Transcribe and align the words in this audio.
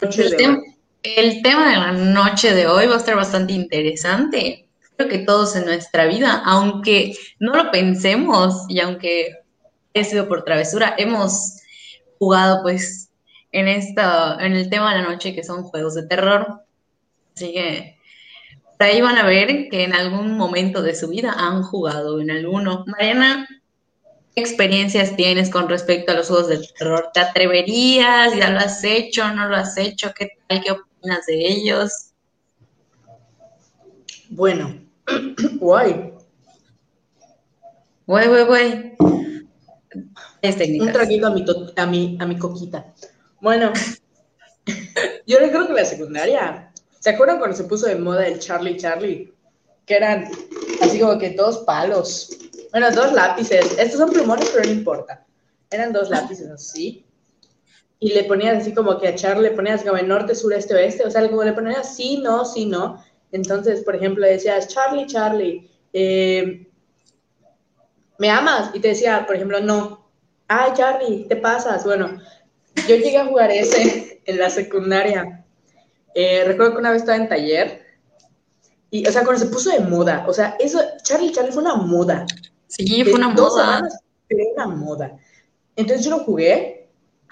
El, 0.00 0.62
el 1.02 1.42
tema 1.42 1.70
de 1.70 1.76
la 1.76 1.92
noche 1.92 2.54
de 2.54 2.66
hoy 2.66 2.86
va 2.86 2.94
a 2.94 2.98
estar 2.98 3.16
bastante 3.16 3.52
interesante. 3.52 4.66
Creo 4.96 5.08
que 5.08 5.18
todos 5.18 5.56
en 5.56 5.64
nuestra 5.64 6.06
vida, 6.06 6.42
aunque 6.44 7.16
no 7.38 7.54
lo 7.54 7.70
pensemos 7.70 8.64
y 8.68 8.80
aunque 8.80 9.36
he 9.94 10.04
sido 10.04 10.28
por 10.28 10.44
travesura, 10.44 10.94
hemos 10.98 11.56
jugado 12.18 12.62
pues 12.62 13.10
en 13.52 13.68
esta, 13.68 14.36
en 14.40 14.52
el 14.52 14.70
tema 14.70 14.94
de 14.94 15.02
la 15.02 15.08
noche 15.08 15.34
que 15.34 15.44
son 15.44 15.64
juegos 15.64 15.94
de 15.94 16.06
terror. 16.06 16.62
Así 17.34 17.52
que 17.52 17.98
por 18.78 18.86
ahí 18.86 19.00
van 19.00 19.18
a 19.18 19.26
ver 19.26 19.68
que 19.68 19.84
en 19.84 19.94
algún 19.94 20.36
momento 20.36 20.82
de 20.82 20.94
su 20.94 21.08
vida 21.08 21.34
han 21.36 21.62
jugado 21.62 22.20
en 22.20 22.30
alguno. 22.30 22.84
Mariana, 22.86 23.46
¿qué 23.48 23.59
experiencias 24.40 25.14
tienes 25.14 25.50
con 25.50 25.68
respecto 25.68 26.12
a 26.12 26.16
los 26.16 26.28
juegos 26.28 26.48
de 26.48 26.66
terror? 26.78 27.10
¿Te 27.14 27.20
atreverías? 27.20 28.34
¿Ya 28.34 28.50
lo 28.50 28.58
has 28.58 28.82
hecho? 28.82 29.32
¿No 29.32 29.48
lo 29.48 29.56
has 29.56 29.76
hecho? 29.78 30.12
¿Qué 30.16 30.30
tal? 30.48 30.62
¿Qué 30.62 30.72
opinas 30.72 31.26
de 31.26 31.46
ellos? 31.46 32.10
Bueno, 34.30 34.80
guay. 35.58 36.12
Guay, 38.06 38.28
guay, 38.28 38.44
guay. 38.44 38.96
Un 40.80 40.92
traguito 40.92 41.26
a 41.26 41.30
mi, 41.30 41.44
a 41.76 41.86
mi, 41.86 42.18
a 42.20 42.26
mi 42.26 42.38
coquita. 42.38 42.92
Bueno, 43.40 43.72
yo 45.26 45.38
creo 45.38 45.66
que 45.66 45.72
la 45.72 45.84
secundaria. 45.84 46.72
¿Se 46.98 47.10
acuerdan 47.10 47.38
cuando 47.38 47.56
se 47.56 47.64
puso 47.64 47.86
de 47.86 47.96
moda 47.96 48.26
el 48.26 48.38
Charlie 48.38 48.76
Charlie? 48.76 49.32
Que 49.86 49.96
eran 49.96 50.28
así 50.82 51.00
como 51.00 51.18
que 51.18 51.30
dos 51.30 51.58
palos. 51.58 52.30
Bueno, 52.70 52.90
dos 52.90 53.12
lápices. 53.12 53.78
Estos 53.78 53.98
son 53.98 54.10
plumones, 54.10 54.50
pero 54.50 54.64
no 54.64 54.72
importa. 54.72 55.24
Eran 55.70 55.92
dos 55.92 56.10
lápices 56.10 56.48
así. 56.50 57.04
Y 57.98 58.12
le 58.12 58.24
ponías 58.24 58.58
así 58.58 58.72
como 58.72 58.98
que 58.98 59.08
a 59.08 59.14
Charlie 59.14 59.50
le 59.50 59.56
ponías 59.56 59.82
como 59.82 59.98
en 59.98 60.08
norte, 60.08 60.34
sur, 60.34 60.52
este, 60.52 60.74
oeste. 60.74 61.04
O 61.04 61.10
sea, 61.10 61.28
como 61.28 61.44
le 61.44 61.52
ponías 61.52 61.94
sí, 61.94 62.18
no, 62.22 62.44
sí, 62.44 62.66
no. 62.66 63.04
Entonces, 63.32 63.82
por 63.82 63.94
ejemplo, 63.94 64.26
decías, 64.26 64.68
Charlie, 64.68 65.06
Charlie, 65.06 65.70
eh, 65.92 66.66
¿me 68.18 68.30
amas? 68.30 68.70
Y 68.74 68.80
te 68.80 68.88
decía, 68.88 69.24
por 69.26 69.36
ejemplo, 69.36 69.60
no 69.60 70.00
ay, 70.50 70.72
Charlie, 70.74 71.26
te 71.28 71.36
pasas. 71.36 71.84
Bueno, 71.84 72.20
yo 72.88 72.96
llegué 72.96 73.16
a 73.16 73.26
jugar 73.26 73.50
ese 73.50 74.20
en 74.26 74.38
la 74.38 74.50
secundaria. 74.50 75.44
Eh, 76.14 76.42
recuerdo 76.44 76.72
que 76.72 76.78
una 76.78 76.90
vez 76.90 77.02
estaba 77.02 77.16
en 77.16 77.28
taller 77.28 77.86
y, 78.90 79.06
o 79.06 79.12
sea, 79.12 79.22
cuando 79.22 79.44
se 79.44 79.50
puso 79.50 79.70
de 79.70 79.78
moda, 79.80 80.24
o 80.26 80.32
sea, 80.32 80.56
eso, 80.58 80.80
Charlie, 81.04 81.30
Charlie 81.30 81.52
fue 81.52 81.62
una 81.62 81.76
moda. 81.76 82.26
Sí, 82.70 83.04
fue 83.04 83.14
una 83.14 83.28
moda. 83.28 83.82
pero 84.26 84.44
una 84.54 84.66
moda. 84.66 85.18
Entonces 85.76 86.04
yo 86.04 86.10
lo 86.12 86.24
jugué 86.24 86.88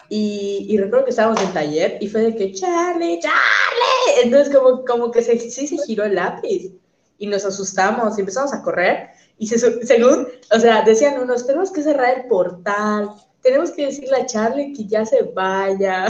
y, 0.08 0.66
y, 0.68 0.78
recuerdo 0.78 1.04
que 1.04 1.10
estábamos 1.10 1.40
en 1.42 1.52
taller 1.52 1.98
y 2.00 2.08
fue 2.08 2.20
de 2.22 2.36
que, 2.36 2.52
Charlie, 2.52 3.20
Charlie. 3.20 4.22
Entonces 4.24 4.54
como, 4.54 4.84
como 4.84 5.10
que 5.10 5.22
se, 5.22 5.38
sí 5.38 5.66
se 5.66 5.78
giró 5.86 6.04
el 6.04 6.14
lápiz 6.14 6.72
y 7.18 7.26
nos 7.26 7.44
asustamos 7.44 8.16
y 8.16 8.20
empezamos 8.20 8.52
a 8.52 8.62
correr 8.62 9.10
y 9.38 9.46
según, 9.46 10.26
o 10.50 10.58
sea, 10.58 10.82
decían 10.82 11.20
unos, 11.22 11.46
tenemos 11.46 11.70
que 11.70 11.82
cerrar 11.82 12.18
el 12.18 12.26
portal, 12.26 13.10
tenemos 13.40 13.70
que 13.70 13.86
decirle 13.86 14.16
a 14.16 14.26
Charlie 14.26 14.72
que 14.72 14.86
ya 14.86 15.06
se 15.06 15.22
vaya. 15.22 16.06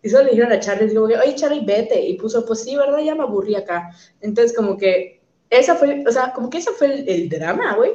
Y 0.00 0.10
solo 0.10 0.24
le 0.24 0.30
dijeron 0.30 0.52
a 0.52 0.60
Charlie, 0.60 0.86
digo, 0.86 1.04
oye 1.06 1.34
Charlie, 1.34 1.64
vete. 1.64 2.00
Y 2.00 2.16
puso, 2.16 2.46
pues 2.46 2.62
sí, 2.62 2.76
¿verdad? 2.76 2.98
Ya 2.98 3.16
me 3.16 3.24
aburrí 3.24 3.56
acá. 3.56 3.90
Entonces, 4.20 4.56
como 4.56 4.76
que, 4.76 5.20
esa 5.50 5.74
fue, 5.74 6.04
o 6.06 6.12
sea, 6.12 6.32
como 6.32 6.48
que 6.48 6.58
ese 6.58 6.70
fue 6.70 7.04
el, 7.04 7.28
drama, 7.28 7.74
güey. 7.74 7.92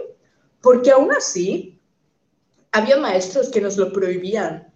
Porque 0.64 0.90
aún 0.90 1.12
así, 1.12 1.80
había 2.72 2.98
maestros 2.98 3.50
que 3.50 3.62
nos 3.62 3.78
lo 3.78 3.94
prohibían. 3.94 4.74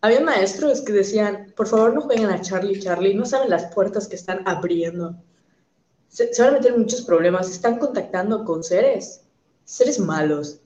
Había 0.00 0.20
maestros 0.20 0.82
que 0.82 0.92
decían, 0.92 1.52
por 1.56 1.66
favor 1.66 1.92
no 1.92 2.02
jueguen 2.02 2.30
a 2.30 2.40
Charlie, 2.40 2.78
Charlie, 2.78 3.14
no 3.14 3.24
saben 3.26 3.50
las 3.50 3.74
puertas 3.74 4.06
que 4.06 4.14
están 4.14 4.46
abriendo 4.46 5.16
se, 6.08 6.30
van 6.38 6.48
a 6.48 6.58
meter 6.58 6.76
muchos 6.76 7.02
problemas. 7.02 7.50
Están 7.50 7.78
contactando 7.78 8.44
con 8.44 8.62
seres, 8.62 9.24
seres 9.64 9.98
malos. 9.98 10.60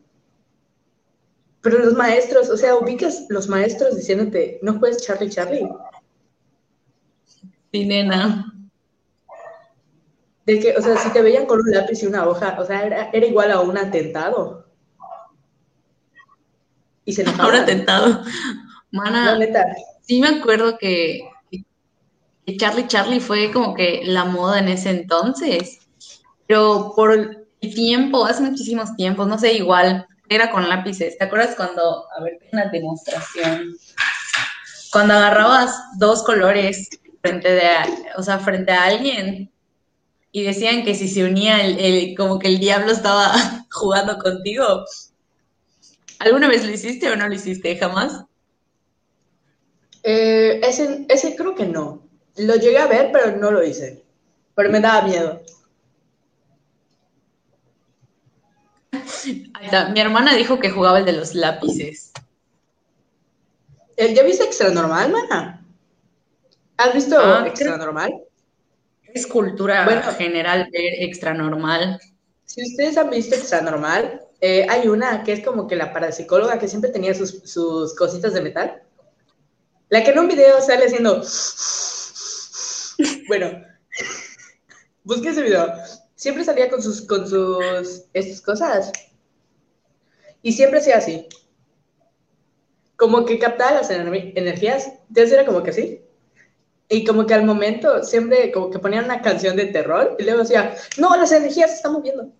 Pero 1.60 1.78
los 1.78 1.94
maestros, 1.94 2.48
o 2.48 2.56
sea, 2.56 2.76
ubicas 2.76 3.26
los 3.28 3.48
maestros 3.48 3.96
diciéndote, 3.96 4.58
no 4.62 4.78
juegues 4.78 5.02
Charlie 5.02 5.30
Charlie. 5.30 5.68
Sí, 7.72 7.84
nena. 7.86 8.51
De 10.46 10.58
que, 10.58 10.74
o 10.76 10.82
sea, 10.82 10.96
si 10.96 11.10
te 11.10 11.22
veían 11.22 11.46
con 11.46 11.60
un 11.60 11.70
lápiz 11.70 12.02
y 12.02 12.06
una 12.06 12.26
hoja, 12.26 12.56
o 12.58 12.64
sea, 12.64 12.84
era, 12.84 13.26
igual 13.26 13.52
a 13.52 13.60
un 13.60 13.78
atentado. 13.78 14.66
Y 17.04 17.12
se 17.12 17.22
Un 17.22 17.54
atentado. 17.54 18.22
Mana, 18.90 19.38
sí 20.02 20.20
me 20.20 20.28
acuerdo 20.28 20.76
que 20.78 21.22
Charlie 22.56 22.86
Charlie 22.86 23.20
fue 23.20 23.50
como 23.50 23.74
que 23.74 24.02
la 24.04 24.24
moda 24.24 24.58
en 24.58 24.68
ese 24.68 24.90
entonces, 24.90 25.78
pero 26.46 26.92
por 26.94 27.12
el 27.12 27.46
tiempo, 27.60 28.24
hace 28.26 28.42
muchísimos 28.42 28.94
tiempos, 28.96 29.28
no 29.28 29.38
sé, 29.38 29.54
igual, 29.54 30.06
era 30.28 30.50
con 30.50 30.68
lápices. 30.68 31.16
¿Te 31.18 31.24
acuerdas 31.24 31.54
cuando, 31.56 32.06
a 32.16 32.22
ver, 32.22 32.38
una 32.52 32.66
demostración? 32.66 33.76
Cuando 34.90 35.14
agarrabas 35.14 35.74
dos 35.98 36.22
colores 36.24 36.88
frente 37.20 37.52
de, 37.52 37.68
o 38.16 38.22
sea, 38.22 38.38
frente 38.38 38.72
a 38.72 38.84
alguien 38.84 39.50
y 40.32 40.42
decían 40.42 40.82
que 40.82 40.94
si 40.94 41.08
se 41.08 41.24
unía 41.24 41.64
el, 41.64 42.16
como 42.16 42.38
que 42.38 42.48
el 42.48 42.58
diablo 42.58 42.90
estaba 42.90 43.32
jugando 43.70 44.18
contigo. 44.18 44.84
¿Alguna 46.18 46.48
vez 46.48 46.64
lo 46.64 46.72
hiciste 46.72 47.10
o 47.10 47.16
no 47.16 47.28
lo 47.28 47.34
hiciste? 47.34 47.76
¿Jamás? 47.76 48.24
Eh, 50.02 50.60
ese, 50.64 51.04
ese 51.08 51.36
creo 51.36 51.54
que 51.54 51.66
no. 51.66 52.02
Lo 52.36 52.54
llegué 52.54 52.78
a 52.78 52.86
ver, 52.86 53.10
pero 53.12 53.36
no 53.36 53.50
lo 53.50 53.62
hice. 53.62 54.02
Pero 54.54 54.70
me 54.70 54.80
daba 54.80 55.06
miedo. 55.06 55.42
Mi 59.92 60.00
hermana 60.00 60.34
dijo 60.34 60.58
que 60.58 60.70
jugaba 60.70 60.98
el 60.98 61.04
de 61.04 61.12
los 61.12 61.34
lápices. 61.34 62.12
¿Ya 63.96 64.22
viste 64.22 64.44
Extra 64.44 64.70
Normal, 64.70 65.12
mana? 65.12 65.64
¿Has 66.76 66.94
visto 66.94 67.16
ah, 67.18 67.44
Extra 67.46 67.76
Normal? 67.76 68.12
Es 69.14 69.26
cultura 69.26 69.84
general 70.18 70.68
ver 70.72 70.94
Extra 71.00 71.34
Normal. 71.34 72.00
Si 72.44 72.62
ustedes 72.62 72.96
han 72.96 73.10
visto 73.10 73.34
Extra 73.34 73.60
Normal, 73.60 74.20
eh, 74.40 74.66
hay 74.68 74.88
una 74.88 75.22
que 75.22 75.32
es 75.32 75.44
como 75.44 75.66
que 75.66 75.76
la 75.76 75.92
parapsicóloga 75.92 76.58
que 76.58 76.68
siempre 76.68 76.90
tenía 76.90 77.14
sus, 77.14 77.42
sus 77.44 77.94
cositas 77.94 78.34
de 78.34 78.40
metal. 78.40 78.82
La 79.88 80.02
que 80.02 80.10
en 80.10 80.18
un 80.18 80.28
video 80.28 80.60
sale 80.60 80.86
haciendo 80.86 81.22
bueno, 83.28 83.62
busqué 85.04 85.28
ese 85.30 85.42
video. 85.42 85.72
Siempre 86.14 86.44
salía 86.44 86.70
con 86.70 86.82
sus, 86.82 87.02
con 87.02 87.28
sus, 87.28 88.04
estas 88.12 88.40
cosas. 88.40 88.92
Y 90.42 90.52
siempre 90.52 90.80
hacía 90.80 90.96
así. 90.96 91.28
Como 92.96 93.24
que 93.24 93.38
captaba 93.38 93.72
las 93.72 93.90
energías. 93.90 94.86
Entonces 95.08 95.32
era 95.32 95.44
como 95.44 95.62
que 95.62 95.70
así. 95.70 96.01
Y 96.92 97.04
como 97.04 97.26
que 97.26 97.32
al 97.32 97.46
momento 97.46 98.04
siempre 98.04 98.52
como 98.52 98.70
que 98.70 98.78
ponían 98.78 99.06
una 99.06 99.22
canción 99.22 99.56
de 99.56 99.64
terror 99.64 100.14
y 100.18 100.24
luego 100.24 100.40
decía, 100.40 100.74
no, 100.98 101.16
las 101.16 101.32
energías 101.32 101.70
se 101.70 101.76
están 101.76 101.94
moviendo. 101.94 102.30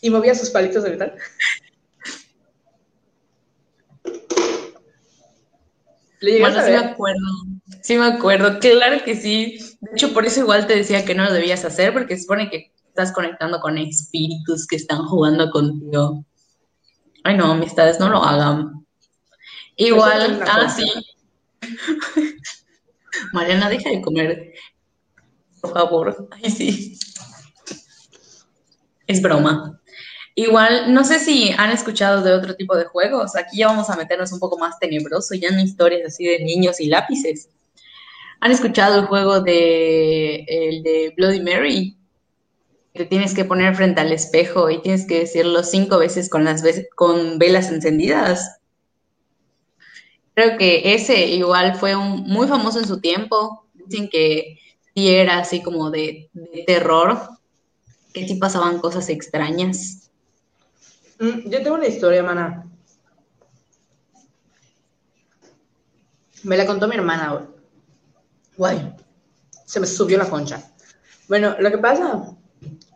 Y 0.00 0.08
movía 0.08 0.34
sus 0.34 0.48
palitos 0.48 0.82
de 0.82 0.90
metal. 0.90 1.14
bueno, 6.22 6.62
sí 6.62 6.70
me 6.70 6.76
acuerdo. 6.78 7.26
Sí 7.82 7.98
me 7.98 8.06
acuerdo, 8.06 8.58
claro 8.60 9.04
que 9.04 9.14
sí. 9.14 9.58
De 9.80 9.90
hecho, 9.92 10.14
por 10.14 10.24
eso 10.24 10.40
igual 10.40 10.66
te 10.66 10.74
decía 10.74 11.04
que 11.04 11.14
no 11.14 11.24
lo 11.24 11.32
debías 11.34 11.66
hacer, 11.66 11.92
porque 11.92 12.16
se 12.16 12.22
supone 12.22 12.48
que 12.48 12.72
estás 12.88 13.12
conectando 13.12 13.60
con 13.60 13.76
espíritus 13.76 14.66
que 14.66 14.76
están 14.76 15.04
jugando 15.04 15.50
contigo. 15.50 16.24
Ay, 17.24 17.36
no, 17.36 17.52
amistades, 17.52 18.00
no 18.00 18.08
lo 18.08 18.24
hagan. 18.24 18.86
Igual, 19.76 20.42
ah, 20.46 20.70
sí. 20.70 20.90
Mariana, 23.32 23.68
deja 23.68 23.90
de 23.90 24.00
comer. 24.00 24.52
Por 25.60 25.72
favor. 25.72 26.28
Ay, 26.30 26.50
sí. 26.50 26.98
Es 29.06 29.22
broma. 29.22 29.80
Igual, 30.38 30.92
no 30.92 31.02
sé 31.02 31.18
si 31.18 31.50
han 31.56 31.70
escuchado 31.70 32.22
de 32.22 32.32
otro 32.32 32.56
tipo 32.56 32.76
de 32.76 32.84
juegos. 32.84 33.36
Aquí 33.36 33.58
ya 33.58 33.68
vamos 33.68 33.88
a 33.88 33.96
meternos 33.96 34.32
un 34.32 34.38
poco 34.38 34.58
más 34.58 34.78
tenebroso, 34.78 35.34
ya 35.34 35.48
en 35.48 35.60
historias 35.60 36.06
así 36.06 36.26
de 36.26 36.40
niños 36.44 36.78
y 36.78 36.88
lápices. 36.88 37.48
¿Han 38.40 38.52
escuchado 38.52 39.00
el 39.00 39.06
juego 39.06 39.40
de 39.40 40.44
el 40.46 40.82
de 40.82 41.14
Bloody 41.16 41.40
Mary? 41.40 41.96
Te 42.92 43.06
tienes 43.06 43.32
que 43.32 43.46
poner 43.46 43.74
frente 43.74 44.02
al 44.02 44.12
espejo 44.12 44.68
y 44.70 44.82
tienes 44.82 45.06
que 45.06 45.20
decirlo 45.20 45.62
cinco 45.62 45.98
veces 45.98 46.28
con 46.28 46.44
las 46.44 46.62
con 46.94 47.38
velas 47.38 47.70
encendidas. 47.70 48.60
Creo 50.36 50.58
que 50.58 50.92
ese 50.92 51.28
igual 51.28 51.76
fue 51.76 51.96
un, 51.96 52.24
muy 52.24 52.46
famoso 52.46 52.78
en 52.78 52.86
su 52.86 53.00
tiempo. 53.00 53.66
Dicen 53.72 54.10
que 54.10 54.58
sí 54.94 55.08
era 55.08 55.38
así 55.38 55.62
como 55.62 55.90
de, 55.90 56.28
terror, 56.66 57.18
que 58.12 58.28
sí 58.28 58.34
pasaban 58.34 58.78
cosas 58.78 59.08
extrañas. 59.08 60.10
Mm, 61.18 61.48
yo 61.48 61.62
tengo 61.62 61.76
una 61.76 61.86
historia, 61.86 62.22
mana. 62.22 62.70
Me 66.42 66.58
la 66.58 66.66
contó 66.66 66.86
mi 66.86 66.96
hermana, 66.96 67.48
Guay, 68.58 68.94
se 69.64 69.80
me 69.80 69.86
subió 69.86 70.18
la 70.18 70.28
concha. 70.28 70.70
Bueno, 71.28 71.56
lo 71.58 71.70
que 71.70 71.78
pasa 71.78 72.36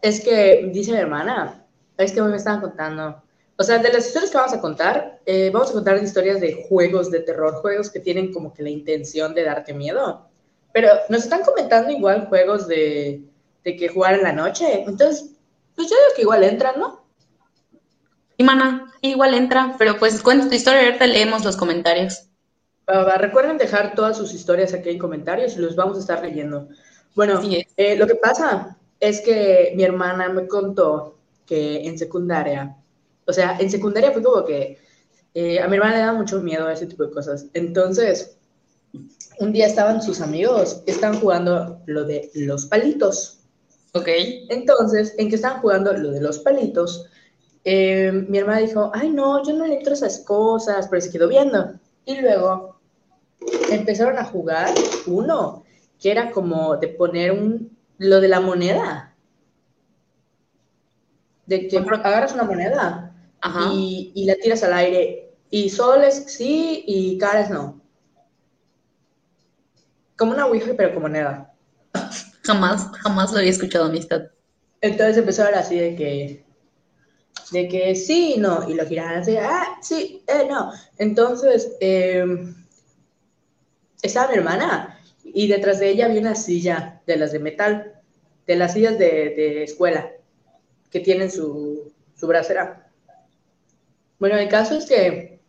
es 0.03 0.21
que, 0.21 0.71
dice 0.75 0.93
mi 0.93 0.99
hermana, 0.99 1.65
es 1.97 2.13
que 2.13 2.21
hoy 2.21 2.31
me 2.31 2.37
estaban 2.37 2.61
contando, 2.61 3.23
o 3.61 3.63
sea, 3.63 3.77
de 3.77 3.93
las 3.93 4.07
historias 4.07 4.31
que 4.31 4.39
vamos 4.39 4.55
a 4.55 4.61
contar, 4.63 5.21
eh, 5.27 5.51
vamos 5.53 5.69
a 5.69 5.75
contar 5.75 6.03
historias 6.03 6.41
de 6.41 6.65
juegos 6.67 7.11
de 7.11 7.21
terror, 7.21 7.57
juegos 7.57 7.91
que 7.91 8.01
tienen 8.01 8.33
como 8.33 8.55
que 8.55 8.63
la 8.63 8.71
intención 8.71 9.35
de 9.35 9.45
darte 9.45 9.75
miedo. 9.75 10.31
Pero 10.73 10.89
nos 11.11 11.25
están 11.25 11.43
comentando 11.43 11.91
igual 11.91 12.27
juegos 12.29 12.67
de, 12.67 13.23
de 13.63 13.77
que 13.77 13.89
jugar 13.91 14.15
en 14.15 14.23
la 14.23 14.33
noche. 14.33 14.85
Entonces, 14.87 15.33
pues 15.77 15.91
yo 15.91 15.95
digo 15.95 16.17
que 16.17 16.23
igual 16.23 16.43
entran, 16.43 16.81
¿no? 16.81 17.05
Y 18.39 18.45
mana, 18.45 18.95
igual 19.03 19.35
entra, 19.35 19.75
pero 19.79 19.99
pues 19.99 20.23
cuenta 20.23 20.49
tu 20.49 20.55
historia 20.55 20.87
ahorita 20.87 21.07
leemos 21.07 21.45
los 21.45 21.59
comentarios. 21.59 22.31
recuerden 23.19 23.59
dejar 23.59 23.95
todas 23.95 24.17
sus 24.17 24.33
historias 24.33 24.73
aquí 24.73 24.89
en 24.89 24.99
comentarios 24.99 25.55
y 25.55 25.59
los 25.59 25.77
vamos 25.77 25.99
a 25.99 26.01
estar 26.01 26.23
leyendo. 26.23 26.67
Bueno, 27.15 27.43
eh, 27.77 27.97
lo 27.97 28.07
que 28.07 28.15
pasa 28.15 28.79
es 29.01 29.21
que 29.21 29.75
mi 29.77 29.85
hermana 29.85 30.31
me 30.31 30.49
contó 30.49 31.19
que 31.45 31.87
en 31.87 31.99
secundaria, 31.99 32.80
o 33.27 33.33
sea, 33.33 33.57
en 33.59 33.71
secundaria 33.71 34.13
fue 34.13 34.23
como 34.23 34.45
que 34.45 34.79
eh, 35.35 35.61
a 35.61 35.69
mi 35.69 35.77
hermana 35.77 35.97
le 35.97 36.03
da 36.03 36.13
mucho 36.13 36.41
miedo 36.41 36.67
a 36.67 36.73
ese 36.73 36.87
tipo 36.87 37.05
de 37.05 37.13
cosas. 37.13 37.47
Entonces, 37.55 38.37
un 39.39 39.53
día 39.53 39.67
estaban 39.67 40.03
sus 40.03 40.21
amigos, 40.21 40.83
estaban 40.87 41.21
jugando 41.21 41.81
lo 41.87 42.05
de 42.05 42.31
los 42.35 42.67
palitos. 42.67 43.41
Ok. 43.93 44.09
Entonces, 44.49 45.15
en 45.19 45.29
que 45.29 45.37
estaban 45.37 45.61
jugando 45.61 45.93
lo 45.93 46.11
de 46.11 46.21
los 46.21 46.39
palitos, 46.41 47.07
eh, 47.65 48.11
mi 48.29 48.39
hermana 48.39 48.61
dijo, 48.61 48.91
ay 48.95 49.11
no, 49.11 49.45
yo 49.45 49.53
no 49.55 49.67
le 49.67 49.77
entro 49.77 49.95
esas 49.95 50.21
cosas, 50.21 50.89
pero 50.89 51.01
se 51.01 51.11
quedó 51.11 51.29
viendo. 51.29 51.75
Y 52.05 52.21
luego 52.21 52.81
empezaron 53.71 54.19
a 54.19 54.25
jugar 54.25 54.75
uno, 55.07 55.65
que 56.01 56.11
era 56.11 56.31
como 56.31 56.77
de 56.77 56.89
poner 56.89 57.33
un, 57.33 57.77
lo 57.99 58.21
de 58.21 58.29
la 58.29 58.41
moneda. 58.41 59.15
De 61.47 61.69
que 61.69 61.79
agarras 61.79 62.33
una 62.33 62.45
moneda 62.45 63.10
y, 63.73 64.13
y 64.15 64.25
la 64.27 64.35
tiras 64.37 64.63
al 64.63 64.75
aire. 64.75 65.33
Y 65.51 65.69
soles 65.71 66.25
sí 66.29 66.85
y 66.87 67.19
caras 67.19 67.51
no. 67.51 67.81
Como 70.17 70.33
una 70.33 70.47
Ouija, 70.47 70.73
pero 70.77 70.91
como 70.91 71.09
moneda. 71.09 71.53
Jamás, 72.45 72.87
jamás 73.03 73.33
lo 73.33 73.39
había 73.39 73.51
escuchado, 73.51 73.87
amistad. 73.87 74.23
Entonces 74.81 75.19
empezó 75.19 75.43
a 75.43 75.47
hablar 75.47 75.63
así 75.63 75.79
de 75.79 75.97
que, 75.97 76.45
de 77.53 77.69
que 77.69 77.95
sí, 77.95 78.37
no, 78.39 78.69
y 78.69 78.75
lo 78.75 78.87
giraban 78.87 79.19
así, 79.19 79.37
ah, 79.37 79.79
sí, 79.83 80.23
eh, 80.27 80.47
no. 80.49 80.73
Entonces, 80.99 81.73
eh, 81.81 82.25
estaba 84.03 84.33
mi 84.33 84.39
hermana 84.39 84.99
y 85.25 85.49
detrás 85.49 85.79
de 85.79 85.91
ella 85.91 86.07
había 86.07 86.21
una 86.21 86.35
silla 86.35 87.03
de 87.07 87.17
las 87.17 87.33
de 87.33 87.39
metal, 87.39 88.01
de 88.47 88.57
las 88.57 88.73
sillas 88.73 88.99
de, 88.99 89.63
escuela, 89.63 90.11
que 90.91 91.01
tienen 91.01 91.31
su, 91.31 91.93
su 92.17 92.27
bracera. 92.27 92.90
Bueno, 94.21 94.37
el 94.37 94.49
caso 94.49 94.77
es 94.77 94.85
que 94.85 95.41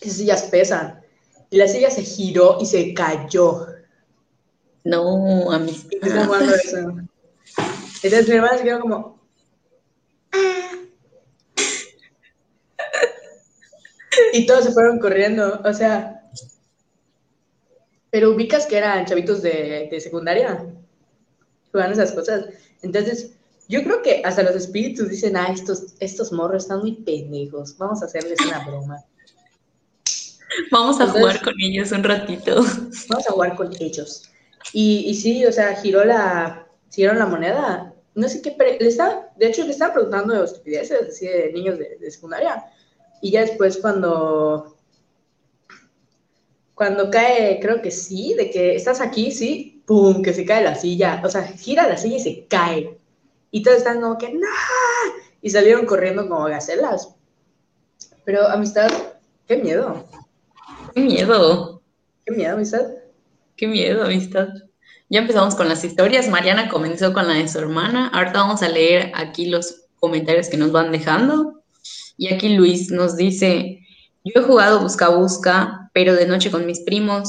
esas 0.00 0.16
sillas 0.16 0.42
pesan 0.44 1.00
y 1.50 1.58
la 1.58 1.68
silla 1.68 1.90
se 1.90 2.02
giró 2.02 2.56
y 2.60 2.66
se 2.66 2.94
cayó. 2.94 3.66
No, 4.82 5.52
a 5.52 5.58
mí. 5.58 5.76
Entonces 8.02 8.28
mi 8.28 8.34
hermana 8.34 8.56
se 8.56 8.64
quedó 8.64 8.80
como. 8.80 9.20
Ah". 10.32 10.72
y 14.32 14.46
todos 14.46 14.64
se 14.64 14.72
fueron 14.72 14.98
corriendo, 14.98 15.60
o 15.62 15.72
sea. 15.74 16.14
Pero 18.10 18.30
ubicas 18.30 18.64
que 18.64 18.78
eran 18.78 19.04
chavitos 19.04 19.42
de, 19.42 19.88
de 19.90 20.00
secundaria 20.00 20.66
jugando 21.70 21.92
esas 21.92 22.12
cosas. 22.12 22.46
Entonces, 22.80 23.37
yo 23.68 23.84
creo 23.84 24.02
que 24.02 24.22
hasta 24.24 24.42
los 24.42 24.54
espíritus 24.54 25.10
dicen, 25.10 25.36
ah, 25.36 25.48
estos, 25.52 25.94
estos 26.00 26.32
morros 26.32 26.64
están 26.64 26.80
muy 26.80 26.92
pendejos, 27.02 27.76
vamos 27.76 28.02
a 28.02 28.06
hacerles 28.06 28.38
una 28.46 28.66
broma. 28.66 29.04
Vamos 30.70 31.00
a 31.00 31.06
jugar 31.06 31.42
con 31.42 31.54
ellos 31.60 31.92
un 31.92 32.02
ratito. 32.02 32.56
Vamos 33.08 33.28
a 33.28 33.32
jugar 33.32 33.56
con 33.56 33.70
ellos. 33.78 34.30
Y, 34.72 35.04
y 35.06 35.14
sí, 35.14 35.44
o 35.44 35.52
sea, 35.52 35.76
giró 35.76 36.04
la, 36.04 36.66
giraron 36.90 37.18
la 37.18 37.26
moneda. 37.26 37.94
No 38.14 38.28
sé 38.28 38.42
qué, 38.42 38.56
le 38.58 38.88
estaba, 38.88 39.28
de 39.36 39.46
hecho 39.46 39.64
le 39.64 39.70
estaba 39.70 39.94
preguntando 39.94 40.34
de 40.34 40.44
estupideces, 40.44 41.08
así 41.08 41.26
de 41.26 41.52
niños 41.52 41.78
de, 41.78 42.10
secundaria. 42.10 42.64
Y 43.20 43.30
ya 43.30 43.42
después 43.42 43.78
cuando, 43.78 44.76
cuando 46.74 47.10
cae, 47.10 47.60
creo 47.60 47.80
que 47.82 47.90
sí, 47.90 48.34
de 48.34 48.50
que 48.50 48.74
estás 48.74 49.00
aquí, 49.00 49.30
sí, 49.30 49.82
pum, 49.86 50.22
que 50.22 50.32
se 50.32 50.44
cae 50.44 50.64
la 50.64 50.74
silla. 50.74 51.22
O 51.24 51.28
sea, 51.28 51.42
gira 51.42 51.86
la 51.86 51.96
silla 51.96 52.16
y 52.16 52.20
se 52.20 52.46
cae. 52.46 52.97
Y 53.50 53.62
todos 53.62 53.78
están 53.78 54.00
como 54.00 54.18
que, 54.18 54.32
¡no! 54.32 54.46
Y 55.40 55.50
salieron 55.50 55.86
corriendo 55.86 56.28
como 56.28 56.44
gacelas. 56.44 57.14
Pero, 58.24 58.46
amistad, 58.48 58.90
qué 59.46 59.56
miedo. 59.56 60.04
Qué 60.94 61.00
miedo. 61.00 61.82
Qué 62.26 62.34
miedo, 62.34 62.54
amistad. 62.54 62.86
Qué 63.56 63.66
miedo, 63.66 64.04
amistad. 64.04 64.48
Ya 65.08 65.20
empezamos 65.20 65.54
con 65.54 65.68
las 65.68 65.82
historias. 65.84 66.28
Mariana 66.28 66.68
comenzó 66.68 67.12
con 67.14 67.26
la 67.26 67.34
de 67.34 67.48
su 67.48 67.58
hermana. 67.58 68.08
Ahorita 68.08 68.40
vamos 68.40 68.62
a 68.62 68.68
leer 68.68 69.12
aquí 69.14 69.46
los 69.46 69.86
comentarios 69.98 70.48
que 70.48 70.58
nos 70.58 70.72
van 70.72 70.92
dejando. 70.92 71.62
Y 72.18 72.32
aquí 72.32 72.50
Luis 72.50 72.90
nos 72.90 73.16
dice, 73.16 73.80
yo 74.24 74.42
he 74.42 74.44
jugado 74.44 74.80
busca 74.80 75.08
busca, 75.08 75.90
pero 75.94 76.14
de 76.14 76.26
noche 76.26 76.50
con 76.50 76.66
mis 76.66 76.80
primos. 76.80 77.28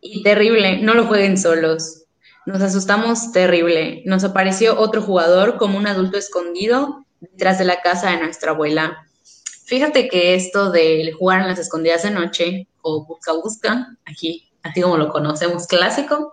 Y 0.00 0.22
terrible, 0.22 0.82
no 0.82 0.94
lo 0.94 1.06
jueguen 1.06 1.38
solos. 1.38 2.04
Nos 2.48 2.62
asustamos 2.62 3.30
terrible. 3.30 4.00
Nos 4.06 4.24
apareció 4.24 4.80
otro 4.80 5.02
jugador 5.02 5.58
como 5.58 5.76
un 5.76 5.86
adulto 5.86 6.16
escondido 6.16 7.04
detrás 7.20 7.58
de 7.58 7.66
la 7.66 7.82
casa 7.82 8.10
de 8.10 8.22
nuestra 8.22 8.52
abuela. 8.52 9.06
Fíjate 9.66 10.08
que 10.08 10.34
esto 10.34 10.70
de 10.70 11.12
jugar 11.12 11.42
en 11.42 11.48
las 11.48 11.58
escondidas 11.58 12.04
de 12.04 12.10
noche 12.10 12.66
o 12.80 13.04
busca 13.04 13.34
busca, 13.34 13.94
aquí 14.06 14.48
así 14.62 14.80
como 14.80 14.96
lo 14.96 15.10
conocemos, 15.10 15.66
clásico, 15.66 16.32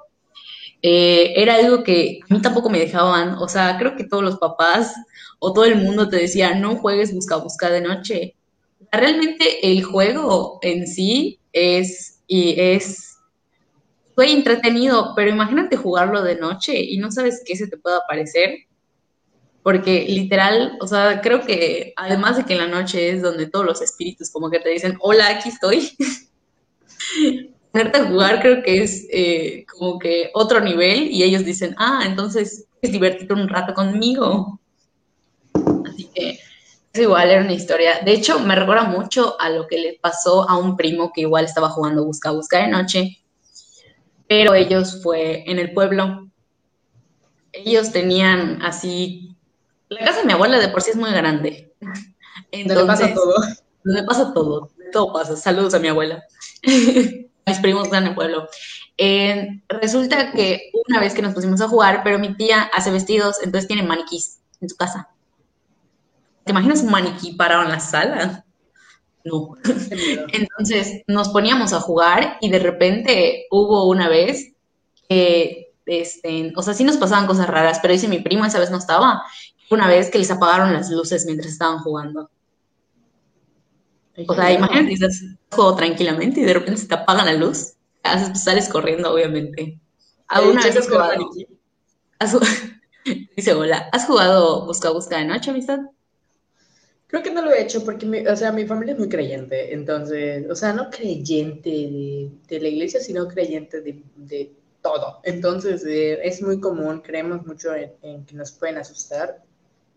eh, 0.82 1.34
era 1.36 1.56
algo 1.56 1.84
que 1.84 2.22
a 2.30 2.34
mí 2.34 2.42
tampoco 2.42 2.70
me 2.70 2.80
dejaban, 2.80 3.34
o 3.34 3.50
sea, 3.50 3.78
creo 3.78 3.98
que 3.98 4.06
todos 4.06 4.24
los 4.24 4.38
papás 4.38 4.96
o 5.40 5.52
todo 5.52 5.66
el 5.66 5.84
mundo 5.84 6.08
te 6.08 6.16
decía, 6.16 6.56
no 6.56 6.78
juegues 6.78 7.14
busca 7.14 7.36
busca 7.36 7.70
de 7.70 7.82
noche. 7.82 8.36
Realmente 8.90 9.70
el 9.70 9.84
juego 9.84 10.60
en 10.62 10.88
sí 10.88 11.42
es, 11.52 12.22
y 12.26 12.58
es, 12.58 13.15
fue 14.16 14.32
entretenido, 14.32 15.14
pero 15.16 15.30
imagínate 15.30 15.76
jugarlo 15.76 16.24
de 16.24 16.36
noche 16.36 16.74
y 16.82 16.98
no 16.98 17.12
sabes 17.12 17.44
qué 17.46 17.56
se 17.56 17.68
te 17.68 17.78
puede 17.78 17.98
aparecer. 17.98 18.56
Porque 19.62 20.06
literal, 20.08 20.78
o 20.80 20.88
sea, 20.88 21.22
creo 21.22 21.42
que 21.42 21.94
además 21.96 22.38
de 22.38 22.46
que 22.46 22.54
en 22.54 22.60
la 22.60 22.68
noche 22.68 23.10
es 23.10 23.22
donde 23.22 23.48
todos 23.48 23.66
los 23.66 23.82
espíritus 23.82 24.32
como 24.32 24.50
que 24.50 24.60
te 24.60 24.70
dicen, 24.70 24.98
hola, 25.02 25.28
aquí 25.30 25.50
estoy. 25.50 25.92
ponerte 27.76 27.98
a 27.98 28.06
jugar 28.06 28.40
creo 28.40 28.64
que 28.64 28.84
es 28.84 29.06
eh, 29.12 29.66
como 29.66 30.00
que 30.00 30.30
otro 30.34 30.62
nivel 30.62 31.12
y 31.12 31.24
ellos 31.24 31.44
dicen, 31.44 31.76
ah, 31.78 32.04
entonces 32.06 32.68
es 32.82 32.92
divertirte 32.92 33.34
un 33.34 33.50
rato 33.50 33.74
conmigo. 33.74 34.62
Así 35.86 36.10
que 36.16 36.40
es 36.94 37.02
igual, 37.02 37.30
era 37.30 37.42
una 37.42 37.52
historia. 37.52 38.00
De 38.06 38.14
hecho, 38.14 38.40
me 38.40 38.56
recuerda 38.56 38.86
mucho 38.86 39.36
a 39.42 39.50
lo 39.50 39.68
que 39.68 39.78
le 39.78 40.00
pasó 40.02 40.50
a 40.50 40.58
un 40.58 40.78
primo 40.78 41.12
que 41.14 41.22
igual 41.22 41.44
estaba 41.44 41.68
jugando 41.70 42.06
Busca 42.06 42.32
Busca 42.32 42.60
de 42.60 42.70
noche, 42.70 43.18
pero 44.28 44.54
ellos 44.54 45.02
fue 45.04 45.50
en 45.50 45.60
el 45.60 45.74
pueblo. 45.74 46.30
Ellos 47.52 47.92
tenían 47.92 48.62
así, 48.62 49.36
la 49.90 50.06
casa 50.06 50.20
de 50.20 50.26
mi 50.26 50.34
abuela 50.34 50.60
de 50.60 50.70
por 50.70 50.82
sí 50.82 50.92
es 50.92 50.98
muy 50.98 51.12
grande. 51.12 51.74
Entonces, 52.52 52.86
pasa 52.86 53.14
todo. 53.14 53.36
Donde 53.84 54.04
pasa 54.04 54.34
todo, 54.34 54.72
todo 54.92 55.14
pasa. 55.14 55.36
Saludos 55.36 55.74
a 55.74 55.80
mi 55.80 55.88
abuela. 55.88 56.24
mis 57.46 57.60
primos 57.60 57.86
están 57.86 58.04
en 58.04 58.10
el 58.10 58.16
pueblo. 58.16 58.50
Eh, 58.98 59.62
resulta 59.68 60.32
que 60.32 60.72
una 60.88 61.00
vez 61.00 61.14
que 61.14 61.22
nos 61.22 61.34
pusimos 61.34 61.62
a 61.62 61.68
jugar, 61.68 62.02
pero 62.04 62.18
mi 62.18 62.36
tía 62.36 62.64
hace 62.74 62.92
vestidos, 62.92 63.38
entonces 63.44 63.68
tiene 63.68 63.84
maniquís 63.84 64.40
en 64.62 64.70
su 64.70 64.76
casa. 64.76 65.10
¿Te 66.44 66.52
imaginas 66.52 66.82
un 66.82 66.92
maniquí 66.92 67.34
parado 67.34 67.64
en 67.64 67.70
la 67.70 67.80
sala? 67.80 68.45
No. 69.26 69.56
Entonces 70.32 71.02
nos 71.08 71.30
poníamos 71.30 71.74
a 71.74 71.82
jugar 71.82 72.38
y 72.40 72.50
de 72.50 72.60
repente 72.60 73.46
hubo 73.52 73.90
una 73.90 74.08
vez 74.08 74.54
que, 75.10 75.74
este, 75.86 76.54
o 76.56 76.62
sea, 76.62 76.74
sí 76.74 76.84
nos 76.84 76.98
pasaban 76.98 77.28
cosas 77.28 77.48
raras, 77.48 77.80
pero 77.82 77.94
dice 77.94 78.08
mi 78.08 78.20
primo, 78.20 78.46
esa 78.46 78.60
vez 78.60 78.72
no 78.72 78.78
estaba, 78.78 79.24
una 79.70 79.88
vez 79.88 80.10
que 80.10 80.20
les 80.20 80.32
apagaron 80.32 80.74
las 80.74 80.90
luces 80.92 81.26
mientras 81.26 81.52
estaban 81.52 81.80
jugando. 81.80 82.30
O 84.28 84.34
sea, 84.34 84.54
imagínate, 84.54 84.94
estás 84.94 85.22
juego 85.52 85.76
tranquilamente 85.76 86.40
y 86.40 86.46
de 86.46 86.54
repente 86.54 86.82
se 86.82 86.88
te 86.88 86.96
apaga 86.96 87.26
la 87.26 87.34
luz, 87.34 87.74
pues, 88.02 88.44
sales 88.44 88.70
corriendo, 88.70 89.12
obviamente. 89.12 89.80
¿Alguna 90.28 90.64
vez 90.64 90.78
has 90.78 90.88
jugado? 90.88 91.30
Dice, 93.36 93.54
hola, 93.54 93.90
¿has 93.92 94.06
jugado 94.06 94.66
Busca 94.66 94.90
Busca 94.92 95.18
de 95.18 95.26
noche, 95.26 95.52
amistad? 95.52 95.80
Creo 97.16 97.24
que 97.24 97.32
no 97.32 97.44
lo 97.44 97.54
he 97.54 97.62
hecho 97.62 97.86
porque, 97.86 98.06
mi, 98.06 98.28
o 98.28 98.36
sea, 98.36 98.52
mi 98.52 98.68
familia 98.68 98.92
es 98.92 99.00
muy 99.00 99.08
creyente, 99.08 99.74
entonces, 99.74 100.46
o 100.50 100.54
sea, 100.54 100.74
no 100.74 100.90
creyente 100.90 101.70
de, 101.70 102.60
la 102.60 102.68
iglesia, 102.68 103.00
sino 103.00 103.26
creyente 103.30 103.80
de, 103.80 104.52
todo. 104.82 105.22
Entonces, 105.24 105.86
eh, 105.86 106.20
es 106.28 106.42
muy 106.42 106.60
común, 106.60 107.00
creemos 107.00 107.46
mucho 107.46 107.74
en, 107.74 108.26
que 108.26 108.36
nos 108.36 108.52
pueden 108.52 108.80
asustar 108.80 109.42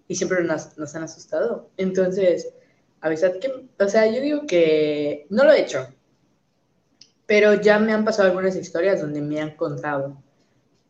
y 0.06 0.14
siempre 0.14 0.44
nos, 0.44 0.78
nos 0.78 0.94
han 0.94 1.02
asustado. 1.02 1.68
Entonces, 1.76 2.50
avisad 3.00 3.40
que, 3.40 3.66
o 3.80 3.88
sea, 3.88 4.06
yo 4.06 4.20
digo 4.20 4.46
que 4.46 5.26
no 5.28 5.42
lo 5.42 5.50
he 5.50 5.62
hecho, 5.62 5.88
pero 7.26 7.60
ya 7.60 7.80
me 7.80 7.94
han 7.94 8.04
pasado 8.04 8.28
algunas 8.28 8.54
historias 8.54 9.00
donde 9.00 9.22
me 9.22 9.40
han 9.40 9.56
contado 9.56 10.22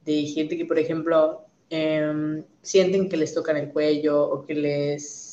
de 0.04 0.26
gente 0.26 0.58
que, 0.58 0.66
por 0.66 0.78
ejemplo, 0.78 1.46
em, 1.70 2.44
sienten 2.60 3.08
que 3.08 3.16
les 3.16 3.32
tocan 3.32 3.56
el 3.56 3.72
cuello 3.72 4.22
o 4.22 4.44
que 4.44 4.54
les 4.54 5.27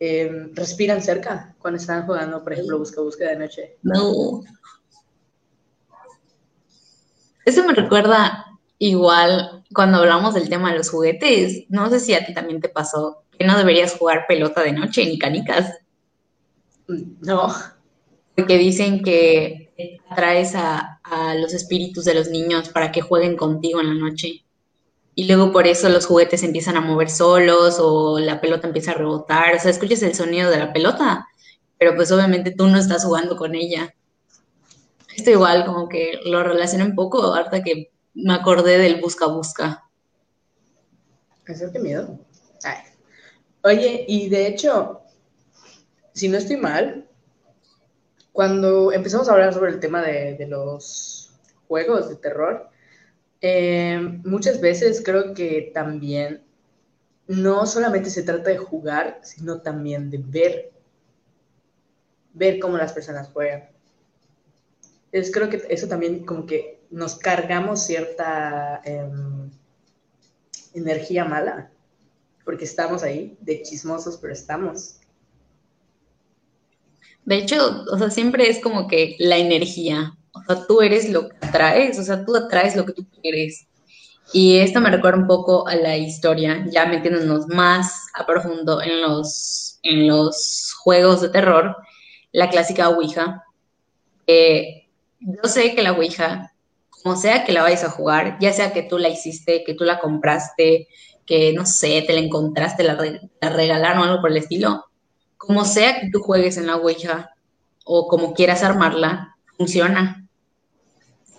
em, 0.00 0.54
respiran 0.54 1.02
cerca 1.02 1.54
cuando 1.58 1.78
están 1.78 2.06
jugando, 2.06 2.42
por 2.42 2.52
ejemplo, 2.52 2.78
busca 2.78 3.00
busca 3.00 3.28
de 3.28 3.36
noche. 3.36 3.76
No. 3.82 4.42
Eso 7.44 7.64
me 7.64 7.74
recuerda 7.74 8.46
igual 8.78 9.64
cuando 9.74 9.98
hablamos 9.98 10.34
del 10.34 10.48
tema 10.48 10.72
de 10.72 10.78
los 10.78 10.90
juguetes. 10.90 11.64
No 11.68 11.88
sé 11.90 12.00
si 12.00 12.14
a 12.14 12.24
ti 12.24 12.34
también 12.34 12.60
te 12.60 12.68
pasó 12.68 13.24
que 13.38 13.44
no 13.46 13.56
deberías 13.56 13.94
jugar 13.96 14.26
pelota 14.26 14.62
de 14.62 14.72
noche 14.72 15.04
ni 15.04 15.18
canicas. 15.18 15.78
No. 16.86 17.54
Porque 18.34 18.58
dicen 18.58 19.02
que 19.02 19.70
atraes 20.08 20.54
a, 20.54 21.00
a 21.04 21.34
los 21.34 21.54
espíritus 21.54 22.04
de 22.04 22.14
los 22.14 22.28
niños 22.28 22.68
para 22.68 22.90
que 22.90 23.00
jueguen 23.00 23.36
contigo 23.36 23.80
en 23.80 23.88
la 23.88 23.94
noche. 23.94 24.44
Y 25.20 25.24
luego 25.24 25.52
por 25.52 25.66
eso 25.66 25.90
los 25.90 26.06
juguetes 26.06 26.42
empiezan 26.42 26.78
a 26.78 26.80
mover 26.80 27.10
solos 27.10 27.76
o 27.78 28.18
la 28.18 28.40
pelota 28.40 28.66
empieza 28.66 28.92
a 28.92 28.94
rebotar. 28.94 29.54
O 29.54 29.58
sea, 29.58 29.70
escuchas 29.70 30.00
el 30.00 30.14
sonido 30.14 30.50
de 30.50 30.56
la 30.56 30.72
pelota, 30.72 31.26
pero 31.76 31.94
pues 31.94 32.10
obviamente 32.10 32.52
tú 32.52 32.68
no 32.68 32.78
estás 32.78 33.04
jugando 33.04 33.36
con 33.36 33.54
ella. 33.54 33.94
Esto 35.14 35.30
igual 35.30 35.66
como 35.66 35.90
que 35.90 36.20
lo 36.24 36.42
relacioné 36.42 36.84
un 36.84 36.94
poco, 36.94 37.22
ahorita 37.22 37.62
que 37.62 37.90
me 38.14 38.32
acordé 38.32 38.78
del 38.78 38.98
busca 38.98 39.26
busca. 39.26 39.84
Eso 41.46 41.70
qué 41.70 41.80
miedo. 41.80 42.18
Oye, 43.62 44.06
y 44.08 44.30
de 44.30 44.46
hecho, 44.46 45.02
si 46.14 46.30
no 46.30 46.38
estoy 46.38 46.56
mal, 46.56 47.06
cuando 48.32 48.90
empezamos 48.90 49.28
a 49.28 49.32
hablar 49.32 49.52
sobre 49.52 49.72
el 49.72 49.80
tema 49.80 50.00
de, 50.00 50.46
los 50.48 51.34
juegos 51.68 52.08
de 52.08 52.16
terror, 52.16 52.69
eh, 53.40 54.20
muchas 54.24 54.60
veces 54.60 55.02
creo 55.04 55.34
que 55.34 55.70
también 55.72 56.42
no 57.26 57.66
solamente 57.66 58.10
se 58.10 58.22
trata 58.22 58.50
de 58.50 58.58
jugar, 58.58 59.20
sino 59.22 59.60
también 59.60 60.10
de 60.10 60.18
ver, 60.18 60.72
ver 62.34 62.58
cómo 62.58 62.76
las 62.76 62.92
personas 62.92 63.28
juegan. 63.32 63.68
Es, 65.12 65.30
creo 65.30 65.48
que 65.48 65.62
eso 65.68 65.88
también 65.88 66.24
como 66.24 66.44
que 66.46 66.80
nos 66.90 67.16
cargamos 67.16 67.84
cierta 67.84 68.80
em, 68.84 69.50
energía 70.74 71.24
mala, 71.24 71.70
porque 72.44 72.64
estamos 72.64 73.02
ahí, 73.02 73.36
de 73.40 73.62
chismosos, 73.62 74.16
pero 74.16 74.32
estamos. 74.32 74.96
De 77.24 77.36
hecho, 77.36 77.84
o 77.92 77.98
sea, 77.98 78.10
siempre 78.10 78.48
es 78.48 78.60
como 78.60 78.88
que 78.88 79.16
la 79.18 79.38
energía. 79.38 80.16
O 80.32 80.42
sea, 80.42 80.66
tú 80.66 80.80
eres 80.80 81.10
lo 81.10 81.28
que 81.28 81.36
atraes, 81.40 81.98
o 81.98 82.02
sea, 82.02 82.24
tú 82.24 82.36
atraes 82.36 82.76
lo 82.76 82.86
que 82.86 82.92
tú 82.92 83.06
quieres. 83.20 83.66
Y 84.32 84.58
esto 84.58 84.80
me 84.80 84.90
recuerda 84.90 85.18
un 85.18 85.26
poco 85.26 85.66
a 85.66 85.74
la 85.74 85.96
historia, 85.96 86.64
ya 86.70 86.86
metiéndonos 86.86 87.48
más 87.48 88.06
a 88.14 88.26
profundo 88.26 88.80
en 88.80 89.00
los, 89.00 89.78
en 89.82 90.06
los 90.06 90.72
juegos 90.78 91.20
de 91.20 91.30
terror, 91.30 91.76
la 92.32 92.48
clásica 92.48 92.88
Ouija. 92.90 93.44
yo 94.26 95.48
sé 95.48 95.74
que 95.74 95.82
la 95.82 95.92
Ouija, 95.92 96.52
como 96.90 97.16
sea 97.16 97.44
que 97.44 97.52
la 97.52 97.62
vayas 97.62 97.82
a 97.82 97.90
jugar, 97.90 98.38
ya 98.40 98.52
sea 98.52 98.72
que 98.72 98.82
tú 98.82 98.98
la 98.98 99.08
hiciste, 99.08 99.64
que 99.64 99.74
tú 99.74 99.84
la 99.84 99.98
compraste, 99.98 100.86
que 101.26 101.52
no 101.52 101.66
sé, 101.66 102.02
te 102.06 102.12
la 102.12 102.20
encontraste, 102.20 102.84
la, 102.84 102.96
la 103.40 103.50
regalaron 103.50 104.02
o 104.02 104.04
algo 104.04 104.20
por 104.20 104.30
el 104.30 104.36
estilo, 104.36 104.84
como 105.36 105.64
sea 105.64 106.00
que 106.00 106.10
tú 106.10 106.20
juegues 106.20 106.56
en 106.56 106.66
la 106.66 106.76
Ouija 106.76 107.34
o 107.84 108.06
como 108.06 108.34
quieras 108.34 108.62
armarla, 108.62 109.36
funciona. 109.56 110.19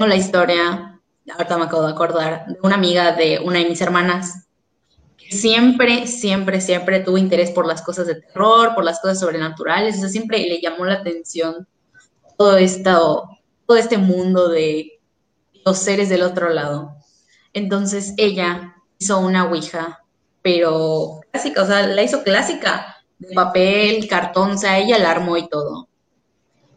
La 0.07 0.15
historia, 0.15 0.99
ahorita 1.31 1.57
me 1.57 1.65
acabo 1.65 1.85
de 1.85 1.91
acordar, 1.91 2.45
de 2.47 2.57
una 2.63 2.75
amiga 2.75 3.11
de 3.13 3.39
una 3.39 3.59
de 3.59 3.69
mis 3.69 3.81
hermanas 3.81 4.47
que 5.17 5.35
siempre, 5.35 6.07
siempre, 6.07 6.59
siempre 6.61 6.99
tuvo 6.99 7.17
interés 7.17 7.51
por 7.51 7.67
las 7.67 7.81
cosas 7.81 8.07
de 8.07 8.15
terror, 8.15 8.73
por 8.73 8.83
las 8.83 8.99
cosas 8.99 9.19
sobrenaturales, 9.19 9.97
o 9.97 10.01
sea, 10.01 10.09
siempre 10.09 10.39
le 10.39 10.59
llamó 10.59 10.85
la 10.85 10.95
atención 10.95 11.67
todo 12.37 12.57
esto, 12.57 13.29
todo 13.67 13.77
este 13.77 13.97
mundo 13.97 14.49
de 14.49 14.99
los 15.63 15.77
seres 15.77 16.09
del 16.09 16.23
otro 16.23 16.49
lado. 16.49 16.95
Entonces 17.53 18.13
ella 18.17 18.75
hizo 18.97 19.19
una 19.19 19.45
Ouija, 19.45 19.99
pero 20.41 21.21
clásica, 21.31 21.63
o 21.63 21.67
sea, 21.67 21.87
la 21.87 22.01
hizo 22.01 22.23
clásica, 22.23 22.97
de 23.19 23.35
papel, 23.35 24.07
cartón, 24.07 24.51
o 24.51 24.57
sea, 24.57 24.79
ella 24.79 24.97
la 24.97 25.11
armó 25.11 25.37
y 25.37 25.47
todo. 25.47 25.87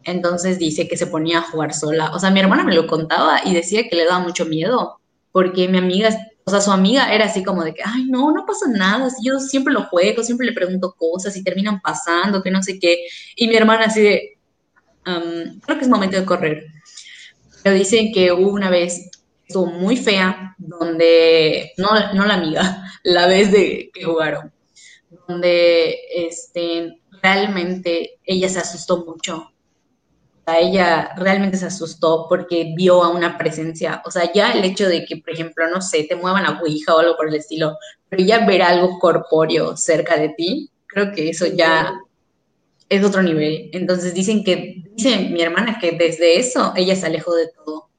Entonces 0.05 0.59
dice 0.59 0.87
que 0.87 0.97
se 0.97 1.07
ponía 1.07 1.39
a 1.39 1.41
jugar 1.41 1.73
sola. 1.73 2.11
O 2.13 2.19
sea, 2.19 2.31
mi 2.31 2.39
hermana 2.39 2.63
me 2.63 2.75
lo 2.75 2.87
contaba 2.87 3.41
y 3.43 3.53
decía 3.53 3.87
que 3.89 3.95
le 3.95 4.05
daba 4.05 4.19
mucho 4.19 4.45
miedo, 4.45 4.99
porque 5.31 5.67
mi 5.67 5.77
amiga, 5.77 6.09
o 6.45 6.51
sea, 6.51 6.61
su 6.61 6.71
amiga 6.71 7.13
era 7.13 7.25
así 7.25 7.43
como 7.43 7.63
de 7.63 7.73
que, 7.73 7.81
ay, 7.83 8.05
no, 8.05 8.31
no 8.31 8.45
pasa 8.45 8.67
nada, 8.69 9.09
yo 9.23 9.39
siempre 9.39 9.73
lo 9.73 9.83
juego, 9.85 10.23
siempre 10.23 10.47
le 10.47 10.53
pregunto 10.53 10.95
cosas 10.97 11.35
y 11.35 11.43
terminan 11.43 11.81
pasando, 11.81 12.41
que 12.41 12.51
no 12.51 12.63
sé 12.63 12.79
qué. 12.79 13.05
Y 13.35 13.47
mi 13.47 13.55
hermana 13.55 13.85
así 13.85 14.01
de, 14.01 14.37
creo 15.03 15.77
que 15.77 15.83
es 15.83 15.89
momento 15.89 16.17
de 16.17 16.25
correr. 16.25 16.65
Pero 17.63 17.75
dicen 17.75 18.13
que 18.13 18.31
hubo 18.31 18.51
una 18.51 18.69
vez, 18.69 19.09
estuvo 19.47 19.65
muy 19.65 19.97
fea, 19.97 20.55
donde, 20.57 21.71
no, 21.77 21.89
no 22.13 22.25
la 22.25 22.35
amiga, 22.35 22.83
la 23.03 23.27
vez 23.27 23.51
de 23.51 23.89
que 23.93 24.03
jugaron 24.03 24.55
donde 25.27 25.97
este, 26.13 26.99
realmente 27.21 28.19
ella 28.23 28.49
se 28.49 28.59
asustó 28.59 29.05
mucho. 29.05 29.51
Ella 30.47 31.11
realmente 31.17 31.57
se 31.57 31.65
asustó 31.65 32.27
porque 32.29 32.73
vio 32.75 33.03
a 33.03 33.09
una 33.09 33.37
presencia. 33.37 34.01
O 34.05 34.11
sea, 34.11 34.31
ya 34.31 34.51
el 34.51 34.63
hecho 34.63 34.87
de 34.87 35.05
que, 35.05 35.17
por 35.17 35.31
ejemplo, 35.31 35.67
no 35.69 35.81
sé, 35.81 36.03
te 36.03 36.15
muevan 36.15 36.45
a 36.45 36.59
Ouija 36.61 36.93
o 36.95 36.99
algo 36.99 37.17
por 37.17 37.27
el 37.27 37.35
estilo, 37.35 37.77
pero 38.09 38.23
ya 38.23 38.45
ver 38.45 38.61
algo 38.61 38.99
corpóreo 38.99 39.75
cerca 39.75 40.17
de 40.17 40.29
ti, 40.29 40.69
creo 40.85 41.11
que 41.11 41.29
eso 41.29 41.47
ya 41.47 41.93
es 42.89 43.03
otro 43.03 43.23
nivel. 43.23 43.69
Entonces 43.73 44.13
dicen 44.13 44.43
que, 44.43 44.83
dice 44.93 45.17
mi 45.17 45.41
hermana 45.41 45.79
que 45.79 45.91
desde 45.93 46.39
eso 46.39 46.73
ella 46.75 46.95
se 46.95 47.07
alejó 47.07 47.35
de 47.35 47.47
todo, 47.47 47.89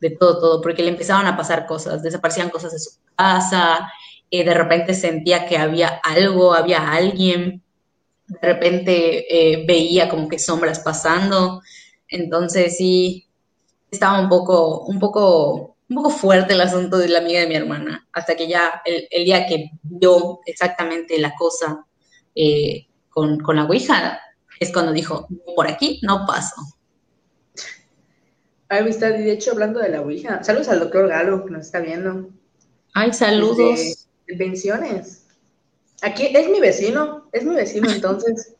de 0.00 0.10
todo, 0.10 0.40
todo, 0.40 0.60
porque 0.62 0.82
le 0.82 0.90
empezaban 0.90 1.26
a 1.26 1.36
pasar 1.36 1.66
cosas, 1.66 2.02
desaparecían 2.02 2.50
cosas 2.50 2.72
de 2.72 2.78
su 2.78 2.90
casa, 3.14 3.88
y 4.34 4.42
de 4.42 4.54
repente 4.54 4.94
sentía 4.94 5.46
que 5.46 5.58
había 5.58 5.88
algo, 6.02 6.54
había 6.54 6.90
alguien, 6.90 7.62
de 8.26 8.38
repente 8.40 9.26
eh, 9.28 9.64
veía 9.66 10.08
como 10.08 10.26
que 10.26 10.38
sombras 10.38 10.80
pasando, 10.80 11.60
entonces 12.12 12.76
sí, 12.76 13.26
estaba 13.90 14.20
un 14.20 14.28
poco, 14.28 14.84
un 14.84 14.98
poco, 14.98 15.76
un 15.88 15.96
poco 15.96 16.10
fuerte 16.10 16.54
el 16.54 16.60
asunto 16.60 16.98
de 16.98 17.08
la 17.08 17.18
amiga 17.18 17.40
de 17.40 17.46
mi 17.46 17.54
hermana, 17.56 18.06
hasta 18.12 18.36
que 18.36 18.48
ya 18.48 18.82
el, 18.84 19.24
día 19.24 19.46
que 19.46 19.70
vio 19.82 20.40
exactamente 20.46 21.18
la 21.18 21.34
cosa 21.34 21.84
eh, 22.34 22.86
con, 23.10 23.40
con 23.40 23.56
la 23.56 23.64
Ouija, 23.64 24.20
es 24.60 24.72
cuando 24.72 24.92
dijo, 24.92 25.26
por 25.56 25.66
aquí 25.68 26.00
no 26.02 26.24
paso. 26.26 26.56
Ay, 28.68 28.80
amistad, 28.80 29.10
y 29.18 29.22
de 29.24 29.32
hecho, 29.32 29.52
hablando 29.52 29.80
de 29.80 29.90
la 29.90 30.00
Ouija, 30.00 30.42
saludos 30.42 30.68
al 30.68 30.80
doctor 30.80 31.08
Galo 31.08 31.44
que 31.44 31.50
nos 31.50 31.66
está 31.66 31.80
viendo. 31.80 32.30
Ay, 32.94 33.12
saludos. 33.12 33.78
Este, 33.78 34.36
Bendiciones. 34.36 35.26
Aquí 36.02 36.26
es 36.34 36.48
mi 36.48 36.60
vecino, 36.60 37.28
es 37.32 37.44
mi 37.44 37.54
vecino 37.54 37.90
entonces. 37.92 38.54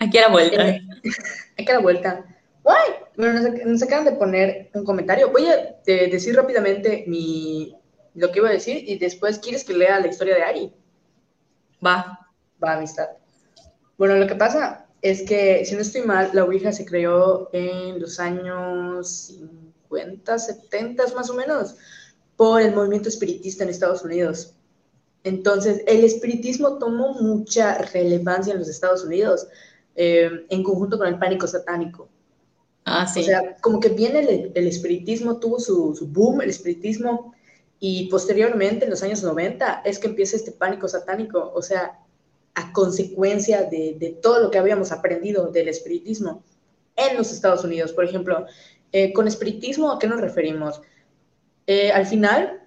Aquí 0.00 0.18
a 0.18 0.22
la 0.22 0.28
vuelta. 0.28 0.68
Eh, 0.68 0.82
aquí 1.58 1.70
a 1.70 1.74
la 1.74 1.80
vuelta. 1.80 2.24
Guay. 2.64 2.92
Bueno, 3.16 3.40
nos, 3.66 3.82
acaban 3.82 4.06
de 4.06 4.12
poner 4.12 4.70
un 4.74 4.84
comentario. 4.84 5.30
Voy 5.30 5.46
a 5.46 5.76
decir 5.86 6.34
rápidamente 6.34 7.04
mi, 7.06 7.76
lo 8.14 8.32
que 8.32 8.38
iba 8.38 8.48
a 8.48 8.52
decir 8.52 8.88
y 8.88 8.98
después 8.98 9.38
quieres 9.38 9.64
que 9.64 9.74
lea 9.74 10.00
la 10.00 10.08
historia 10.08 10.34
de 10.34 10.42
Ari. 10.42 10.72
Va. 11.84 12.18
Va, 12.62 12.72
amistad. 12.72 13.10
Bueno, 13.98 14.16
lo 14.16 14.26
que 14.26 14.34
pasa 14.34 14.86
es 15.02 15.22
que, 15.22 15.64
si 15.66 15.74
no 15.74 15.82
estoy 15.82 16.02
mal, 16.02 16.30
la 16.32 16.44
Ouija 16.44 16.72
se 16.72 16.86
creó 16.86 17.50
en 17.52 18.00
los 18.00 18.18
años 18.18 19.34
50, 19.88 20.38
70 20.38 21.04
más 21.14 21.28
o 21.28 21.34
menos, 21.34 21.76
por 22.36 22.62
el 22.62 22.74
movimiento 22.74 23.10
espiritista 23.10 23.62
en 23.62 23.70
Estados 23.70 24.02
Unidos. 24.02 24.54
Entonces, 25.22 25.82
el 25.86 26.04
espiritismo 26.04 26.78
tomó 26.78 27.14
mucha 27.14 27.78
relevancia 27.78 28.54
en 28.54 28.58
los 28.58 28.68
Estados 28.68 29.04
Unidos 29.04 29.46
eh, 29.94 30.46
en 30.48 30.62
conjunto 30.62 30.98
con 30.98 31.06
el 31.06 31.18
pánico 31.18 31.46
satánico. 31.46 32.08
Ah, 32.84 33.06
sí. 33.06 33.20
O 33.20 33.22
sea, 33.24 33.56
como 33.60 33.80
que 33.80 33.88
viene 33.88 34.50
el, 34.54 34.66
espiritismo, 34.66 35.38
tuvo 35.38 35.58
su, 35.58 36.06
boom, 36.08 36.42
el 36.42 36.50
espiritismo, 36.50 37.34
y 37.80 38.08
posteriormente, 38.08 38.84
en 38.84 38.90
los 38.90 39.02
años 39.02 39.22
90, 39.22 39.82
es 39.84 39.98
que 39.98 40.08
empieza 40.08 40.36
este 40.36 40.52
pánico 40.52 40.86
satánico, 40.88 41.52
o 41.54 41.62
sea, 41.62 41.98
a 42.54 42.72
consecuencia 42.72 43.64
de, 43.64 44.18
todo 44.22 44.40
lo 44.40 44.50
que 44.50 44.58
habíamos 44.58 44.92
aprendido 44.92 45.48
del 45.48 45.68
espiritismo 45.68 46.42
en 46.96 47.16
los 47.16 47.32
Estados 47.32 47.64
Unidos. 47.64 47.92
Por 47.92 48.04
ejemplo, 48.04 48.46
eh, 48.92 49.12
con 49.12 49.26
espiritismo, 49.26 49.90
¿a 49.90 49.98
qué 49.98 50.06
nos 50.06 50.20
referimos? 50.20 50.80
Eh, 51.66 51.90
al 51.90 52.06
final, 52.06 52.62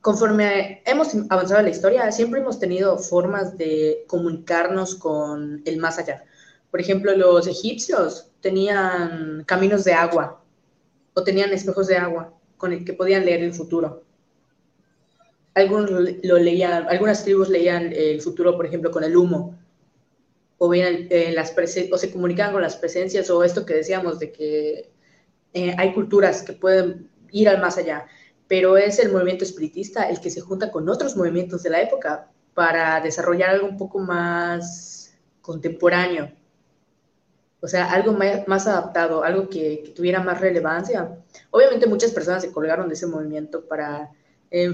conforme 0.00 0.82
hemos 0.86 1.14
avanzado 1.30 1.60
en 1.60 1.66
la 1.66 1.72
historia, 1.72 2.12
siempre 2.12 2.40
hemos 2.40 2.60
tenido 2.60 2.96
formas 2.98 3.58
de 3.58 4.04
comunicarnos 4.06 4.94
con 4.94 5.62
el 5.64 5.78
más 5.78 5.98
allá. 5.98 6.24
Por 6.70 6.80
ejemplo, 6.80 7.16
los 7.16 7.46
egipcios 7.46 8.30
tenían 8.46 9.42
caminos 9.44 9.82
de 9.82 9.92
agua 9.92 10.40
o 11.14 11.24
tenían 11.24 11.52
espejos 11.52 11.88
de 11.88 11.96
agua 11.96 12.32
con 12.56 12.72
el 12.72 12.84
que 12.84 12.92
podían 12.92 13.24
leer 13.24 13.42
el 13.42 13.52
futuro. 13.52 14.04
Algunos 15.54 15.90
lo 16.22 16.38
leían, 16.38 16.86
algunas 16.88 17.24
tribus 17.24 17.48
leían 17.48 17.92
el 17.92 18.20
futuro, 18.20 18.56
por 18.56 18.64
ejemplo, 18.64 18.92
con 18.92 19.02
el 19.02 19.16
humo, 19.16 19.58
o 20.58 20.68
veían 20.68 21.08
eh, 21.10 21.32
las 21.34 21.52
o 21.90 21.98
se 21.98 22.12
comunicaban 22.12 22.52
con 22.52 22.62
las 22.62 22.76
presencias, 22.76 23.28
o 23.30 23.42
esto 23.42 23.66
que 23.66 23.74
decíamos 23.74 24.20
de 24.20 24.30
que 24.30 24.92
eh, 25.52 25.74
hay 25.76 25.92
culturas 25.92 26.44
que 26.44 26.52
pueden 26.52 27.10
ir 27.32 27.48
al 27.48 27.60
más 27.60 27.78
allá, 27.78 28.06
pero 28.46 28.76
es 28.76 29.00
el 29.00 29.10
movimiento 29.10 29.42
espiritista 29.42 30.08
el 30.08 30.20
que 30.20 30.30
se 30.30 30.40
junta 30.40 30.70
con 30.70 30.88
otros 30.88 31.16
movimientos 31.16 31.64
de 31.64 31.70
la 31.70 31.82
época 31.82 32.30
para 32.54 33.00
desarrollar 33.00 33.50
algo 33.50 33.66
un 33.66 33.76
poco 33.76 33.98
más 33.98 35.18
contemporáneo, 35.42 36.30
o 37.60 37.68
sea, 37.68 37.90
algo 37.90 38.12
más, 38.12 38.66
adaptado, 38.66 39.24
algo 39.24 39.48
que, 39.48 39.92
tuviera 39.94 40.20
más 40.22 40.40
relevancia. 40.40 41.18
Obviamente 41.50 41.86
muchas 41.86 42.12
personas 42.12 42.42
se 42.42 42.52
colgaron 42.52 42.88
de 42.88 42.94
ese 42.94 43.06
movimiento 43.06 43.66
para 43.66 44.10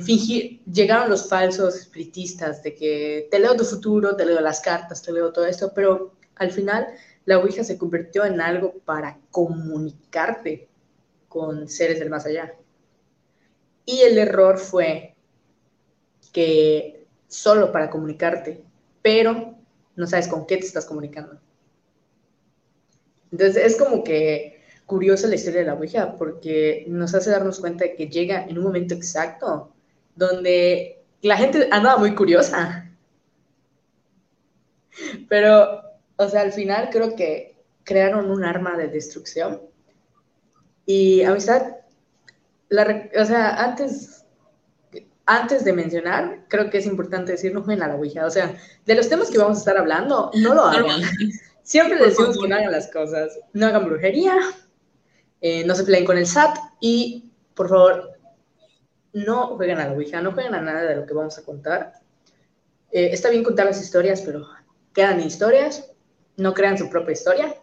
fingir, 0.05 0.63
llegaron 0.65 1.11
los 1.11 1.29
falsos 1.29 1.75
espiritistas 1.75 2.63
de 2.63 2.75
que 2.75 3.29
te 3.31 3.39
leo 3.41 3.57
tu 3.57 3.65
futuro, 3.65 4.15
te 4.15 4.27
leo 4.27 4.41
las 4.41 4.61
cartas, 4.61 5.03
te 5.03 5.13
leo 5.13 5.33
todo 5.33 5.47
esto, 5.47 5.73
pero 5.75 6.13
al 6.37 6.51
final 6.53 6.87
la 7.25 7.39
Ouija 7.39 7.65
se 7.65 7.79
convirtió 7.79 8.25
en 8.25 8.41
algo 8.41 8.75
para 8.85 9.19
comunicarte 9.31 10.69
con 11.29 11.69
seres 11.69 11.99
del 11.99 12.11
más 12.11 12.27
allá. 12.27 12.55
Y 13.85 14.01
el 14.01 14.19
error 14.19 14.59
fue 14.59 15.15
que 16.33 17.07
solo 17.29 17.73
para 17.73 17.91
comunicarte, 17.91 18.63
pero 19.01 19.57
no 19.97 20.07
sabes 20.07 20.29
con 20.29 20.47
qué 20.47 20.57
te 20.57 20.67
estás 20.67 20.87
comunicando. 20.87 21.41
Entonces 23.33 23.65
es 23.65 23.77
como 23.77 24.05
que 24.05 24.61
curiosa 24.87 25.27
la 25.27 25.37
historia 25.37 25.61
de 25.61 25.67
la 25.67 25.75
Ouija 25.75 26.17
porque 26.19 26.85
nos 26.87 27.15
hace 27.15 27.31
darnos 27.31 27.61
cuenta 27.61 27.85
de 27.85 27.97
que 27.97 28.09
llega 28.09 28.45
en 28.45 28.59
un 28.59 28.65
momento 28.65 28.95
exacto 28.95 29.73
donde 30.15 31.03
la 31.23 31.37
gente 31.37 31.69
andaba 31.71 31.99
muy 31.99 32.15
curiosa. 32.15 32.91
Pero, 35.29 35.83
o 36.17 36.29
sea, 36.29 36.43
al 36.43 36.53
final 36.53 36.91
creo 36.93 37.17
que 37.17 37.57
crearon 37.85 38.31
un 38.31 38.45
arma 38.45 38.77
de 38.77 38.89
destrucción. 38.89 39.63
Y 40.85 41.23
amistad, 41.23 41.77
la, 42.69 43.09
o 43.19 43.25
sea, 43.25 43.55
antes, 43.63 44.27
antes 45.25 45.65
de 45.65 45.73
mencionar, 45.73 46.45
creo 46.49 46.69
que 46.69 46.79
es 46.79 46.87
importante 46.87 47.33
decir 47.33 47.55
no 47.55 47.63
jueguen 47.63 47.85
a 47.85 47.89
la 47.89 47.95
Ouija. 47.95 48.27
O 48.27 48.31
sea, 48.31 48.55
de 48.85 48.95
los 48.95 49.09
temas 49.09 49.31
que 49.31 49.39
vamos 49.39 49.59
a 49.59 49.61
estar 49.61 49.79
hablando, 49.79 50.31
no 50.35 50.55
lo 50.55 50.65
hagan. 50.65 51.01
Siempre 51.63 51.99
decimos 51.99 52.39
que 52.39 52.49
no 52.49 52.57
hagan 52.57 52.73
las 52.73 52.91
cosas. 52.91 53.39
No 53.53 53.67
hagan 53.67 53.85
brujería, 53.85 54.37
eh, 55.41 55.65
no 55.65 55.75
se 55.75 55.85
peleen 55.85 56.05
con 56.05 56.19
el 56.19 56.27
SAT 56.27 56.57
y, 56.81 57.31
por 57.55 57.69
favor, 57.69 58.19
no 59.13 59.57
jueguen 59.57 59.79
a 59.79 59.89
la 59.89 59.93
Ouija, 59.93 60.21
no 60.21 60.33
jueguen 60.33 60.55
a 60.55 60.61
nada 60.61 60.83
de 60.83 60.97
lo 60.97 61.07
que 61.07 61.15
vamos 61.15 61.39
a 61.39 61.45
contar. 61.45 61.95
Eh, 62.91 63.11
está 63.13 63.31
bien 63.31 63.45
contar 63.45 63.67
las 63.67 63.81
historias, 63.81 64.23
pero 64.23 64.47
quedan 64.95 65.21
historias, 65.21 65.91
no 66.37 66.55
crean 66.55 66.79
su 66.79 66.89
propia 66.89 67.13
historia. 67.13 67.55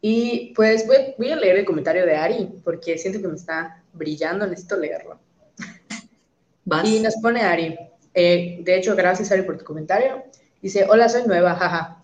Y 0.00 0.52
pues 0.54 0.86
voy, 0.86 1.30
a 1.30 1.36
leer 1.36 1.58
el 1.58 1.64
comentario 1.64 2.06
de 2.06 2.16
Ari, 2.16 2.60
porque 2.64 2.98
siento 2.98 3.20
que 3.20 3.28
me 3.28 3.36
está 3.36 3.82
brillando, 3.92 4.46
necesito 4.46 4.76
leerlo. 4.76 5.20
Y 6.84 7.00
nos 7.00 7.16
pone 7.16 7.40
Ari, 7.40 7.78
eh, 8.12 8.58
de 8.60 8.76
hecho, 8.76 8.94
gracias 8.94 9.32
Ari 9.32 9.42
por 9.42 9.56
tu 9.56 9.64
comentario. 9.64 10.24
Dice, 10.60 10.86
hola, 10.88 11.08
soy 11.08 11.22
nueva, 11.26 11.54
jaja. 11.54 11.97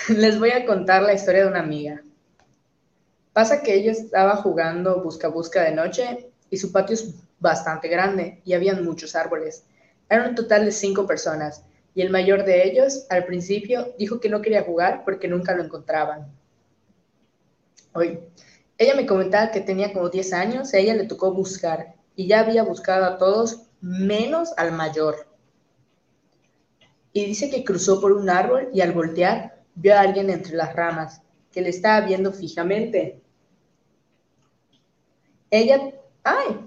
Les 0.08 0.38
voy 0.38 0.50
a 0.50 0.64
contar 0.64 1.02
la 1.02 1.12
historia 1.12 1.42
de 1.42 1.50
una 1.50 1.60
amiga. 1.60 2.02
Pasa 3.32 3.62
que 3.62 3.74
ella 3.74 3.92
estaba 3.92 4.36
jugando 4.36 5.02
busca 5.02 5.28
busca 5.28 5.62
de 5.62 5.72
noche 5.72 6.30
y 6.48 6.56
su 6.56 6.72
patio 6.72 6.94
es 6.94 7.14
bastante 7.38 7.88
grande 7.88 8.40
y 8.44 8.54
habían 8.54 8.84
muchos 8.84 9.14
árboles. 9.14 9.64
Eran 10.08 10.30
un 10.30 10.34
total 10.34 10.64
de 10.64 10.72
cinco 10.72 11.06
personas 11.06 11.64
y 11.94 12.02
el 12.02 12.10
mayor 12.10 12.44
de 12.44 12.66
ellos 12.66 13.06
al 13.10 13.24
principio 13.26 13.94
dijo 13.98 14.20
que 14.20 14.28
no 14.28 14.40
quería 14.40 14.62
jugar 14.62 15.02
porque 15.04 15.28
nunca 15.28 15.54
lo 15.54 15.62
encontraban. 15.62 16.32
Hoy, 17.92 18.20
ella 18.78 18.94
me 18.94 19.06
comentaba 19.06 19.50
que 19.50 19.60
tenía 19.60 19.92
como 19.92 20.08
10 20.08 20.32
años, 20.32 20.72
a 20.72 20.78
ella 20.78 20.94
le 20.94 21.04
tocó 21.04 21.32
buscar 21.32 21.94
y 22.16 22.26
ya 22.26 22.40
había 22.40 22.62
buscado 22.62 23.04
a 23.04 23.18
todos 23.18 23.66
menos 23.80 24.52
al 24.56 24.72
mayor. 24.72 25.26
Y 27.12 27.26
dice 27.26 27.50
que 27.50 27.64
cruzó 27.64 28.00
por 28.00 28.12
un 28.12 28.30
árbol 28.30 28.70
y 28.72 28.80
al 28.80 28.92
voltear 28.92 29.59
vio 29.80 29.94
a 29.96 30.00
alguien 30.00 30.28
entre 30.30 30.56
las 30.56 30.74
ramas 30.74 31.22
que 31.50 31.62
le 31.62 31.70
estaba 31.70 32.06
viendo 32.06 32.32
fijamente. 32.32 33.22
Ella, 35.50 35.92
ay, 36.22 36.60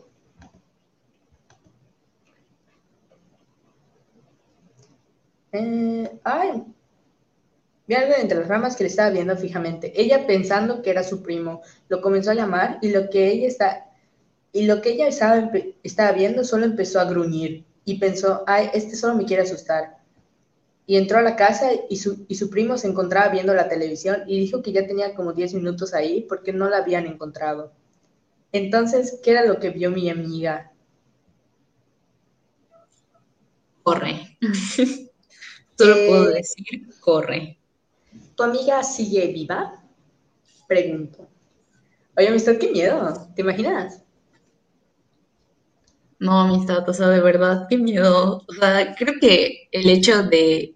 eh, 5.52 6.20
ay, 6.24 6.64
vio 7.88 7.98
a 7.98 8.02
alguien 8.02 8.22
entre 8.22 8.40
las 8.40 8.48
ramas 8.48 8.76
que 8.76 8.84
le 8.84 8.90
estaba 8.90 9.12
viendo 9.12 9.38
fijamente. 9.38 9.94
Ella 9.96 10.26
pensando 10.26 10.82
que 10.82 10.90
era 10.90 11.04
su 11.04 11.22
primo, 11.22 11.62
lo 11.90 12.02
comenzó 12.02 12.32
a 12.32 12.36
llamar 12.36 12.80
y 12.82 12.90
lo 12.90 13.10
que 13.10 13.28
ella 13.28 13.48
está 13.48 13.90
y 14.52 14.66
lo 14.66 14.82
que 14.82 14.92
ella 14.92 15.08
estaba, 15.08 15.52
estaba 15.84 16.12
viendo 16.12 16.44
solo 16.44 16.66
empezó 16.66 17.00
a 17.00 17.06
gruñir 17.06 17.66
y 17.86 18.00
pensó, 18.00 18.44
ay, 18.48 18.70
este 18.74 18.96
solo 18.96 19.16
me 19.16 19.26
quiere 19.26 19.44
asustar 19.44 20.03
y 20.86 20.98
entró 20.98 21.18
a 21.18 21.22
la 21.22 21.36
casa 21.36 21.70
y 21.90 21.98
su, 21.98 22.26
y 22.28 22.36
su 22.36 22.50
primo 22.50 22.78
se 22.78 22.88
encontraba 22.88 23.30
viendo 23.30 23.54
la 23.54 23.70
televisión 23.70 24.24
y 24.28 24.40
dijo 24.40 24.62
que 24.62 24.74
ya 24.74 24.86
tenía 24.86 25.16
como 25.16 25.34
10 25.34 25.54
minutos 25.54 25.94
ahí 25.94 26.26
porque 26.28 26.52
no 26.52 26.70
la 26.70 26.78
habían 26.78 27.06
encontrado. 27.06 27.72
Entonces, 28.52 29.20
¿qué 29.24 29.32
era 29.32 29.46
lo 29.46 29.60
que 29.60 29.70
vio 29.70 29.90
mi 29.92 30.10
amiga? 30.10 30.72
Corre. 33.82 34.38
Solo 35.78 35.96
puedo 36.08 36.30
eh, 36.30 36.34
decir, 36.36 36.88
corre. 37.00 37.58
¿Tu 38.36 38.44
amiga 38.44 38.84
sigue 38.84 39.28
viva? 39.28 39.84
Pregunto. 40.68 41.28
Oye, 42.16 42.28
amistad, 42.28 42.58
qué 42.60 42.72
miedo. 42.72 43.28
¿Te 43.36 43.42
imaginas? 43.42 44.03
No, 46.20 46.40
amistad, 46.40 46.88
o 46.88 46.94
sea, 46.94 47.10
de 47.10 47.22
verdad, 47.22 47.68
qué 47.70 47.78
miedo. 47.78 48.44
O 48.48 48.54
sea, 48.54 48.96
creo 48.96 49.16
que 49.20 49.68
el 49.72 49.90
hecho 49.90 50.24
de 50.24 50.76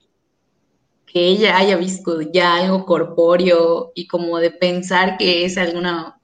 que 1.06 1.28
ella 1.28 1.58
haya 1.58 1.78
visto 1.78 2.22
ya 2.22 2.56
algo 2.56 2.86
corpóreo 2.86 3.92
y 3.96 4.08
como 4.08 4.40
de 4.40 4.52
pensar 4.52 5.18
que 5.18 5.46
es 5.46 5.58
alguna 5.58 6.20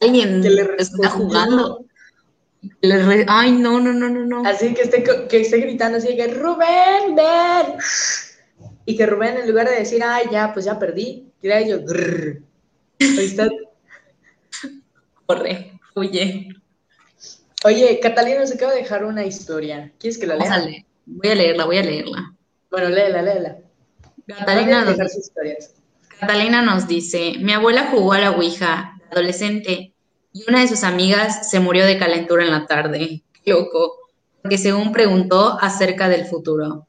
alguien 0.00 0.42
que 0.42 0.50
le 0.50 0.62
está 0.78 1.10
jugando. 1.10 1.84
Ay, 3.28 3.52
no, 3.52 3.80
no, 3.80 3.92
no, 3.92 4.08
no, 4.08 4.24
no. 4.24 4.48
Así 4.48 4.74
que 4.74 4.82
esté, 4.82 5.02
que 5.02 5.40
esté 5.40 5.58
gritando 5.58 5.98
así 5.98 6.16
que 6.16 6.28
Rubén, 6.28 7.14
ven. 7.14 7.78
Y 8.84 8.96
que 8.96 9.06
Rubén 9.06 9.36
en 9.36 9.48
lugar 9.48 9.68
de 9.68 9.76
decir, 9.76 10.02
ay, 10.04 10.26
ya, 10.30 10.52
pues 10.52 10.64
ya 10.64 10.78
perdí, 10.78 11.30
dirá 11.42 11.60
yo, 11.60 11.78
Ahí 13.00 13.26
está. 13.26 13.48
Corre, 15.26 15.78
huye. 15.94 16.48
Oye, 17.64 17.98
Catalina 18.00 18.40
nos 18.40 18.52
acaba 18.52 18.72
de 18.72 18.80
dejar 18.80 19.04
una 19.04 19.24
historia. 19.24 19.92
¿Quieres 19.98 20.18
que 20.18 20.26
la 20.26 20.36
lea? 20.36 20.84
Voy 21.06 21.28
a 21.30 21.34
leerla, 21.34 21.64
voy 21.64 21.78
a 21.78 21.82
leerla. 21.82 22.34
Bueno, 22.70 22.88
léela, 22.88 23.22
léela. 23.22 23.58
Catalina 24.26 24.84
nos, 24.84 24.96
Catalina 26.18 26.62
nos 26.62 26.88
dice, 26.88 27.34
mi 27.38 27.52
abuela 27.52 27.88
jugó 27.90 28.12
a 28.12 28.18
la 28.18 28.32
Ouija, 28.32 28.98
adolescente, 29.10 29.94
y 30.32 30.44
una 30.48 30.60
de 30.60 30.68
sus 30.68 30.82
amigas 30.82 31.48
se 31.48 31.60
murió 31.60 31.86
de 31.86 31.98
calentura 31.98 32.44
en 32.44 32.50
la 32.50 32.66
tarde. 32.66 33.22
Qué 33.44 33.52
loco, 33.52 33.94
porque 34.42 34.58
según 34.58 34.92
preguntó 34.92 35.56
acerca 35.60 36.08
del 36.08 36.26
futuro. 36.26 36.86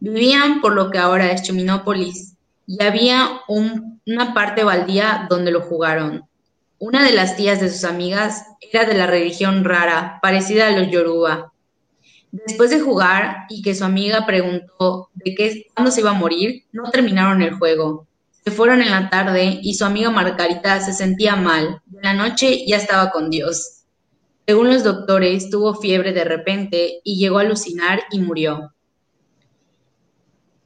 Vivían 0.00 0.60
por 0.60 0.74
lo 0.74 0.90
que 0.90 0.98
ahora 0.98 1.32
es 1.32 1.42
Chuminópolis, 1.42 2.36
y 2.66 2.82
había 2.82 3.40
una 3.48 4.34
parte 4.34 4.64
baldía 4.64 5.26
donde 5.28 5.50
lo 5.50 5.62
jugaron. 5.62 6.28
Una 6.82 7.04
de 7.04 7.12
las 7.12 7.36
tías 7.36 7.60
de 7.60 7.68
sus 7.68 7.84
amigas 7.84 8.46
era 8.72 8.86
de 8.86 8.94
la 8.94 9.06
religión 9.06 9.64
rara, 9.64 10.18
parecida 10.22 10.66
a 10.66 10.70
los 10.70 10.90
Yoruba. 10.90 11.52
Después 12.32 12.70
de 12.70 12.80
jugar 12.80 13.44
y 13.50 13.60
que 13.60 13.74
su 13.74 13.84
amiga 13.84 14.24
preguntó 14.24 15.10
de 15.12 15.34
qué, 15.34 15.66
cuándo 15.74 15.90
se 15.90 16.00
iba 16.00 16.12
a 16.12 16.14
morir, 16.14 16.64
no 16.72 16.90
terminaron 16.90 17.42
el 17.42 17.52
juego. 17.52 18.06
Se 18.42 18.50
fueron 18.50 18.80
en 18.80 18.90
la 18.90 19.10
tarde 19.10 19.60
y 19.60 19.74
su 19.74 19.84
amiga 19.84 20.08
Margarita 20.08 20.80
se 20.80 20.94
sentía 20.94 21.36
mal. 21.36 21.82
De 21.84 22.00
la 22.02 22.14
noche 22.14 22.64
ya 22.66 22.78
estaba 22.78 23.10
con 23.10 23.28
Dios. 23.28 23.82
Según 24.46 24.70
los 24.70 24.82
doctores, 24.82 25.50
tuvo 25.50 25.74
fiebre 25.74 26.14
de 26.14 26.24
repente 26.24 27.02
y 27.04 27.18
llegó 27.18 27.40
a 27.40 27.42
alucinar 27.42 28.04
y 28.10 28.20
murió. 28.20 28.72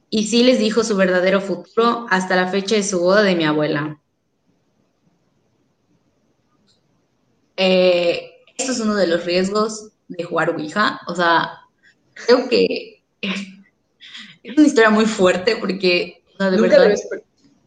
Y 0.09 0.27
sí 0.27 0.43
les 0.43 0.59
dijo 0.59 0.81
su 0.85 0.95
verdadero 0.95 1.41
futuro 1.41 2.05
hasta 2.09 2.37
la 2.37 2.47
fecha 2.47 2.75
de 2.75 2.83
su 2.83 3.01
boda 3.01 3.21
de 3.21 3.35
mi 3.35 3.43
abuela. 3.43 3.99
Eh, 7.57 8.31
esto 8.57 8.71
es 8.71 8.79
uno 8.79 8.95
de 8.95 9.07
los 9.07 9.25
riesgos 9.25 9.91
de 10.07 10.23
jugar 10.23 10.49
Ouija. 10.49 11.01
O 11.07 11.15
sea, 11.15 11.59
creo 12.13 12.47
que 12.49 13.03
es 13.21 14.57
una 14.57 14.67
historia 14.67 14.89
muy 14.89 15.05
fuerte 15.05 15.57
porque, 15.57 16.23
de 16.39 16.51
nunca 16.51 16.79
Debes, 16.79 17.07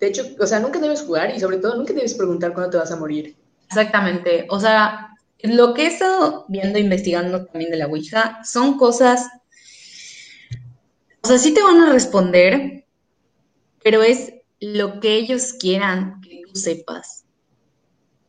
de 0.00 0.06
hecho, 0.06 0.24
o 0.38 0.46
sea, 0.46 0.60
nunca 0.60 0.78
debes 0.78 1.02
jugar 1.02 1.34
y 1.34 1.40
sobre 1.40 1.58
todo 1.58 1.76
nunca 1.76 1.92
debes 1.92 2.14
preguntar 2.14 2.52
cuándo 2.54 2.70
te 2.70 2.76
vas 2.76 2.92
a 2.92 2.96
morir. 2.96 3.36
Exactamente. 3.66 4.46
O 4.48 4.60
sea, 4.60 5.08
lo 5.42 5.74
que 5.74 5.82
he 5.82 5.86
estado 5.88 6.44
viendo, 6.48 6.78
investigando 6.78 7.44
también 7.46 7.70
de 7.70 7.78
la 7.78 7.86
Ouija, 7.86 8.40
son 8.44 8.78
cosas, 8.78 9.28
o 11.22 11.28
sea, 11.28 11.38
sí 11.38 11.52
te 11.52 11.62
van 11.62 11.80
a 11.80 11.92
responder, 11.92 12.84
pero 13.82 14.02
es 14.02 14.32
lo 14.60 15.00
que 15.00 15.14
ellos 15.14 15.52
quieran 15.52 16.20
que 16.20 16.42
tú 16.46 16.58
sepas. 16.58 17.24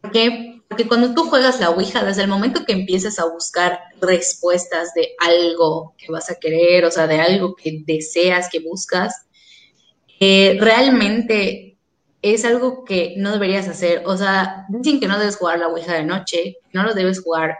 ¿Por 0.01 0.11
qué? 0.11 0.58
Porque 0.69 0.88
cuando 0.88 1.15
tú 1.15 1.23
juegas 1.23 1.60
la 1.60 1.71
Ouija, 1.71 2.05
desde 2.05 2.21
el 2.21 2.27
momento 2.27 2.63
que 2.63 2.73
empiezas 2.73 3.17
a 3.17 3.25
buscar 3.25 3.79
respuestas 3.99 4.93
de 4.93 5.10
algo 5.17 5.95
que 5.97 6.12
vas 6.12 6.29
a 6.29 6.36
querer, 6.36 6.86
o 6.86 6.91
sea, 6.91 7.08
de 7.08 7.19
algo 7.19 7.55
que 7.55 7.82
deseas, 7.88 8.49
que 8.51 8.60
buscas, 8.60 9.25
eh, 10.19 10.58
realmente 10.62 11.79
es 12.21 12.45
algo 12.45 12.86
que 12.86 13.15
no 13.17 13.32
deberías 13.32 13.67
hacer. 13.67 14.03
O 14.05 14.15
sea, 14.15 14.67
dicen 14.69 14.99
que 14.99 15.08
no 15.08 15.17
debes 15.17 15.38
jugar 15.38 15.58
la 15.58 15.69
Ouija 15.69 15.95
de 15.95 16.03
noche, 16.03 16.58
no 16.71 16.84
lo 16.84 16.93
debes 16.93 17.23
jugar 17.23 17.58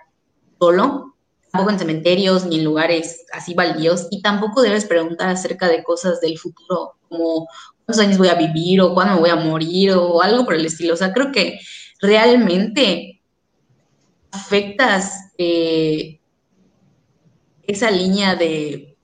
solo, 0.60 1.15
tampoco 1.52 1.72
en 1.72 1.80
cementerios 1.80 2.45
ni 2.45 2.60
en 2.60 2.65
lugares 2.65 3.26
así 3.34 3.56
baldíos, 3.56 4.08
y 4.12 4.22
tampoco 4.22 4.62
debes 4.62 4.86
preguntar 4.86 5.30
acerca 5.30 5.67
de 5.67 5.84
cosas 5.84 6.22
del 6.22 6.38
futuro, 6.38 6.93
como 7.10 7.48
cuántos 7.86 8.06
años 8.06 8.19
voy 8.19 8.28
a 8.28 8.36
vivir 8.36 8.82
o 8.82 8.93
cuándo 8.93 9.15
me 9.15 9.22
voy 9.22 9.30
a 9.32 9.36
morir 9.36 9.93
o 9.93 10.22
algo 10.22 10.45
por 10.45 10.54
el 10.54 10.65
estilo. 10.65 10.93
O 10.93 10.98
sea, 10.98 11.12
creo 11.12 11.32
que 11.32 11.60
realmente 11.99 13.21
afectas 14.31 15.31
eh, 15.38 16.19
esa 17.63 17.91
línea 17.91 18.35
de 18.35 18.97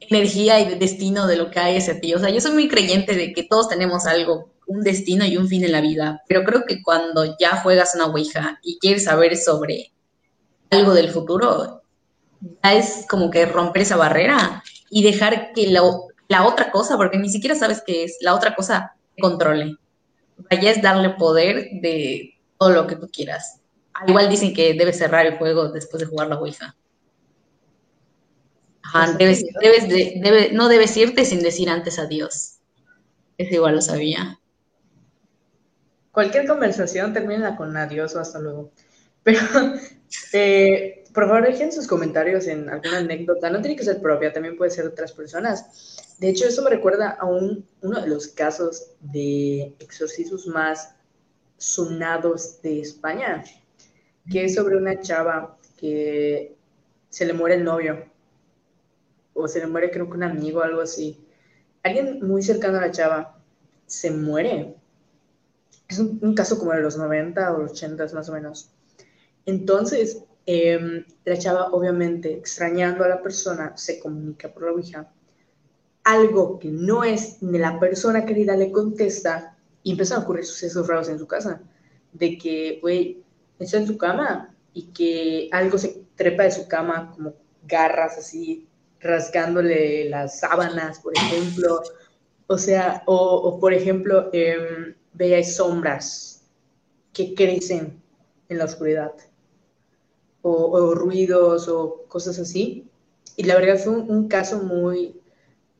energía 0.00 0.60
y 0.60 0.68
de 0.68 0.76
destino 0.76 1.26
de 1.26 1.36
lo 1.36 1.50
que 1.50 1.60
hay 1.60 1.76
hacia 1.76 2.00
ti. 2.00 2.14
O 2.14 2.18
sea, 2.18 2.30
yo 2.30 2.40
soy 2.40 2.52
muy 2.52 2.68
creyente 2.68 3.14
de 3.14 3.32
que 3.32 3.44
todos 3.44 3.68
tenemos 3.68 4.06
algo, 4.06 4.50
un 4.66 4.82
destino 4.82 5.24
y 5.24 5.36
un 5.36 5.48
fin 5.48 5.64
en 5.64 5.72
la 5.72 5.80
vida, 5.80 6.22
pero 6.28 6.44
creo 6.44 6.64
que 6.66 6.82
cuando 6.82 7.36
ya 7.38 7.56
juegas 7.56 7.94
una 7.94 8.06
Ouija 8.06 8.58
y 8.62 8.78
quieres 8.78 9.04
saber 9.04 9.36
sobre 9.36 9.92
algo 10.70 10.94
del 10.94 11.10
futuro, 11.10 11.82
ya 12.62 12.74
es 12.74 13.06
como 13.08 13.30
que 13.30 13.46
romper 13.46 13.82
esa 13.82 13.96
barrera 13.96 14.62
y 14.88 15.02
dejar 15.02 15.52
que 15.52 15.68
la, 15.68 15.82
la 16.28 16.46
otra 16.46 16.70
cosa, 16.70 16.96
porque 16.96 17.18
ni 17.18 17.28
siquiera 17.28 17.54
sabes 17.54 17.82
qué 17.84 18.04
es, 18.04 18.18
la 18.20 18.34
otra 18.34 18.54
cosa 18.54 18.94
te 19.14 19.22
controle. 19.22 19.76
Vaya 20.48 20.70
es 20.70 20.82
darle 20.82 21.10
poder 21.10 21.68
de 21.80 22.38
todo 22.58 22.70
lo 22.70 22.86
que 22.86 22.96
tú 22.96 23.08
quieras. 23.10 23.60
igual 24.06 24.28
dicen 24.30 24.54
que 24.54 24.74
debes 24.74 24.98
cerrar 24.98 25.26
el 25.26 25.38
juego 25.38 25.68
después 25.70 26.00
de 26.00 26.06
jugar 26.06 26.28
la 26.28 26.38
Ouija. 26.38 26.76
Ajá, 28.82 29.12
debes, 29.12 29.44
debes 29.60 30.52
no 30.52 30.68
debes 30.68 30.96
irte 30.96 31.24
sin 31.24 31.42
decir 31.42 31.68
antes 31.68 31.98
adiós. 31.98 32.58
Es 33.38 33.52
igual 33.52 33.74
lo 33.74 33.80
sabía. 33.80 34.38
Cualquier 36.12 36.46
conversación 36.46 37.12
termina 37.12 37.56
con 37.56 37.76
adiós 37.76 38.14
o 38.16 38.20
hasta 38.20 38.38
luego. 38.38 38.72
Pero, 39.22 39.40
eh, 40.32 40.99
por 41.12 41.26
favor, 41.26 41.44
dejen 41.44 41.72
sus 41.72 41.86
comentarios 41.86 42.46
en 42.46 42.68
alguna 42.68 42.98
anécdota. 42.98 43.50
No 43.50 43.60
tiene 43.60 43.76
que 43.76 43.84
ser 43.84 44.00
propia, 44.00 44.32
también 44.32 44.56
puede 44.56 44.70
ser 44.70 44.86
otras 44.86 45.12
personas. 45.12 46.16
De 46.18 46.28
hecho, 46.28 46.46
eso 46.46 46.62
me 46.62 46.70
recuerda 46.70 47.10
a 47.10 47.24
un, 47.24 47.66
uno 47.82 48.00
de 48.00 48.08
los 48.08 48.28
casos 48.28 48.92
de 49.00 49.74
exorcismos 49.78 50.46
más 50.46 50.94
sonados 51.56 52.62
de 52.62 52.80
España, 52.80 53.44
que 54.30 54.44
es 54.44 54.54
sobre 54.54 54.76
una 54.76 55.00
chava 55.00 55.58
que 55.76 56.56
se 57.08 57.26
le 57.26 57.32
muere 57.32 57.56
el 57.56 57.64
novio, 57.64 58.06
o 59.34 59.48
se 59.48 59.60
le 59.60 59.66
muere 59.66 59.90
creo 59.90 60.08
que 60.08 60.16
un 60.16 60.22
amigo 60.22 60.62
algo 60.62 60.80
así. 60.80 61.26
Alguien 61.82 62.20
muy 62.26 62.42
cercano 62.42 62.78
a 62.78 62.82
la 62.82 62.90
chava 62.92 63.42
se 63.86 64.10
muere. 64.10 64.76
Es 65.88 65.98
un, 65.98 66.34
caso 66.34 66.58
como 66.58 66.72
de 66.72 66.80
los 66.80 66.96
90 66.96 67.52
o 67.52 67.64
80 67.64 68.06
más 68.14 68.28
o 68.28 68.32
menos. 68.32 68.70
Entonces, 69.44 70.22
em, 70.52 71.04
la 71.24 71.38
chava 71.38 71.70
obviamente 71.72 72.32
extrañando 72.32 73.04
a 73.04 73.08
la 73.08 73.22
persona 73.22 73.76
se 73.76 73.98
comunica 73.98 74.52
por 74.52 74.64
la 74.64 74.72
Ouija 74.72 75.12
algo 76.04 76.58
que 76.58 76.68
no 76.68 77.04
es 77.04 77.42
ni 77.42 77.58
la 77.58 77.78
persona 77.78 78.24
querida 78.24 78.56
le 78.56 78.72
contesta 78.72 79.56
y 79.82 79.92
empiezan 79.92 80.20
a 80.20 80.22
ocurrir 80.24 80.44
sucesos 80.44 80.86
raros 80.86 81.08
en 81.08 81.18
su 81.18 81.26
casa. 81.26 81.60
De 82.12 82.36
que, 82.38 82.78
güey, 82.80 83.22
está 83.58 83.78
en 83.78 83.86
su 83.86 83.96
cama 83.96 84.54
y 84.72 84.86
que 84.88 85.48
algo 85.52 85.78
se 85.78 86.02
trepa 86.16 86.44
de 86.44 86.50
su 86.50 86.66
cama 86.68 87.12
como 87.14 87.34
garras 87.66 88.18
así, 88.18 88.66
rasgándole 89.00 90.08
las 90.08 90.40
sábanas, 90.40 90.98
por 91.00 91.16
ejemplo. 91.16 91.80
O 92.46 92.58
sea, 92.58 93.02
o, 93.06 93.58
por 93.60 93.72
ejemplo, 93.72 94.30
eh, 94.32 94.96
veía 95.12 95.42
sombras 95.44 96.44
que 97.12 97.34
crecen 97.34 98.02
en 98.48 98.58
la 98.58 98.64
oscuridad. 98.64 99.12
O, 100.42 100.94
ruidos 100.94 101.68
o 101.68 102.04
cosas 102.08 102.38
así. 102.38 102.88
Y 103.36 103.44
la 103.44 103.56
verdad 103.56 103.78
fue 103.78 103.92
un 103.92 104.28
caso 104.28 104.62
muy, 104.62 105.20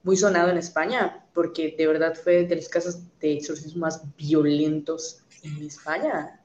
muy 0.02 0.16
sonado 0.16 0.50
en 0.50 0.58
España, 0.58 1.26
porque 1.34 1.74
de 1.76 1.86
verdad 1.86 2.14
fue 2.14 2.44
de 2.44 2.56
los 2.56 2.68
casos 2.68 3.00
de 3.20 3.34
exorcismo 3.34 3.82
más 3.82 4.02
violentos 4.16 5.22
en 5.42 5.64
España. 5.64 6.40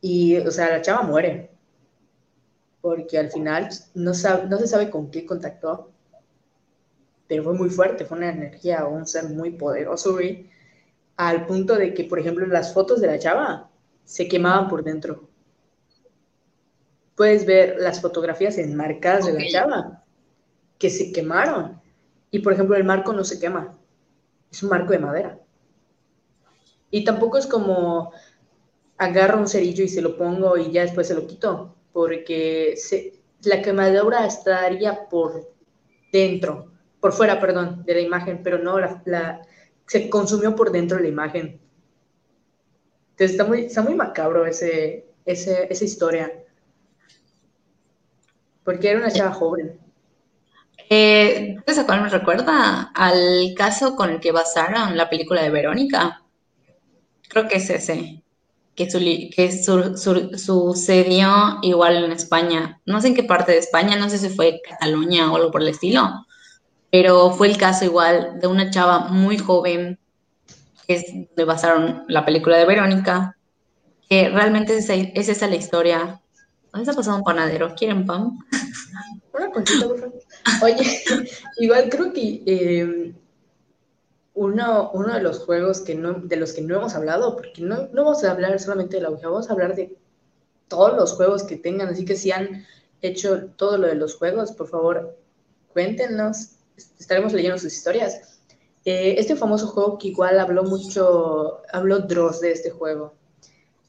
Y, 0.00 0.36
o 0.38 0.50
sea, 0.50 0.70
la 0.70 0.82
chava 0.82 1.02
muere, 1.02 1.50
porque 2.80 3.18
al 3.18 3.30
final 3.30 3.68
no, 3.94 4.12
no 4.48 4.58
se 4.58 4.66
sabe 4.66 4.90
con 4.90 5.10
qué 5.10 5.26
contactó, 5.26 5.90
pero 7.28 7.44
fue 7.44 7.54
muy 7.54 7.70
fuerte, 7.70 8.04
fue 8.04 8.18
una 8.18 8.30
energía 8.30 8.86
un 8.86 9.06
ser 9.06 9.24
muy 9.28 9.50
poderoso, 9.50 10.14
güey, 10.14 10.50
al 11.16 11.46
punto 11.46 11.76
de 11.76 11.92
que, 11.94 12.04
por 12.04 12.18
ejemplo, 12.18 12.46
las 12.46 12.72
fotos 12.72 13.00
de 13.00 13.08
la 13.08 13.18
chava 13.18 13.70
se 14.04 14.28
quemaban 14.28 14.68
por 14.68 14.82
dentro. 14.82 15.27
Puedes 17.18 17.44
ver 17.44 17.76
las 17.78 18.00
fotografías 18.00 18.56
enmarcadas 18.56 19.26
de 19.26 19.34
la 19.34 19.46
chava 19.50 20.04
que 20.78 20.88
se 20.88 21.12
quemaron 21.12 21.78
y 22.30 22.40
por 22.40 22.52
ejemplo, 22.52 22.76
el 22.76 22.84
marco 22.84 23.12
no 23.12 23.24
se 23.24 23.38
quema. 23.38 23.78
Es 24.50 24.62
un 24.62 24.70
marco 24.70 24.92
de 24.92 24.98
madera. 24.98 25.38
Y 26.90 27.04
tampoco 27.04 27.38
es 27.38 27.46
como 27.46 28.12
agarro 28.96 29.38
un 29.38 29.48
cerillo 29.48 29.84
y 29.84 29.88
se 29.88 30.02
lo 30.02 30.16
pongo 30.16 30.56
y 30.56 30.72
ya 30.72 30.82
después 30.82 31.06
se 31.06 31.14
lo 31.14 31.26
quito, 31.26 31.76
porque 31.92 32.74
la 33.42 33.62
quemadura 33.62 34.26
estaría 34.26 35.08
por 35.08 35.52
dentro, 36.12 36.72
por 37.00 37.12
fuera, 37.12 37.40
perdón, 37.40 37.84
de 37.84 37.94
la 37.94 38.00
imagen, 38.00 38.42
pero 38.42 38.58
no, 38.58 38.78
la, 38.78 39.42
se 39.86 40.10
consumió 40.10 40.56
por 40.56 40.72
dentro 40.72 40.96
de 40.96 41.04
la 41.04 41.10
imagen. 41.10 41.60
Entonces 43.10 43.32
está 43.32 43.44
muy, 43.44 43.66
está 43.66 43.82
muy 43.82 43.94
macabro 43.94 44.46
ese, 44.46 45.06
esa 45.24 45.84
historia. 45.84 46.32
Porque 48.68 48.90
era 48.90 49.00
una 49.00 49.10
chava 49.10 49.32
joven. 49.32 49.80
Eh, 50.90 51.56
¿Sabes 51.64 51.78
a 51.78 51.86
cuál 51.86 52.02
me 52.02 52.10
recuerda? 52.10 52.92
Al 52.94 53.54
caso 53.56 53.96
con 53.96 54.10
el 54.10 54.20
que 54.20 54.30
basaron 54.30 54.94
la 54.94 55.08
película 55.08 55.42
de 55.42 55.48
Verónica. 55.48 56.22
Creo 57.30 57.48
que 57.48 57.56
es 57.56 57.70
ese, 57.70 58.22
que, 58.74 58.90
sucedió 60.36 61.58
igual 61.62 62.04
en 62.04 62.12
España. 62.12 62.78
No 62.84 63.00
sé 63.00 63.08
en 63.08 63.14
qué 63.14 63.22
parte 63.22 63.52
de 63.52 63.58
España, 63.58 63.96
no 63.96 64.10
sé 64.10 64.18
si 64.18 64.28
fue 64.28 64.60
Cataluña 64.62 65.32
o 65.32 65.36
algo 65.36 65.50
por 65.50 65.62
el 65.62 65.68
estilo, 65.68 66.26
pero 66.90 67.30
fue 67.30 67.48
el 67.48 67.56
caso 67.56 67.86
igual 67.86 68.38
de 68.38 68.48
una 68.48 68.70
chava 68.70 69.08
muy 69.08 69.38
joven, 69.38 69.98
que 70.86 70.92
es 70.96 71.06
donde 71.10 71.44
basaron 71.44 72.04
la 72.06 72.26
película 72.26 72.58
de 72.58 72.66
Verónica, 72.66 73.34
que 74.10 74.28
realmente 74.28 74.76
es 74.76 74.90
esa, 74.90 74.92
es 74.92 75.30
esa 75.30 75.46
la 75.46 75.56
historia. 75.56 76.20
¿Dónde 76.72 76.82
está 76.82 76.94
pasando 76.94 77.18
un 77.18 77.24
panadero? 77.24 77.74
¿Quieren 77.74 78.04
pan? 78.04 78.38
Una 79.32 79.50
conchita, 79.50 79.86
por 79.86 79.98
favor. 79.98 80.22
Oye, 80.62 81.02
igual 81.58 81.88
creo 81.88 82.12
que 82.12 82.42
eh, 82.46 83.14
uno, 84.34 84.90
uno 84.92 85.14
de 85.14 85.22
los 85.22 85.40
juegos 85.40 85.80
que 85.80 85.94
no, 85.94 86.14
de 86.14 86.36
los 86.36 86.52
que 86.52 86.62
no 86.62 86.76
hemos 86.76 86.94
hablado, 86.94 87.36
porque 87.36 87.62
no, 87.62 87.88
no 87.92 88.04
vamos 88.04 88.22
a 88.24 88.30
hablar 88.30 88.58
solamente 88.60 88.96
de 88.96 89.02
la 89.02 89.10
Ouija, 89.10 89.28
vamos 89.28 89.48
a 89.48 89.52
hablar 89.52 89.74
de 89.74 89.96
todos 90.68 90.96
los 90.96 91.12
juegos 91.14 91.42
que 91.44 91.56
tengan, 91.56 91.88
así 91.88 92.04
que 92.04 92.16
si 92.16 92.30
han 92.30 92.64
hecho 93.02 93.46
todo 93.56 93.78
lo 93.78 93.86
de 93.86 93.94
los 93.94 94.16
juegos, 94.16 94.52
por 94.52 94.68
favor, 94.68 95.16
cuéntenos, 95.72 96.50
estaremos 96.98 97.32
leyendo 97.32 97.58
sus 97.58 97.72
historias. 97.72 98.40
Eh, 98.84 99.16
este 99.18 99.36
famoso 99.36 99.66
juego 99.66 99.98
que 99.98 100.08
igual 100.08 100.38
habló 100.38 100.62
mucho, 100.64 101.62
habló 101.72 102.00
Dross 102.00 102.40
de 102.40 102.52
este 102.52 102.70
juego, 102.70 103.14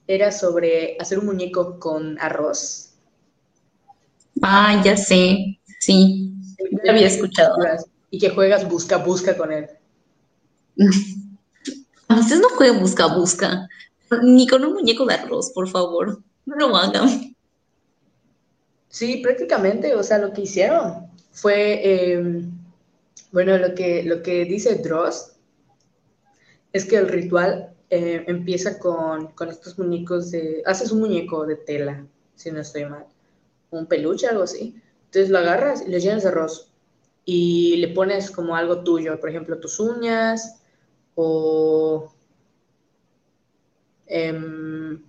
era 0.09 0.31
sobre 0.31 0.97
hacer 0.99 1.19
un 1.19 1.27
muñeco 1.27 1.79
con 1.79 2.19
arroz. 2.19 2.95
Ah, 4.41 4.81
ya 4.83 4.97
sé, 4.97 5.59
sí 5.79 6.29
ya 6.83 6.91
había 6.91 7.07
escuchado. 7.07 7.55
Y 8.09 8.19
que 8.19 8.29
juegas 8.29 8.67
busca, 8.67 8.97
busca 8.97 9.37
con 9.37 9.51
él. 9.51 9.67
Ustedes 12.09 12.41
no 12.41 12.49
jueguen 12.49 12.79
busca, 12.79 13.07
busca. 13.07 13.67
Ni 14.23 14.47
con 14.47 14.65
un 14.65 14.73
muñeco 14.73 15.05
de 15.05 15.13
arroz, 15.13 15.51
por 15.53 15.69
favor. 15.69 16.23
No 16.45 16.55
lo 16.55 16.75
hagan. 16.75 17.35
Sí, 18.87 19.17
prácticamente, 19.17 19.93
o 19.93 20.01
sea, 20.01 20.17
lo 20.17 20.33
que 20.33 20.41
hicieron 20.41 21.07
fue, 21.31 22.13
em, 22.13 22.51
bueno, 23.31 23.55
lo 23.59 23.75
que, 23.75 24.01
lo 24.03 24.23
que 24.23 24.45
dice 24.45 24.75
Dross 24.75 25.33
es 26.73 26.85
que 26.85 26.97
el 26.97 27.07
ritual 27.07 27.75
eh, 27.89 28.23
empieza 28.27 28.79
con, 28.79 29.27
con, 29.33 29.49
estos 29.49 29.77
muñecos 29.79 30.31
de, 30.31 30.61
haces 30.65 30.91
un 30.91 30.99
muñeco 31.01 31.45
de 31.45 31.55
tela, 31.55 32.05
si 32.35 32.51
no 32.51 32.59
estoy 32.61 32.85
mal, 32.85 33.05
un 33.71 33.85
peluche, 33.85 34.27
algo 34.27 34.43
así. 34.43 34.81
Entonces 35.05 35.29
lo 35.29 35.39
agarras 35.39 35.83
y 35.85 35.91
lo 35.91 35.97
llenas 35.97 36.23
de 36.23 36.29
arroz 36.29 36.71
y 37.25 37.77
le 37.77 37.89
pones 37.89 38.31
como 38.31 38.55
algo 38.55 38.83
tuyo, 38.83 39.19
por 39.19 39.29
ejemplo, 39.29 39.59
tus 39.59 39.79
uñas 39.79 40.61
o... 41.15 42.11
Em, 44.07 45.03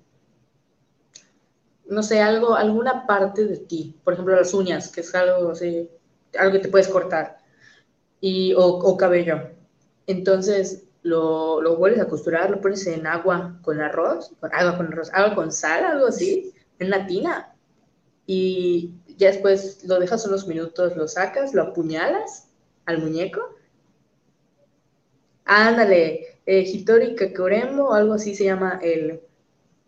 no 1.89 2.03
sé, 2.03 2.21
algo, 2.21 2.55
alguna 2.55 3.07
parte 3.07 3.47
de 3.47 3.57
ti, 3.57 3.97
por 4.05 4.13
ejemplo, 4.15 4.37
las 4.37 4.55
uñas, 4.55 4.89
que 4.89 5.01
es 5.01 5.15
algo 5.15 5.51
así, 5.51 5.91
algo 6.39 6.53
que 6.53 6.59
te 6.61 6.69
puedes 6.69 6.89
cortar, 6.89 7.39
y, 8.21 8.55
o, 8.57 8.97
cabello. 8.97 9.51
Entonces 10.07 10.85
lo, 11.03 11.63
lo, 11.63 11.77
vuelves 11.77 12.01
a 12.01 12.09
costurar, 12.09 12.51
lo 12.51 12.61
pones 12.61 12.87
en 12.87 13.07
agua 13.07 13.59
con 13.63 13.81
arroz, 13.81 14.33
con 14.41 14.55
agua 14.55 14.77
con 14.77 14.87
arroz, 14.87 15.11
agua 15.13 15.35
con 15.35 15.53
sal, 15.53 15.85
algo 15.85 16.07
así, 16.07 16.53
en 16.79 16.91
la 16.91 17.07
tina. 17.07 17.55
Y 18.27 18.95
ya 19.17 19.29
después 19.29 19.85
lo 19.85 19.99
dejas 19.99 20.27
unos 20.27 20.47
minutos, 20.47 20.97
lo 20.97 21.09
sacas, 21.09 21.55
lo 21.55 21.63
apuñalas 21.63 22.49
al 22.87 22.99
muñeco. 22.99 23.41
Ándale, 25.45 26.39
eh, 26.47 26.61
Hitori 26.61 27.17
Kakuremo, 27.17 27.93
algo 27.93 28.15
así 28.15 28.35
se 28.35 28.45
llama 28.45 28.79
el, 28.83 29.21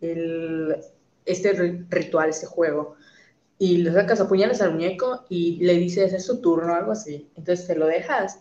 el 0.01 0.75
este 1.25 1.53
ritual, 1.89 2.29
este 2.29 2.47
juego. 2.47 2.95
Y 3.59 3.77
lo 3.77 3.93
sacas, 3.93 4.19
apuñalas 4.19 4.61
al 4.61 4.73
muñeco 4.73 5.25
y 5.29 5.63
le 5.63 5.75
dices, 5.75 6.11
es 6.11 6.25
su 6.25 6.41
turno, 6.41 6.73
algo 6.73 6.91
así. 6.91 7.29
Entonces 7.35 7.67
te 7.67 7.75
lo 7.75 7.85
dejas 7.85 8.39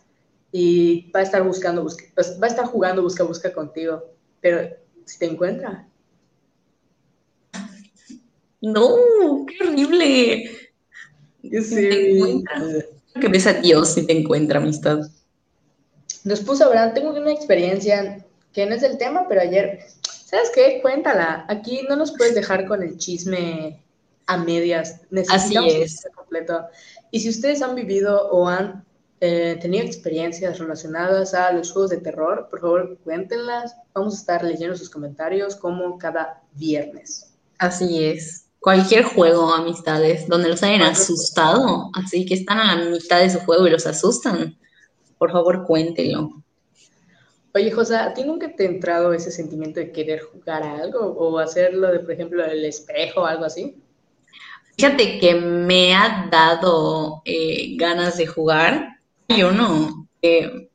y 0.52 1.10
va 1.10 1.20
a 1.20 1.22
estar 1.22 1.42
buscando, 1.42 1.82
busca, 1.82 2.04
pues, 2.14 2.38
va 2.40 2.46
a 2.46 2.50
estar 2.50 2.66
jugando 2.66 3.02
busca, 3.02 3.24
busca 3.24 3.52
contigo. 3.52 4.04
Pero 4.40 4.68
si 5.04 5.18
te 5.18 5.26
encuentra. 5.26 5.88
No, 8.60 8.96
qué 9.46 9.66
horrible. 9.66 10.50
Sí. 11.42 12.44
Que 13.20 13.28
ves 13.28 13.46
a 13.46 13.54
Dios 13.54 13.94
si 13.94 14.06
te 14.06 14.16
encuentra, 14.16 14.60
amistad. 14.60 15.00
Nos 16.24 16.40
puso 16.40 16.70
tengo 16.94 17.10
una 17.10 17.32
experiencia 17.32 18.24
que 18.52 18.66
no 18.66 18.74
es 18.74 18.82
del 18.82 18.98
tema, 18.98 19.26
pero 19.28 19.40
ayer 19.40 19.80
¿Sabes 20.32 20.50
qué? 20.54 20.80
Cuéntala. 20.80 21.44
Aquí 21.46 21.82
no 21.90 21.94
nos 21.94 22.12
puedes 22.16 22.34
dejar 22.34 22.66
con 22.66 22.82
el 22.82 22.96
chisme 22.96 23.84
a 24.26 24.38
medias. 24.38 25.02
Necesitamos 25.10 25.70
Así 25.70 25.82
es. 25.82 26.08
completo. 26.14 26.68
Y 27.10 27.20
si 27.20 27.28
ustedes 27.28 27.60
han 27.60 27.74
vivido 27.74 28.30
o 28.30 28.48
han 28.48 28.82
eh, 29.24 29.56
tenido 29.62 29.84
experiencias 29.84 30.58
relacionadas 30.58 31.32
a 31.32 31.52
los 31.52 31.70
juegos 31.70 31.92
de 31.92 31.98
terror, 31.98 32.48
por 32.50 32.60
favor 32.60 32.98
cuéntenlas. 33.04 33.76
Vamos 33.94 34.14
a 34.14 34.16
estar 34.16 34.42
leyendo 34.42 34.76
sus 34.76 34.90
comentarios 34.90 35.54
como 35.54 35.96
cada 35.96 36.42
viernes. 36.54 37.32
Así 37.56 38.04
es. 38.04 38.46
Cualquier 38.58 39.04
juego, 39.04 39.54
amistades, 39.54 40.26
donde 40.26 40.48
los 40.48 40.64
hayan 40.64 40.82
asustado, 40.82 41.92
así 41.94 42.26
que 42.26 42.34
están 42.34 42.58
a 42.58 42.74
la 42.74 42.90
mitad 42.90 43.20
de 43.20 43.30
su 43.30 43.38
juego 43.38 43.68
y 43.68 43.70
los 43.70 43.86
asustan, 43.86 44.58
por 45.18 45.30
favor 45.30 45.66
cuéntenlo. 45.66 46.42
Oye, 47.54 47.70
José, 47.70 47.94
¿a 47.98 48.12
ti 48.12 48.24
nunca 48.24 48.52
te 48.56 48.64
ha 48.64 48.70
entrado 48.70 49.12
ese 49.12 49.30
sentimiento 49.30 49.78
de 49.78 49.92
querer 49.92 50.22
jugar 50.22 50.64
a 50.64 50.78
algo 50.78 50.98
o 50.98 51.38
hacerlo 51.38 51.92
de, 51.92 52.00
por 52.00 52.10
ejemplo, 52.10 52.44
el 52.44 52.64
espejo 52.64 53.20
o 53.20 53.26
algo 53.26 53.44
así? 53.44 53.80
Fíjate 54.76 55.20
que 55.20 55.36
me 55.36 55.94
ha 55.94 56.26
dado 56.28 57.22
eh, 57.24 57.76
ganas 57.76 58.16
de 58.16 58.26
jugar. 58.26 58.98
Yo 59.36 59.52
no. 59.52 60.08
Eh, 60.20 60.68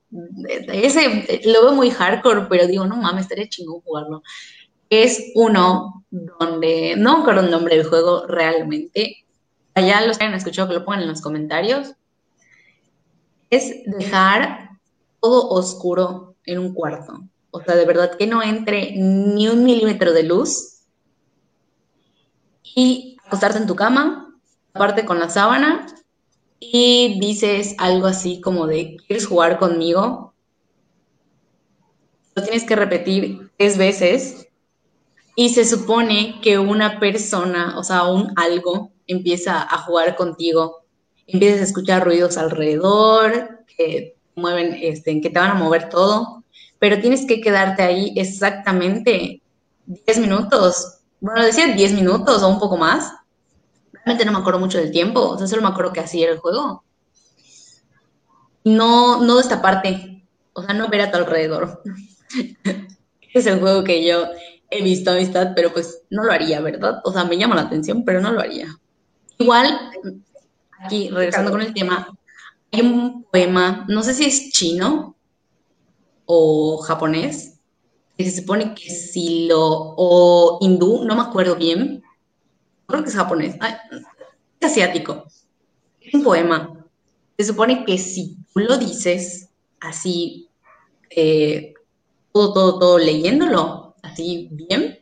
ese 0.74 1.42
lo 1.46 1.64
veo 1.64 1.74
muy 1.74 1.90
hardcore, 1.90 2.48
pero 2.50 2.68
digo, 2.68 2.86
no 2.86 2.96
mames, 2.96 3.24
estaría 3.24 3.50
chingón 3.50 3.82
jugarlo. 3.82 4.24
Es 4.90 5.32
uno 5.36 6.06
donde, 6.10 6.96
no 6.98 7.18
me 7.18 7.22
acuerdo 7.22 7.42
el 7.42 7.52
nombre 7.52 7.76
del 7.76 7.88
juego 7.88 8.26
realmente. 8.26 9.26
Allá 9.74 10.02
los 10.02 10.18
que 10.18 10.26
han 10.26 10.34
escuchado 10.34 10.70
que 10.70 10.76
lo 10.76 10.86
pongan 10.86 11.02
en 11.02 11.10
los 11.10 11.22
comentarios. 11.22 11.94
Es 13.50 13.84
dejar 13.86 14.72
todo 15.22 15.50
oscuro 15.50 16.36
en 16.46 16.60
un 16.60 16.74
cuarto. 16.74 17.22
O 17.52 17.62
sea, 17.62 17.76
de 17.76 17.86
verdad 17.86 18.18
que 18.18 18.28
no 18.28 18.42
entre 18.42 18.94
ni 18.96 19.48
un 19.48 19.64
milímetro 19.64 20.14
de 20.14 20.24
luz. 20.24 20.84
Y 22.76 23.18
acostarte 23.26 23.58
en 23.58 23.68
tu 23.68 23.76
cama, 23.76 24.36
aparte 24.74 25.06
con 25.06 25.20
la 25.20 25.30
sábana, 25.30 25.88
y 26.60 27.20
dices 27.20 27.76
algo 27.78 28.08
así 28.08 28.42
como 28.42 28.68
de, 28.68 28.98
¿quieres 29.08 29.28
jugar 29.28 29.60
conmigo? 29.60 30.34
Lo 32.36 32.44
tienes 32.44 32.64
que 32.64 32.76
repetir 32.76 33.52
tres 33.58 33.78
veces 33.78 34.48
y 35.36 35.50
se 35.50 35.66
supone 35.66 36.40
que 36.42 36.58
una 36.58 37.00
persona, 37.00 37.78
o 37.78 37.84
sea, 37.84 38.06
un 38.06 38.32
algo, 38.36 38.92
empieza 39.08 39.62
a 39.62 39.78
jugar 39.80 40.16
contigo. 40.16 40.84
Empiezas 41.28 41.62
a 41.62 41.64
escuchar 41.66 42.06
ruidos 42.06 42.38
alrededor, 42.38 43.66
que 43.76 44.16
mueven, 44.36 44.78
este, 44.82 45.20
que 45.22 45.30
te 45.30 45.40
van 45.40 45.52
a 45.52 45.56
mover 45.56 45.90
todo 45.90 46.38
pero 46.80 47.00
tienes 47.00 47.26
que 47.26 47.42
quedarte 47.42 47.84
ahí 47.84 48.14
exactamente 48.16 49.42
10 49.86 50.20
minutos. 50.20 51.00
Bueno, 51.20 51.44
decía 51.44 51.68
10 51.68 51.94
minutos 51.94 52.44
o 52.44 52.48
un 52.48 52.60
poco 52.60 52.78
más. 52.78 53.12
Realmente 54.08 54.24
no 54.24 54.32
me 54.32 54.40
acuerdo 54.40 54.62
mucho 54.62 54.78
del 54.78 54.90
tiempo, 54.90 55.20
o 55.20 55.38
sea, 55.38 55.48
solo 55.48 55.64
me 55.64 55.68
acuerdo 55.68 55.92
que 55.92 56.00
así 56.00 56.24
era 56.24 56.32
el 56.32 56.38
juego. 56.38 56.82
No, 58.64 59.22
no 59.22 59.36
de 59.36 59.42
esta 59.42 59.62
parte, 59.62 60.26
o 60.54 60.64
sea, 60.64 60.74
no 60.74 60.88
ver 60.88 61.02
a 61.02 61.12
tu 61.12 61.18
alrededor. 61.18 61.84
es 63.34 63.46
el 63.46 63.60
juego 63.60 63.84
que 63.84 64.08
yo 64.08 64.28
he 64.70 64.82
visto 64.82 65.12
amistad, 65.12 65.52
pero 65.58 65.74
pues 65.74 66.04
no 66.10 66.24
lo 66.24 66.32
haría, 66.32 66.62
¿verdad? 66.62 67.02
O 67.04 67.12
sea, 67.12 67.26
me 67.26 67.38
llama 67.38 67.56
la 67.56 67.64
atención, 67.64 68.06
pero 68.06 68.22
no 68.22 68.32
lo 68.32 68.40
haría. 68.40 68.78
Igual, 69.40 69.78
aquí 70.80 71.10
regresando 71.10 71.52
con 71.52 71.62
el 71.62 71.74
tema, 71.74 72.18
hay 72.72 72.80
un 72.84 73.24
poema, 73.24 73.86
no 73.90 74.04
sé 74.04 74.14
si 74.14 74.24
es 74.24 74.52
chino, 74.52 75.18
o 76.26 76.78
japonés, 76.78 77.60
que 78.18 78.24
se 78.24 78.40
supone 78.40 78.74
que 78.74 78.90
si 78.90 79.48
lo, 79.48 79.66
o 79.98 80.60
hindú, 80.62 81.04
no 81.04 81.14
me 81.14 81.24
acuerdo 81.24 81.58
bien, 81.58 82.06
creo 82.88 83.04
que 83.04 83.10
es 83.10 83.16
japonés, 83.16 83.56
es 84.60 84.72
asiático, 84.72 85.26
es 86.02 86.14
un 86.14 86.24
poema. 86.24 86.74
Se 87.38 87.46
supone 87.46 87.86
que 87.86 87.98
si 87.98 88.38
tú 88.54 88.62
lo 88.62 88.78
dices 88.78 89.50
así, 89.80 90.50
eh, 91.10 91.74
todo, 92.32 92.54
todo, 92.54 92.80
todo 92.80 92.98
leyéndolo, 92.98 93.96
así 94.02 94.48
bien, 94.52 95.00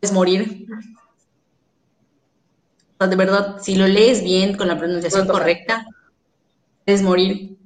puedes 0.00 0.12
morir. 0.12 0.66
O 2.92 2.96
sea, 2.98 3.06
de 3.06 3.16
verdad, 3.16 3.58
si 3.60 3.76
lo 3.76 3.86
lees 3.86 4.22
bien, 4.22 4.56
con 4.56 4.68
la 4.68 4.78
pronunciación 4.78 5.26
correcta, 5.26 5.86
puedes 6.84 7.02
morir. 7.02 7.56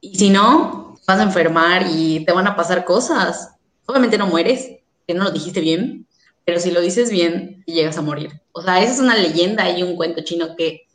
Y 0.00 0.16
si 0.16 0.30
no, 0.30 0.96
vas 1.06 1.20
a 1.20 1.22
enfermar 1.22 1.86
y 1.90 2.24
te 2.24 2.32
van 2.32 2.46
a 2.46 2.56
pasar 2.56 2.84
cosas. 2.84 3.54
Obviamente 3.86 4.18
no 4.18 4.26
mueres, 4.26 4.78
que 5.06 5.14
no 5.14 5.24
lo 5.24 5.30
dijiste 5.30 5.60
bien, 5.60 6.06
pero 6.50 6.58
si 6.58 6.72
lo 6.72 6.80
dices 6.80 7.12
bien, 7.12 7.62
llegas 7.64 7.96
a 7.96 8.02
morir. 8.02 8.42
O 8.50 8.60
sea, 8.60 8.82
esa 8.82 8.94
es 8.94 8.98
una 8.98 9.16
leyenda 9.16 9.70
y 9.70 9.84
un 9.84 9.94
cuento 9.94 10.24
chino 10.24 10.56
que 10.56 10.88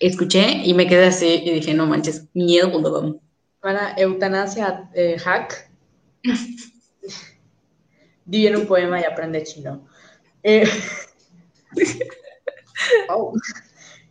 escuché 0.00 0.62
y 0.64 0.74
me 0.74 0.88
quedé 0.88 1.06
así 1.06 1.42
y 1.44 1.52
dije, 1.52 1.74
no 1.74 1.86
manches, 1.86 2.26
miedo.com. 2.34 3.20
Para 3.60 3.94
eutanasia 3.96 4.90
eh, 4.94 5.16
hack, 5.16 5.70
di 8.24 8.48
un 8.48 8.66
poema 8.66 9.00
y 9.00 9.04
aprende 9.04 9.44
chino. 9.44 9.86
Eh, 10.42 10.68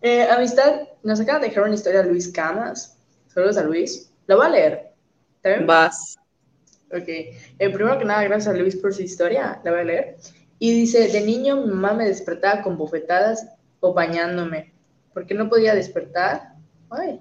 eh, 0.02 0.28
amistad, 0.30 0.80
nos 1.04 1.20
acaba 1.20 1.40
de 1.40 1.50
dejar 1.50 1.66
una 1.66 1.76
historia 1.76 2.04
Luis 2.04 2.32
Camas. 2.32 2.98
Saludos 3.28 3.58
a 3.58 3.64
Luis. 3.64 4.14
Lo 4.28 4.38
voy 4.38 4.46
a 4.46 4.50
leer. 4.50 4.94
¿Está 5.36 5.50
bien? 5.50 5.68
Vas. 5.68 6.18
Ok. 6.92 7.08
Eh, 7.08 7.36
primero 7.60 7.98
que 8.00 8.06
nada, 8.06 8.24
gracias 8.24 8.54
a 8.54 8.58
Luis 8.58 8.76
por 8.76 8.94
su 8.94 9.02
historia. 9.02 9.60
La 9.64 9.72
voy 9.72 9.82
a 9.82 9.84
leer. 9.84 10.18
Y 10.60 10.72
dice, 10.72 11.10
de 11.10 11.22
niño 11.22 11.58
mi 11.58 11.68
mamá 11.68 11.94
me 11.94 12.08
despertaba 12.08 12.62
con 12.62 12.78
bofetadas 12.78 13.48
o 13.80 13.94
bañándome. 13.94 14.74
porque 15.14 15.34
no 15.34 15.50
podía 15.50 15.74
despertar? 15.74 16.54
Ay. 16.90 17.20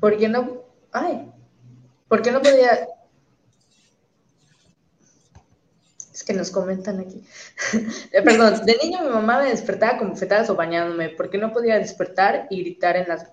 ¿Por 0.00 0.20
no? 0.28 0.62
Ay. 0.92 1.32
¿Por 2.08 2.30
no 2.30 2.40
podía? 2.40 2.88
Es 6.12 6.22
que 6.22 6.32
nos 6.32 6.50
comentan 6.50 7.00
aquí. 7.00 7.24
Eh, 8.12 8.22
perdón, 8.22 8.64
de 8.64 8.76
niño 8.82 9.02
mi 9.02 9.08
mamá 9.08 9.40
me 9.42 9.50
despertaba 9.50 9.98
con 9.98 10.10
bofetadas 10.10 10.48
o 10.50 10.54
bañándome. 10.54 11.10
porque 11.10 11.38
no 11.38 11.52
podía 11.52 11.78
despertar 11.78 12.46
y 12.50 12.60
gritar 12.62 12.96
en 12.96 13.08
las 13.08 13.32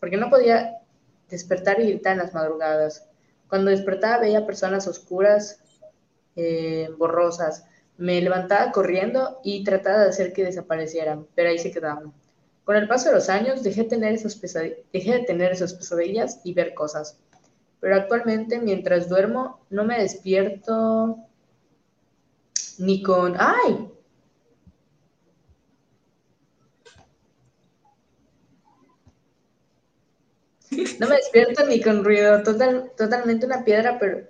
porque 0.00 0.16
no 0.16 0.30
podía 0.30 0.81
despertar 1.32 1.80
y 1.80 1.88
gritar 1.88 2.12
en 2.12 2.18
las 2.18 2.34
madrugadas. 2.34 3.08
Cuando 3.48 3.70
despertaba 3.70 4.20
veía 4.20 4.46
personas 4.46 4.86
oscuras, 4.86 5.60
eh, 6.36 6.88
borrosas. 6.96 7.64
Me 7.98 8.20
levantaba 8.20 8.72
corriendo 8.72 9.40
y 9.44 9.64
trataba 9.64 9.98
de 10.04 10.08
hacer 10.08 10.32
que 10.32 10.44
desaparecieran, 10.44 11.26
pero 11.34 11.50
ahí 11.50 11.58
se 11.58 11.70
quedaban. 11.70 12.12
Con 12.64 12.76
el 12.76 12.88
paso 12.88 13.08
de 13.08 13.16
los 13.16 13.28
años 13.28 13.62
dejé, 13.62 13.84
dejé 13.84 15.12
de 15.12 15.24
tener 15.26 15.52
esas 15.52 15.74
pesadillas 15.74 16.40
y 16.44 16.54
ver 16.54 16.74
cosas. 16.74 17.18
Pero 17.80 17.96
actualmente, 17.96 18.60
mientras 18.60 19.08
duermo, 19.08 19.60
no 19.68 19.84
me 19.84 20.00
despierto 20.00 21.18
ni 22.78 23.02
con... 23.02 23.34
¡Ay! 23.38 23.90
No 30.98 31.08
me 31.08 31.16
despierto 31.16 31.66
ni 31.66 31.80
con 31.80 32.04
ruido, 32.04 32.42
total, 32.42 32.92
totalmente 32.96 33.46
una 33.46 33.64
piedra, 33.64 33.98
pero, 33.98 34.26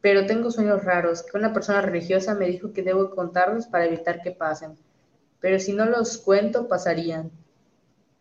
pero 0.00 0.26
tengo 0.26 0.50
sueños 0.50 0.84
raros, 0.84 1.24
una 1.34 1.52
persona 1.52 1.80
religiosa 1.80 2.34
me 2.34 2.46
dijo 2.46 2.72
que 2.72 2.82
debo 2.82 3.10
contarlos 3.10 3.66
para 3.66 3.86
evitar 3.86 4.22
que 4.22 4.30
pasen. 4.30 4.76
Pero 5.40 5.58
si 5.58 5.72
no 5.72 5.86
los 5.86 6.18
cuento, 6.18 6.68
pasarían. 6.68 7.30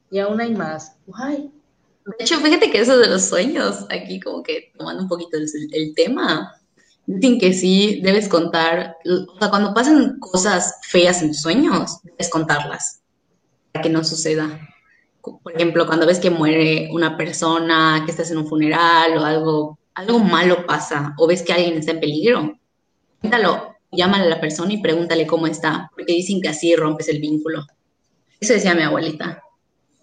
Y 0.09 0.19
aún 0.19 0.39
hay 0.39 0.55
más. 0.55 0.95
¡Ay! 1.13 1.51
De 2.05 2.15
hecho, 2.23 2.39
fíjate 2.39 2.71
que 2.71 2.79
eso 2.79 2.97
de 2.97 3.07
los 3.07 3.25
sueños, 3.25 3.85
aquí 3.89 4.19
como 4.19 4.41
que 4.41 4.71
tomando 4.77 5.03
un 5.03 5.09
poquito 5.09 5.37
el, 5.37 5.47
el 5.73 5.93
tema, 5.93 6.55
dicen 7.05 7.39
que 7.39 7.53
sí, 7.53 7.99
debes 8.01 8.29
contar, 8.29 8.95
o 9.05 9.37
sea, 9.37 9.49
cuando 9.49 9.73
pasan 9.73 10.17
cosas 10.19 10.75
feas 10.83 11.21
en 11.21 11.29
tus 11.29 11.41
sueños, 11.41 11.99
debes 12.03 12.29
contarlas, 12.29 13.01
para 13.71 13.83
que 13.83 13.89
no 13.89 14.03
suceda 14.03 14.68
por 15.21 15.53
ejemplo, 15.53 15.85
cuando 15.85 16.05
ves 16.05 16.19
que 16.19 16.29
muere 16.29 16.89
una 16.91 17.17
persona, 17.17 18.03
que 18.05 18.11
estás 18.11 18.31
en 18.31 18.37
un 18.37 18.47
funeral 18.47 19.17
o 19.17 19.23
algo, 19.23 19.79
algo 19.93 20.19
malo 20.19 20.65
pasa, 20.65 21.13
o 21.17 21.27
ves 21.27 21.43
que 21.43 21.53
alguien 21.53 21.77
está 21.77 21.91
en 21.91 21.99
peligro, 21.99 22.59
cuéntalo, 23.19 23.75
llámale 23.91 24.25
a 24.25 24.29
la 24.29 24.41
persona 24.41 24.73
y 24.73 24.81
pregúntale 24.81 25.27
cómo 25.27 25.47
está, 25.47 25.91
porque 25.95 26.13
dicen 26.13 26.41
que 26.41 26.49
así 26.49 26.75
rompes 26.75 27.09
el 27.09 27.19
vínculo. 27.19 27.65
Eso 28.39 28.53
decía 28.53 28.75
mi 28.75 28.83
abuelita. 28.83 29.43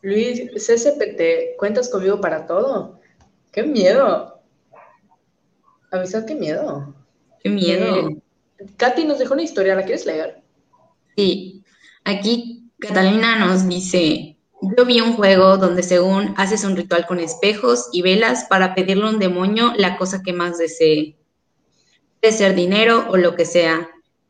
Luis, 0.02 0.42
CCPT, 0.54 1.56
¿cuentas 1.58 1.88
conmigo 1.88 2.20
para 2.20 2.46
todo? 2.46 3.00
¡Qué 3.50 3.62
miedo! 3.62 4.40
Avisad, 5.90 6.26
qué 6.26 6.34
miedo. 6.34 6.94
¡Qué 7.42 7.48
miedo! 7.48 8.08
Eh, 8.10 8.16
Katy 8.76 9.04
nos 9.04 9.18
dejó 9.18 9.34
una 9.34 9.42
historia, 9.42 9.74
¿la 9.74 9.84
quieres 9.84 10.04
leer? 10.04 10.42
Sí. 11.16 11.64
Aquí 12.04 12.70
Catalina 12.78 13.38
nos 13.38 13.66
dice, 13.66 14.35
yo 14.60 14.84
vi 14.84 15.00
un 15.00 15.14
juego 15.14 15.56
donde 15.58 15.82
según 15.82 16.34
haces 16.36 16.64
un 16.64 16.76
ritual 16.76 17.06
con 17.06 17.20
espejos 17.20 17.88
y 17.92 18.02
velas 18.02 18.46
para 18.48 18.74
pedirle 18.74 19.04
a 19.04 19.10
un 19.10 19.18
demonio 19.18 19.72
la 19.76 19.96
cosa 19.96 20.22
que 20.22 20.32
más 20.32 20.58
desee. 20.58 21.16
Puede 22.20 22.32
ser 22.32 22.54
dinero 22.54 23.06
o 23.08 23.16
lo 23.16 23.34
que 23.34 23.44
sea. 23.44 23.88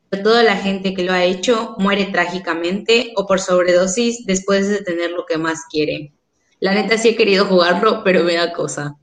Pero 0.09 0.23
toda 0.23 0.43
la 0.43 0.57
gente 0.57 0.95
que 0.95 1.05
lo 1.05 1.13
ha 1.13 1.25
hecho 1.25 1.75
muere 1.79 2.07
trágicamente 2.07 3.13
o 3.17 3.27
por 3.27 3.41
sobredosis 3.41 4.25
después 4.25 4.69
de 4.69 4.83
tener 4.83 5.11
lo 5.11 5.27
que 5.27 5.39
más 5.39 5.65
quiere. 5.71 6.13
La 6.61 6.75
neta 6.75 6.97
sí 6.99 7.11
he 7.11 7.17
querido 7.17 7.47
jugarlo, 7.47 8.03
pero 8.05 8.23
me 8.23 8.35
da 8.35 8.53
cosa. 8.53 8.97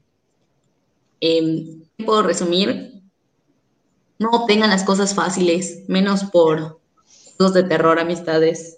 Em, 1.19 1.83
puedo 2.05 2.23
resumir? 2.23 3.01
No 4.17 4.45
tengan 4.45 4.69
las 4.69 4.83
cosas 4.83 5.13
fáciles, 5.13 5.83
menos 5.87 6.23
por 6.25 6.83
de 7.51 7.63
terror, 7.63 7.99
amistades. 7.99 8.77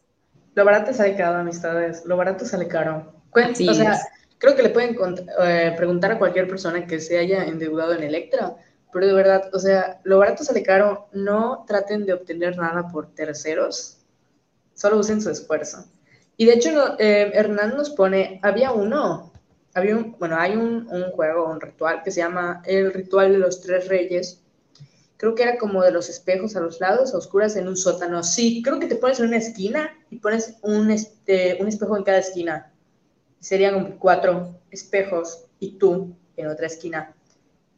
Lo 0.55 0.63
barato 0.63 0.93
sale 0.93 1.15
caro, 1.15 1.39
amistades. 1.39 2.05
Lo 2.05 2.17
barato 2.17 2.45
sale 2.45 2.67
caro. 2.67 3.13
o 3.33 3.73
sea, 3.73 3.99
creo 4.37 4.55
que 4.55 4.63
le 4.63 4.69
pueden 4.69 4.95
eh, 5.43 5.73
preguntar 5.77 6.13
a 6.13 6.17
cualquier 6.17 6.47
persona 6.47 6.87
que 6.87 6.99
se 6.99 7.17
haya 7.19 7.43
endeudado 7.43 7.93
en 7.93 8.03
Electra, 8.03 8.55
pero 8.91 9.05
de 9.05 9.13
verdad, 9.13 9.49
o 9.53 9.59
sea, 9.59 9.99
lo 10.03 10.17
barato 10.17 10.45
sale 10.45 10.63
caro. 10.63 11.09
No 11.11 11.65
traten 11.67 12.05
de 12.05 12.13
obtener 12.13 12.57
nada 12.57 12.87
por 12.87 13.13
terceros, 13.13 13.97
solo 14.73 14.97
usen 14.97 15.21
su 15.21 15.29
esfuerzo. 15.29 15.85
Y 16.37 16.45
de 16.45 16.53
hecho, 16.53 16.99
eh, 16.99 17.31
Hernán 17.33 17.75
nos 17.75 17.89
pone, 17.89 18.39
había 18.41 18.71
uno, 18.71 19.33
había 19.73 19.97
un, 19.97 20.15
bueno, 20.17 20.37
hay 20.39 20.55
un, 20.55 20.87
un 20.89 21.11
juego, 21.11 21.49
un 21.49 21.59
ritual 21.59 22.01
que 22.01 22.11
se 22.11 22.21
llama 22.21 22.61
el 22.65 22.93
ritual 22.93 23.33
de 23.33 23.39
los 23.39 23.61
tres 23.61 23.89
reyes, 23.89 24.41
creo 25.17 25.35
que 25.35 25.43
era 25.43 25.57
como 25.57 25.81
de 25.83 25.91
los 25.91 26.09
espejos 26.09 26.55
a 26.55 26.59
los 26.59 26.79
lados, 26.79 27.13
a 27.13 27.17
oscuras 27.17 27.55
en 27.55 27.67
un 27.67 27.77
sótano. 27.77 28.23
Sí, 28.23 28.61
creo 28.63 28.79
que 28.79 28.87
te 28.87 28.95
pones 28.95 29.19
en 29.19 29.27
una 29.27 29.37
esquina 29.37 29.91
y 30.09 30.17
pones 30.17 30.55
un, 30.61 30.91
este, 30.91 31.57
un 31.59 31.67
espejo 31.67 31.97
en 31.97 32.03
cada 32.03 32.19
esquina. 32.19 32.71
Serían 33.39 33.73
como 33.75 33.99
cuatro 33.99 34.59
espejos 34.71 35.45
y 35.59 35.77
tú 35.77 36.15
en 36.35 36.47
otra 36.47 36.67
esquina. 36.67 37.15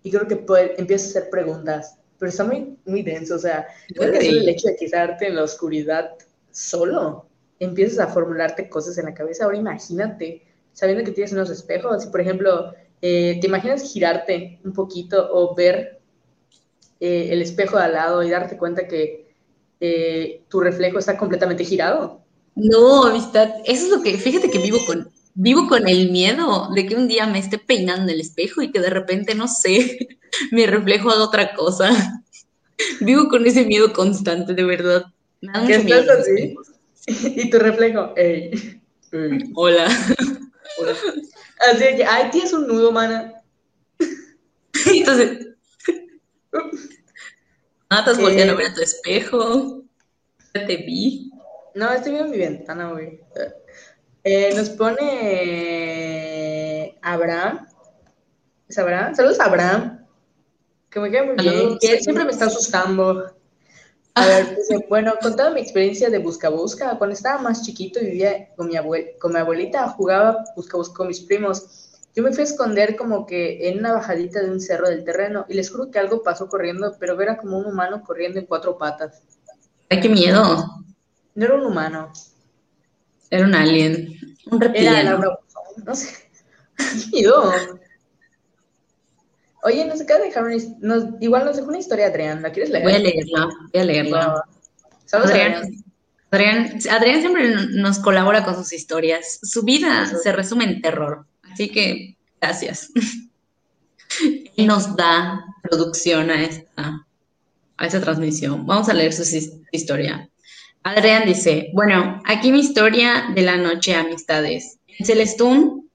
Y 0.04 0.12
creo 0.12 0.28
que 0.28 0.46
empiezas 0.78 1.08
a 1.08 1.20
hacer 1.20 1.30
preguntas, 1.30 1.98
pero 2.18 2.30
está 2.30 2.44
muy, 2.44 2.78
muy 2.86 3.04
denso. 3.04 3.36
O 3.36 3.40
sea, 3.40 3.68
creo 3.94 4.12
que 4.14 4.30
el 4.30 4.48
hecho 4.48 4.68
de 4.68 4.76
quedarte 4.76 5.28
en 5.28 5.36
la 5.36 5.44
oscuridad 5.44 6.12
solo, 6.52 7.28
empiezas 7.60 8.00
a 8.00 8.08
formularte 8.08 8.70
cosas 8.70 8.98
en 8.98 9.06
la 9.06 9.14
cabeza. 9.14 9.46
Ahora 9.46 9.58
imagínate, 9.58 10.44
sabiendo 10.74 11.04
que 11.04 11.12
tienes 11.12 11.34
unos 11.34 11.50
espejos, 11.50 12.06
y 12.06 12.10
por 12.10 12.22
ejemplo, 12.22 12.74
eh, 13.02 13.38
te 13.40 13.48
imaginas 13.48 13.92
girarte 13.92 14.60
un 14.64 14.74
poquito 14.74 15.30
o 15.32 15.54
ver 15.54 15.97
eh, 17.00 17.30
el 17.32 17.42
espejo 17.42 17.78
de 17.78 17.84
al 17.84 17.94
lado 17.94 18.24
y 18.24 18.30
darte 18.30 18.58
cuenta 18.58 18.88
que 18.88 19.28
eh, 19.80 20.42
tu 20.50 20.60
reflejo 20.60 21.00
está 21.00 21.18
completamente 21.18 21.64
girado. 21.64 22.22
No, 22.56 23.06
amistad, 23.06 23.50
eso 23.66 23.86
es 23.86 23.90
lo 23.92 24.02
que, 24.02 24.18
fíjate 24.18 24.50
que 24.50 24.58
vivo 24.58 24.80
con, 24.88 25.12
vivo 25.36 25.68
con 25.68 25.88
el 25.88 26.12
miedo 26.12 26.70
de 26.74 26.88
que 26.88 26.96
un 26.96 27.08
día 27.08 27.28
me 27.28 27.38
esté 27.38 27.60
peinando 27.60 28.12
el 28.12 28.20
espejo 28.20 28.64
y 28.64 28.72
que 28.72 28.80
de 28.80 28.90
repente, 28.90 29.36
no 29.36 29.48
sé, 29.48 30.08
mi 30.52 30.66
reflejo 30.66 31.12
haga 31.12 31.24
otra 31.24 31.54
cosa. 31.54 31.92
Vivo 33.02 33.28
con 33.28 33.44
ese 33.48 33.66
miedo 33.66 33.92
constante, 33.92 34.54
de 34.54 34.64
verdad. 34.64 35.06
¿Qué 35.66 35.76
estás 35.76 36.08
así? 36.10 36.56
Y 37.36 37.50
tu 37.50 37.58
reflejo, 37.58 38.14
ey. 38.18 38.80
Hola. 39.56 39.86
Así 41.72 41.96
que, 41.96 42.06
ay, 42.06 42.30
tienes 42.32 42.54
un 42.54 42.68
nudo, 42.68 42.92
mana. 42.92 43.34
Entonces, 44.86 45.47
Ah, 47.90 48.00
estás 48.00 48.20
volviendo 48.20 48.52
a 48.52 48.58
ver 48.58 48.68
a 48.68 48.74
tu 48.74 48.82
espejo. 48.82 49.82
Ya 50.54 50.66
te 50.66 50.76
vi. 50.76 51.32
No, 51.74 51.90
estoy 51.94 52.12
viendo 52.12 52.30
mi 52.30 52.38
ventana, 52.38 52.92
güey. 52.92 53.22
Eh, 54.26 54.54
nos 54.58 54.72
pone 54.72 55.08
Abraham. 57.02 57.66
¿Es 58.68 58.78
Abraham? 58.78 59.16
Saludos 59.16 59.40
a 59.40 59.46
Abraham. 59.46 60.06
Que 60.90 61.00
me 61.00 61.10
queda 61.10 61.24
muy 61.24 61.36
bien. 61.36 61.78
Que 61.80 61.94
él 61.94 62.02
siempre 62.02 62.26
me 62.26 62.32
está 62.32 62.48
asustando. 62.48 63.34
A 64.16 64.26
ver, 64.26 64.56
dice, 64.58 64.86
bueno, 64.90 65.14
contado 65.22 65.54
mi 65.54 65.62
experiencia 65.62 66.10
de 66.10 66.18
busca 66.18 66.50
busca, 66.50 66.98
cuando 66.98 67.14
estaba 67.14 67.42
más 67.42 67.64
chiquito 67.64 68.02
vivía 68.02 68.54
con 68.58 68.68
mi, 68.68 68.76
con 69.18 69.32
mi 69.32 69.40
abuelita, 69.40 69.88
jugaba 69.90 70.44
busca 70.58 70.76
busca 70.76 70.96
con 70.96 71.08
mis 71.08 71.22
primos 71.22 71.87
yo 72.18 72.24
me 72.24 72.32
fui 72.32 72.42
a 72.42 72.46
esconder 72.46 72.96
como 72.96 73.28
que 73.28 73.70
en 73.70 73.78
una 73.78 73.94
bajadita 73.94 74.42
de 74.42 74.50
un 74.50 74.60
cerro 74.60 74.90
del 74.90 75.04
terreno 75.04 75.46
y 75.48 75.54
les 75.54 75.70
juro 75.70 75.92
que 75.92 76.00
algo 76.00 76.24
pasó 76.24 76.50
corriendo, 76.50 76.98
pero 77.00 77.22
era 77.22 77.38
como 77.38 77.60
un 77.60 77.68
humano 77.68 78.02
corriendo 78.04 78.40
en 78.40 78.48
cuatro 78.48 78.76
patas. 78.76 79.22
¡Ay, 79.88 80.00
qué 80.00 80.10
miedo! 80.10 80.66
No 81.36 81.46
era 81.46 81.54
un 81.54 81.68
humano. 81.68 82.12
Era 83.30 83.46
un 83.46 83.54
alien. 83.54 84.18
Un 84.50 84.60
reptiliano. 84.60 85.20
Era 85.20 85.40
no 85.86 85.96
sé. 85.96 86.10
¡Qué 86.76 87.18
miedo! 87.18 87.54
Oye, 89.62 89.86
nos 89.86 90.02
acaba 90.02 90.22
de 90.22 90.26
dejar 90.26 90.46
una, 90.46 90.56
nos, 90.80 91.04
igual 91.20 91.46
nos 91.46 91.58
dejó 91.58 91.68
una 91.68 91.78
historia 91.78 92.08
Adrián, 92.08 92.42
¿la 92.42 92.52
quieres 92.52 92.72
leer? 92.72 92.84
Voy 92.84 92.94
a 92.94 93.00
leerla, 93.00 93.48
voy 93.72 93.82
a 93.82 93.84
leerla. 93.84 94.44
Adrián, 95.12 95.84
Adrián, 96.32 96.80
Adrián 96.90 97.20
siempre 97.20 97.56
nos 97.76 98.00
colabora 98.00 98.44
con 98.44 98.56
sus 98.56 98.74
historias. 98.74 99.40
Su 99.44 99.62
vida 99.62 100.08
se 100.08 100.32
resume 100.32 100.64
en 100.64 100.82
terror. 100.82 101.28
Así 101.44 101.70
que 101.70 102.17
gracias. 102.42 102.92
Él 104.56 104.68
nos 104.68 104.96
da 104.96 105.46
producción 105.64 106.30
a 106.30 106.44
esta, 106.44 107.06
a 107.78 107.86
esta 107.86 108.02
transmisión. 108.02 108.66
Vamos 108.66 108.90
a 108.90 108.94
leer 108.94 109.14
su 109.14 109.24
historia. 109.72 110.30
Adrián 110.84 111.26
dice, 111.26 111.70
bueno, 111.74 112.22
aquí 112.26 112.52
mi 112.52 112.60
historia 112.60 113.26
de 113.36 113.42
la 113.42 113.58
noche 113.58 113.94
amistades. 113.94 114.80
En 114.88 115.06
Celestún, 115.06 115.90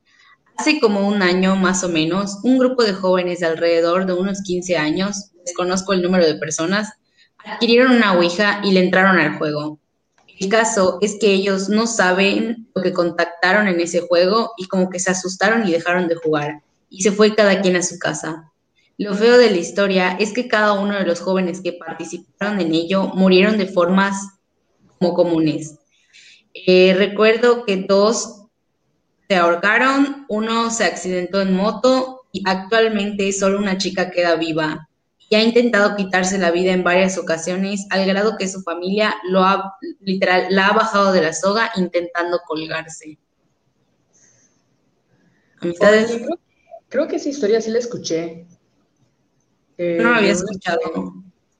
hace 0.56 0.80
como 0.80 1.08
un 1.08 1.22
año 1.22 1.56
más 1.56 1.82
o 1.82 1.88
menos, 1.88 2.38
un 2.44 2.58
grupo 2.58 2.82
de 2.82 2.92
jóvenes 2.92 3.40
de 3.40 3.46
alrededor 3.46 4.06
de 4.06 4.12
unos 4.12 4.42
15 4.42 4.76
años, 4.76 5.30
desconozco 5.44 5.92
el 5.92 6.02
número 6.02 6.26
de 6.26 6.34
personas, 6.34 6.92
adquirieron 7.38 7.92
una 7.92 8.12
Ouija 8.12 8.60
y 8.62 8.72
le 8.72 8.80
entraron 8.80 9.18
al 9.18 9.38
juego. 9.38 9.80
El 10.42 10.48
caso 10.48 10.98
es 11.00 11.18
que 11.20 11.32
ellos 11.32 11.68
no 11.68 11.86
saben 11.86 12.68
lo 12.74 12.82
que 12.82 12.92
contactaron 12.92 13.68
en 13.68 13.78
ese 13.78 14.00
juego 14.00 14.50
y 14.56 14.66
como 14.66 14.90
que 14.90 14.98
se 14.98 15.12
asustaron 15.12 15.68
y 15.68 15.70
dejaron 15.70 16.08
de 16.08 16.16
jugar 16.16 16.62
y 16.90 17.02
se 17.02 17.12
fue 17.12 17.36
cada 17.36 17.60
quien 17.60 17.76
a 17.76 17.82
su 17.84 17.96
casa. 18.00 18.50
Lo 18.98 19.14
feo 19.14 19.38
de 19.38 19.50
la 19.50 19.58
historia 19.58 20.16
es 20.18 20.32
que 20.32 20.48
cada 20.48 20.72
uno 20.72 20.96
de 20.96 21.06
los 21.06 21.20
jóvenes 21.20 21.60
que 21.60 21.74
participaron 21.74 22.60
en 22.60 22.74
ello 22.74 23.12
murieron 23.14 23.56
de 23.56 23.66
formas 23.66 24.16
como 24.98 25.14
comunes. 25.14 25.78
Eh, 26.54 26.92
recuerdo 26.98 27.64
que 27.64 27.76
dos 27.76 28.46
se 29.28 29.36
ahorcaron, 29.36 30.26
uno 30.28 30.72
se 30.72 30.86
accidentó 30.86 31.40
en 31.40 31.54
moto 31.54 32.22
y 32.32 32.42
actualmente 32.46 33.32
solo 33.32 33.60
una 33.60 33.78
chica 33.78 34.10
queda 34.10 34.34
viva. 34.34 34.88
Y 35.32 35.34
ha 35.34 35.42
intentado 35.42 35.96
quitarse 35.96 36.36
la 36.36 36.50
vida 36.50 36.72
en 36.72 36.84
varias 36.84 37.16
ocasiones, 37.16 37.86
al 37.88 38.04
grado 38.04 38.36
que 38.36 38.48
su 38.48 38.60
familia 38.60 39.14
lo 39.24 39.42
ha, 39.42 39.78
literal, 40.00 40.48
la 40.50 40.68
ha 40.68 40.72
bajado 40.74 41.10
de 41.10 41.22
la 41.22 41.32
soga 41.32 41.70
intentando 41.76 42.40
colgarse. 42.46 43.18
Amistades. 45.58 46.20
creo, 46.90 47.08
que 47.08 47.16
esa 47.16 47.30
historia 47.30 47.62
sí 47.62 47.70
la 47.70 47.78
escuché. 47.78 48.46
no 49.78 50.10
la 50.10 50.18
había 50.18 50.32
escuchado. 50.32 51.14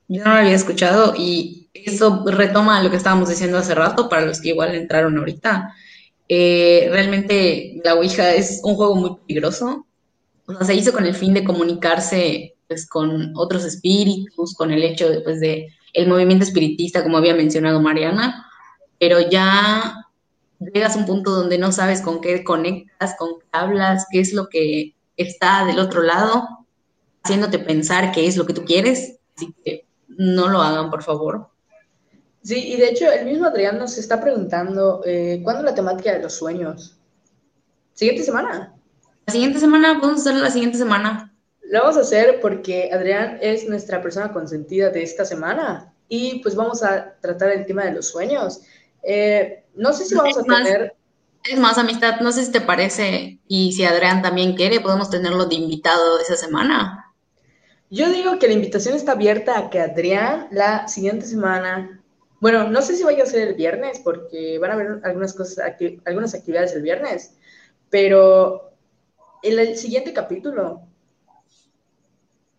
Yo 0.07 0.23
no 0.23 0.33
la 0.33 0.41
había 0.41 0.53
escuchado 0.53 1.15
y 1.17 1.71
eso 1.73 2.23
retoma 2.27 2.83
lo 2.83 2.91
que 2.91 2.97
estábamos 2.97 3.29
diciendo 3.29 3.57
hace 3.57 3.73
rato 3.73 4.07
para 4.07 4.23
los 4.23 4.39
que 4.39 4.49
igual 4.49 4.75
entraron 4.75 5.17
ahorita. 5.17 5.73
Eh, 6.29 6.89
realmente 6.91 7.81
la 7.83 7.95
Ouija 7.95 8.35
es 8.35 8.61
un 8.63 8.75
juego 8.75 8.93
muy 8.93 9.15
peligroso. 9.25 9.87
O 10.45 10.53
sea, 10.53 10.63
se 10.63 10.75
hizo 10.75 10.93
con 10.93 11.07
el 11.07 11.15
fin 11.15 11.33
de 11.33 11.43
comunicarse 11.43 12.52
pues, 12.67 12.87
con 12.87 13.33
otros 13.35 13.65
espíritus, 13.65 14.55
con 14.55 14.71
el 14.71 14.83
hecho 14.83 15.09
de, 15.09 15.21
pues, 15.21 15.39
de 15.39 15.69
el 15.93 16.07
movimiento 16.07 16.43
espiritista, 16.43 17.03
como 17.03 17.17
había 17.17 17.35
mencionado 17.35 17.79
Mariana, 17.81 18.47
pero 18.99 19.19
ya 19.19 20.07
llegas 20.59 20.95
a 20.95 20.99
un 20.99 21.05
punto 21.05 21.31
donde 21.31 21.57
no 21.57 21.71
sabes 21.71 22.01
con 22.01 22.21
qué 22.21 22.43
conectas, 22.43 23.15
con 23.17 23.39
qué 23.39 23.45
hablas, 23.51 24.07
qué 24.11 24.19
es 24.19 24.33
lo 24.33 24.49
que 24.49 24.95
está 25.17 25.65
del 25.65 25.79
otro 25.79 26.01
lado, 26.01 26.65
haciéndote 27.23 27.59
pensar 27.59 28.11
qué 28.11 28.27
es 28.27 28.37
lo 28.37 28.45
que 28.45 28.53
tú 28.53 28.65
quieres. 28.65 29.19
Así 29.35 29.53
que 29.63 29.85
no 30.07 30.47
lo 30.47 30.61
hagan, 30.61 30.89
por 30.89 31.03
favor. 31.03 31.49
Sí, 32.43 32.73
y 32.73 32.75
de 32.75 32.89
hecho 32.89 33.09
el 33.09 33.25
mismo 33.25 33.45
Adrián 33.45 33.77
nos 33.77 33.97
está 33.97 34.19
preguntando, 34.19 35.01
eh, 35.05 35.39
¿cuándo 35.43 35.63
la 35.63 35.75
temática 35.75 36.11
de 36.11 36.21
los 36.21 36.33
sueños? 36.33 36.97
¿Siguiente 37.93 38.23
semana? 38.23 38.73
La 39.25 39.33
siguiente 39.33 39.59
semana, 39.59 39.99
podemos 39.99 40.21
hacerlo 40.21 40.41
la 40.41 40.51
siguiente 40.51 40.77
semana. 40.77 41.32
Lo 41.73 41.79
vamos 41.79 41.97
a 41.97 42.01
hacer 42.01 42.39
porque 42.39 42.91
Adrián 42.93 43.39
es 43.41 43.67
nuestra 43.67 43.99
persona 43.99 44.31
consentida 44.31 44.91
de 44.91 45.01
esta 45.01 45.25
semana 45.25 45.91
y 46.07 46.37
pues 46.43 46.53
vamos 46.55 46.83
a 46.83 47.15
tratar 47.19 47.49
el 47.49 47.65
tema 47.65 47.83
de 47.83 47.93
los 47.93 48.09
sueños. 48.09 48.61
Eh, 49.01 49.63
no 49.73 49.91
sé 49.91 50.05
si 50.05 50.13
vamos 50.13 50.37
a 50.37 50.43
tener... 50.43 50.93
Es 51.43 51.57
más, 51.57 51.79
amistad, 51.79 52.19
no 52.19 52.31
sé 52.31 52.45
si 52.45 52.51
te 52.51 52.61
parece 52.61 53.39
y 53.47 53.71
si 53.71 53.85
Adrián 53.85 54.21
también 54.21 54.55
quiere, 54.55 54.81
podemos 54.81 55.09
tenerlo 55.09 55.47
de 55.47 55.55
invitado 55.55 56.19
esa 56.19 56.35
semana. 56.35 57.11
Yo 57.89 58.07
digo 58.11 58.37
que 58.37 58.49
la 58.49 58.53
invitación 58.53 58.93
está 58.93 59.13
abierta 59.13 59.57
a 59.57 59.71
que 59.71 59.79
Adrián 59.79 60.49
la 60.51 60.87
siguiente 60.87 61.25
semana 61.25 62.03
bueno, 62.39 62.69
no 62.69 62.83
sé 62.83 62.95
si 62.95 63.03
vaya 63.03 63.23
a 63.23 63.25
ser 63.25 63.47
el 63.47 63.55
viernes, 63.55 63.99
porque 64.03 64.59
van 64.59 64.69
a 64.69 64.73
haber 64.75 64.99
algunas 65.03 65.33
cosas, 65.33 65.73
algunas 66.05 66.35
actividades 66.35 66.75
el 66.75 66.83
viernes, 66.83 67.35
pero 67.89 68.73
en 69.41 69.57
el 69.57 69.75
siguiente 69.75 70.13
capítulo 70.13 70.92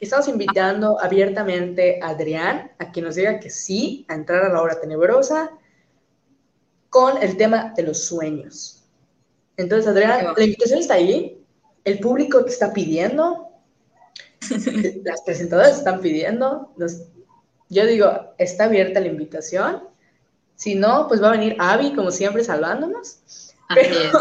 estamos 0.01 0.29
invitando 0.29 1.01
abiertamente 1.01 2.01
a 2.03 2.11
Adrián 2.11 2.73
a 2.79 2.93
que 2.93 3.01
nos 3.01 3.15
diga 3.15 3.41
que 3.41 3.51
sí, 3.51 4.05
a 4.09 4.15
entrar 4.15 4.45
a 4.45 4.53
la 4.53 4.61
hora 4.61 4.81
tenebrosa 4.81 5.53
con 6.91 7.23
el 7.23 7.37
tema 7.37 7.73
de 7.77 7.83
los 7.83 8.05
sueños. 8.05 8.85
Entonces, 9.57 9.89
Adrián, 9.89 10.35
la 10.37 10.45
invitación 10.45 10.81
está 10.81 10.95
ahí, 10.95 11.45
el 11.85 11.99
público 12.01 12.45
te 12.45 12.51
está 12.51 12.73
pidiendo, 12.73 13.49
las 15.05 15.23
presentadoras 15.23 15.79
están 15.79 16.01
pidiendo, 16.01 16.73
los, 16.77 17.03
yo 17.69 17.87
digo, 17.87 18.35
está 18.39 18.65
abierta 18.65 19.01
la 19.01 19.09
invitación. 19.09 19.89
Si 20.57 20.75
no, 20.75 21.09
pues 21.09 21.23
va 21.23 21.29
a 21.29 21.33
venir 21.33 21.57
Avi, 21.59 21.95
como 21.95 22.11
siempre, 22.11 22.45
salvándonos. 22.45 23.19
Pero, 23.75 24.19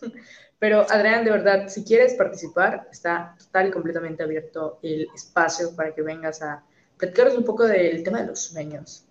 Adrián, 0.60 1.24
de 1.24 1.30
verdad, 1.30 1.68
si 1.68 1.84
quieres 1.84 2.14
participar, 2.14 2.86
está 2.92 3.34
total 3.38 3.68
y 3.68 3.70
completamente 3.70 4.22
abierto 4.22 4.78
el 4.82 5.08
espacio 5.14 5.74
para 5.74 5.94
que 5.94 6.02
vengas 6.02 6.42
a 6.42 6.62
platicaros 6.98 7.34
un 7.34 7.44
poco 7.44 7.64
del 7.64 8.02
tema 8.02 8.20
de 8.20 8.26
los 8.26 8.40
sueños. 8.40 9.04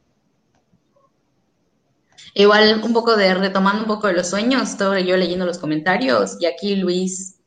Igual, 2.36 2.82
un 2.84 2.94
poco 2.94 3.16
de, 3.16 3.34
retomando 3.34 3.82
un 3.82 3.88
poco 3.88 4.08
de 4.08 4.14
los 4.14 4.28
sueños, 4.28 4.70
estoy 4.70 5.06
yo 5.06 5.18
leyendo 5.18 5.46
los 5.46 5.58
comentarios 5.58 6.38
y 6.40 6.46
aquí 6.46 6.76
Luis 6.76 7.40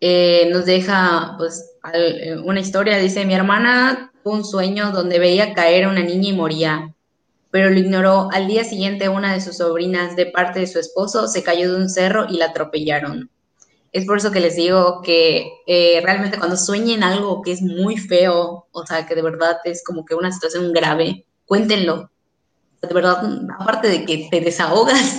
eh, 0.00 0.48
nos 0.50 0.64
deja 0.64 1.34
pues 1.36 1.76
eh, 1.92 2.36
una 2.42 2.60
historia, 2.60 2.96
dice, 2.96 3.26
mi 3.26 3.34
hermana 3.34 4.10
un 4.24 4.44
sueño 4.44 4.90
donde 4.90 5.18
veía 5.18 5.52
caer 5.54 5.84
a 5.84 5.90
una 5.90 6.02
niña 6.02 6.30
y 6.30 6.32
moría, 6.32 6.94
pero 7.50 7.70
lo 7.70 7.78
ignoró. 7.78 8.28
Al 8.32 8.48
día 8.48 8.64
siguiente, 8.64 9.08
una 9.08 9.34
de 9.34 9.40
sus 9.40 9.58
sobrinas, 9.58 10.16
de 10.16 10.26
parte 10.26 10.60
de 10.60 10.66
su 10.66 10.78
esposo, 10.78 11.28
se 11.28 11.42
cayó 11.42 11.72
de 11.72 11.82
un 11.82 11.90
cerro 11.90 12.26
y 12.28 12.38
la 12.38 12.46
atropellaron. 12.46 13.30
Es 13.94 14.06
por 14.06 14.18
eso 14.18 14.32
que 14.32 14.40
les 14.40 14.56
digo 14.56 15.02
que 15.02 15.52
eh, 15.68 16.00
realmente 16.02 16.36
cuando 16.36 16.56
sueñen 16.56 17.04
algo 17.04 17.42
que 17.42 17.52
es 17.52 17.62
muy 17.62 17.96
feo, 17.96 18.66
o 18.72 18.84
sea, 18.84 19.06
que 19.06 19.14
de 19.14 19.22
verdad 19.22 19.58
es 19.62 19.84
como 19.84 20.04
que 20.04 20.16
una 20.16 20.32
situación 20.32 20.72
grave, 20.72 21.26
cuéntenlo. 21.46 22.10
De 22.82 22.92
verdad, 22.92 23.22
aparte 23.56 23.86
de 23.86 24.04
que 24.04 24.26
te 24.28 24.40
desahogas, 24.40 25.16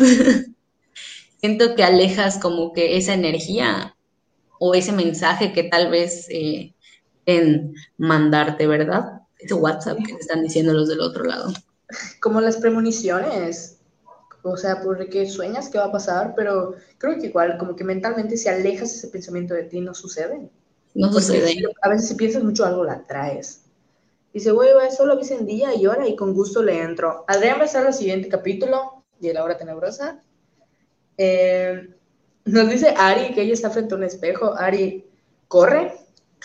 siento 1.39 1.73
que 1.75 1.85
alejas 1.85 2.37
como 2.37 2.73
que 2.73 2.97
esa 2.97 3.13
energía 3.13 3.95
o 4.59 4.75
ese 4.75 4.91
mensaje 4.91 5.53
que 5.53 5.63
tal 5.63 5.89
vez 5.89 6.27
eh, 6.29 6.75
en 7.25 7.73
mandarte, 7.97 8.67
¿verdad? 8.67 9.21
Ese 9.39 9.53
WhatsApp 9.53 9.99
que 10.05 10.15
te 10.15 10.19
están 10.19 10.43
diciendo 10.43 10.73
los 10.73 10.89
del 10.89 10.99
otro 10.99 11.23
lado. 11.23 11.53
Como 12.19 12.41
las 12.41 12.57
premoniciones, 12.57 13.74
o 14.51 14.57
sea, 14.57 14.81
porque 14.81 15.27
sueñas 15.27 15.69
que 15.69 15.77
va 15.77 15.85
a 15.85 15.91
pasar, 15.91 16.33
pero 16.35 16.75
creo 16.97 17.19
que 17.19 17.27
igual, 17.27 17.57
como 17.57 17.75
que 17.75 17.83
mentalmente 17.83 18.37
si 18.37 18.49
alejas 18.49 18.93
ese 18.93 19.07
pensamiento 19.07 19.53
de 19.53 19.63
ti, 19.63 19.81
no 19.81 19.93
sucede. 19.93 20.49
No 20.93 21.11
sucede. 21.11 21.61
a 21.81 21.89
veces 21.89 22.07
si 22.07 22.15
piensas 22.15 22.43
mucho 22.43 22.65
algo, 22.65 22.83
la 22.83 23.03
traes. 23.03 23.63
Dice, 24.33 24.51
güey, 24.51 24.69
solo 24.95 25.13
avisa 25.13 25.35
en 25.35 25.45
día 25.45 25.75
y 25.75 25.87
hora 25.87 26.07
y 26.07 26.15
con 26.15 26.33
gusto 26.33 26.61
le 26.61 26.81
entro. 26.81 27.25
Adrián 27.27 27.57
va 27.57 27.63
a 27.63 27.65
estar 27.65 27.85
el 27.85 27.93
siguiente 27.93 28.29
capítulo 28.29 29.03
de 29.19 29.33
La 29.33 29.43
Hora 29.43 29.57
Tenebrosa. 29.57 30.21
Eh, 31.17 31.89
nos 32.45 32.69
dice 32.69 32.93
Ari 32.97 33.33
que 33.33 33.41
ella 33.41 33.53
está 33.53 33.69
frente 33.69 33.93
a 33.93 33.97
un 33.97 34.03
espejo. 34.03 34.53
Ari, 34.57 35.05
corre, 35.47 35.93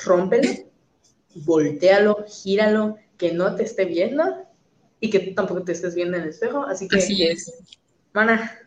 rómpelo 0.04 0.48
voltealo, 1.34 2.24
gíralo, 2.28 2.96
que 3.16 3.32
no 3.32 3.54
te 3.54 3.64
esté 3.64 3.84
viendo 3.84 4.24
y 5.00 5.10
que 5.10 5.20
tú 5.20 5.34
tampoco 5.34 5.62
te 5.62 5.72
estés 5.72 5.94
viendo 5.94 6.16
en 6.16 6.24
el 6.24 6.30
espejo. 6.30 6.64
Así 6.64 6.88
que, 6.88 6.98
Así 6.98 7.22
es. 7.22 7.52
Mana, 8.12 8.58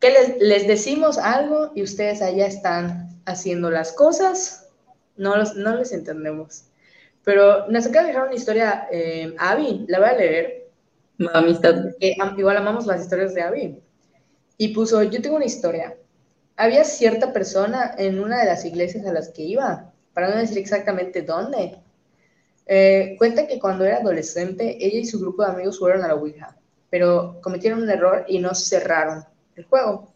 que 0.00 0.10
les, 0.10 0.38
les, 0.38 0.66
decimos 0.66 1.18
algo 1.18 1.72
y 1.74 1.82
ustedes 1.82 2.20
allá 2.20 2.46
están 2.46 3.08
haciendo 3.24 3.70
las 3.70 3.92
cosas, 3.92 4.68
no, 5.16 5.36
los, 5.36 5.56
no 5.56 5.76
les 5.76 5.92
entendemos. 5.92 6.64
Pero 7.24 7.66
nos 7.68 7.86
acaba 7.86 8.02
de 8.02 8.12
dejar 8.12 8.26
una 8.26 8.36
historia, 8.36 8.86
eh, 8.90 9.34
Abby, 9.38 9.86
la 9.88 9.98
voy 9.98 10.08
a 10.08 10.14
leer. 10.14 10.70
Amistad. 11.32 11.86
Que, 11.98 12.16
igual 12.36 12.56
amamos 12.56 12.86
las 12.86 13.02
historias 13.02 13.34
de 13.34 13.42
Abby. 13.42 13.82
Y 14.58 14.68
puso, 14.68 15.02
yo 15.02 15.22
tengo 15.22 15.36
una 15.36 15.46
historia. 15.46 15.96
Había 16.56 16.84
cierta 16.84 17.32
persona 17.32 17.94
en 17.96 18.20
una 18.20 18.40
de 18.40 18.46
las 18.46 18.64
iglesias 18.64 19.06
a 19.06 19.12
las 19.12 19.30
que 19.30 19.42
iba 19.42 19.90
para 20.12 20.28
no 20.28 20.36
decir 20.36 20.58
exactamente 20.58 21.22
dónde. 21.22 21.78
Eh, 22.66 23.16
cuenta 23.18 23.46
que 23.46 23.58
cuando 23.58 23.84
era 23.84 23.98
adolescente, 23.98 24.76
ella 24.80 24.98
y 24.98 25.06
su 25.06 25.18
grupo 25.18 25.42
de 25.42 25.50
amigos 25.50 25.78
fueron 25.78 26.02
a 26.02 26.08
la 26.08 26.14
Ouija, 26.14 26.56
pero 26.94 27.40
cometieron 27.42 27.82
un 27.82 27.90
error 27.90 28.24
y 28.28 28.38
no 28.38 28.54
cerraron 28.54 29.24
el 29.56 29.64
juego. 29.64 30.14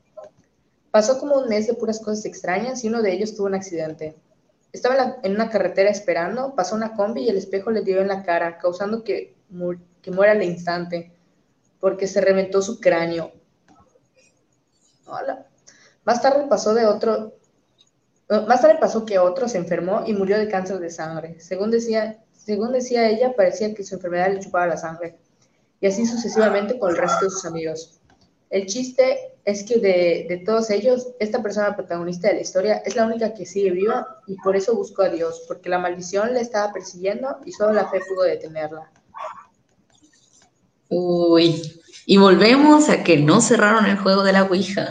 Pasó 0.92 1.18
como 1.18 1.34
un 1.34 1.48
mes 1.48 1.66
de 1.66 1.74
puras 1.74 1.98
cosas 1.98 2.24
extrañas 2.24 2.84
y 2.84 2.88
uno 2.88 3.02
de 3.02 3.12
ellos 3.12 3.34
tuvo 3.34 3.48
un 3.48 3.56
accidente. 3.56 4.14
Estaba 4.72 5.16
en, 5.24 5.32
una 5.32 5.50
carretera 5.50 5.90
esperando, 5.90 6.54
pasó 6.54 6.76
una 6.76 6.94
combi 6.94 7.22
y 7.22 7.30
el 7.30 7.36
espejo 7.36 7.72
le 7.72 7.82
dio 7.82 8.00
en 8.00 8.06
la 8.06 8.22
cara, 8.22 8.58
causando 8.58 9.02
que, 9.02 9.34
que 10.02 10.10
muera 10.12 10.30
al 10.30 10.42
instante, 10.44 11.10
porque 11.80 12.06
se 12.06 12.20
reventó 12.20 12.62
su 12.62 12.78
cráneo. 12.78 13.32
Hola. 15.04 15.48
Más 16.04 16.22
tarde 16.22 16.46
pasó 16.48 16.74
de 16.74 16.86
otro, 16.86 17.34
más 18.28 18.62
tarde 18.62 18.78
pasó 18.78 19.04
que 19.04 19.18
otro 19.18 19.48
se 19.48 19.58
enfermó 19.58 20.04
y 20.06 20.12
murió 20.12 20.38
de 20.38 20.46
cáncer 20.46 20.78
de 20.78 20.90
sangre. 20.90 21.40
Según 21.40 21.72
decía, 21.72 22.22
según 22.34 22.70
decía 22.70 23.08
ella, 23.08 23.34
parecía 23.34 23.74
que 23.74 23.82
su 23.82 23.96
enfermedad 23.96 24.32
le 24.32 24.38
chupaba 24.38 24.68
la 24.68 24.76
sangre. 24.76 25.18
Y 25.80 25.86
así 25.86 26.06
sucesivamente 26.06 26.78
con 26.78 26.90
el 26.90 26.96
resto 26.96 27.26
de 27.26 27.30
sus 27.30 27.44
amigos. 27.44 28.00
El 28.50 28.66
chiste 28.66 29.34
es 29.44 29.62
que 29.62 29.78
de, 29.78 30.26
de, 30.28 30.42
todos 30.44 30.70
ellos, 30.70 31.08
esta 31.20 31.42
persona 31.42 31.76
protagonista 31.76 32.28
de 32.28 32.34
la 32.34 32.40
historia 32.40 32.76
es 32.78 32.96
la 32.96 33.06
única 33.06 33.34
que 33.34 33.46
sigue 33.46 33.70
viva 33.70 34.20
y 34.26 34.36
por 34.36 34.56
eso 34.56 34.74
buscó 34.74 35.02
a 35.02 35.08
Dios, 35.08 35.44
porque 35.46 35.68
la 35.68 35.78
maldición 35.78 36.34
le 36.34 36.40
estaba 36.40 36.72
persiguiendo 36.72 37.38
y 37.44 37.52
solo 37.52 37.72
la 37.72 37.88
fe 37.88 38.00
pudo 38.08 38.22
detenerla. 38.22 38.90
Uy, 40.88 41.62
y 42.06 42.16
volvemos 42.16 42.88
a 42.88 43.04
que 43.04 43.18
no 43.18 43.40
cerraron 43.40 43.84
el 43.86 43.98
juego 43.98 44.22
de 44.22 44.32
la 44.32 44.44
Ouija. 44.44 44.88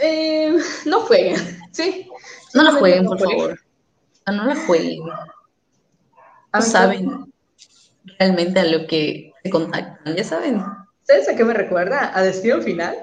Eh, 0.00 0.56
no 0.86 1.00
jueguen, 1.00 1.36
¿sí? 1.70 2.08
No 2.52 2.64
lo 2.64 2.72
jueguen, 2.78 3.06
por 3.06 3.18
favor. 3.18 3.60
No 4.26 4.44
lo 4.44 4.56
jueguen. 4.66 5.00
No 6.52 6.62
saben 6.62 7.33
realmente 8.18 8.60
a 8.60 8.64
lo 8.64 8.86
que 8.86 9.32
se 9.42 9.50
contactan, 9.50 10.16
ya 10.16 10.24
saben. 10.24 10.62
¿Sabes 11.02 11.28
a 11.28 11.36
qué 11.36 11.44
me 11.44 11.54
recuerda? 11.54 12.16
¿A 12.16 12.22
Destino 12.22 12.60
Final? 12.62 12.94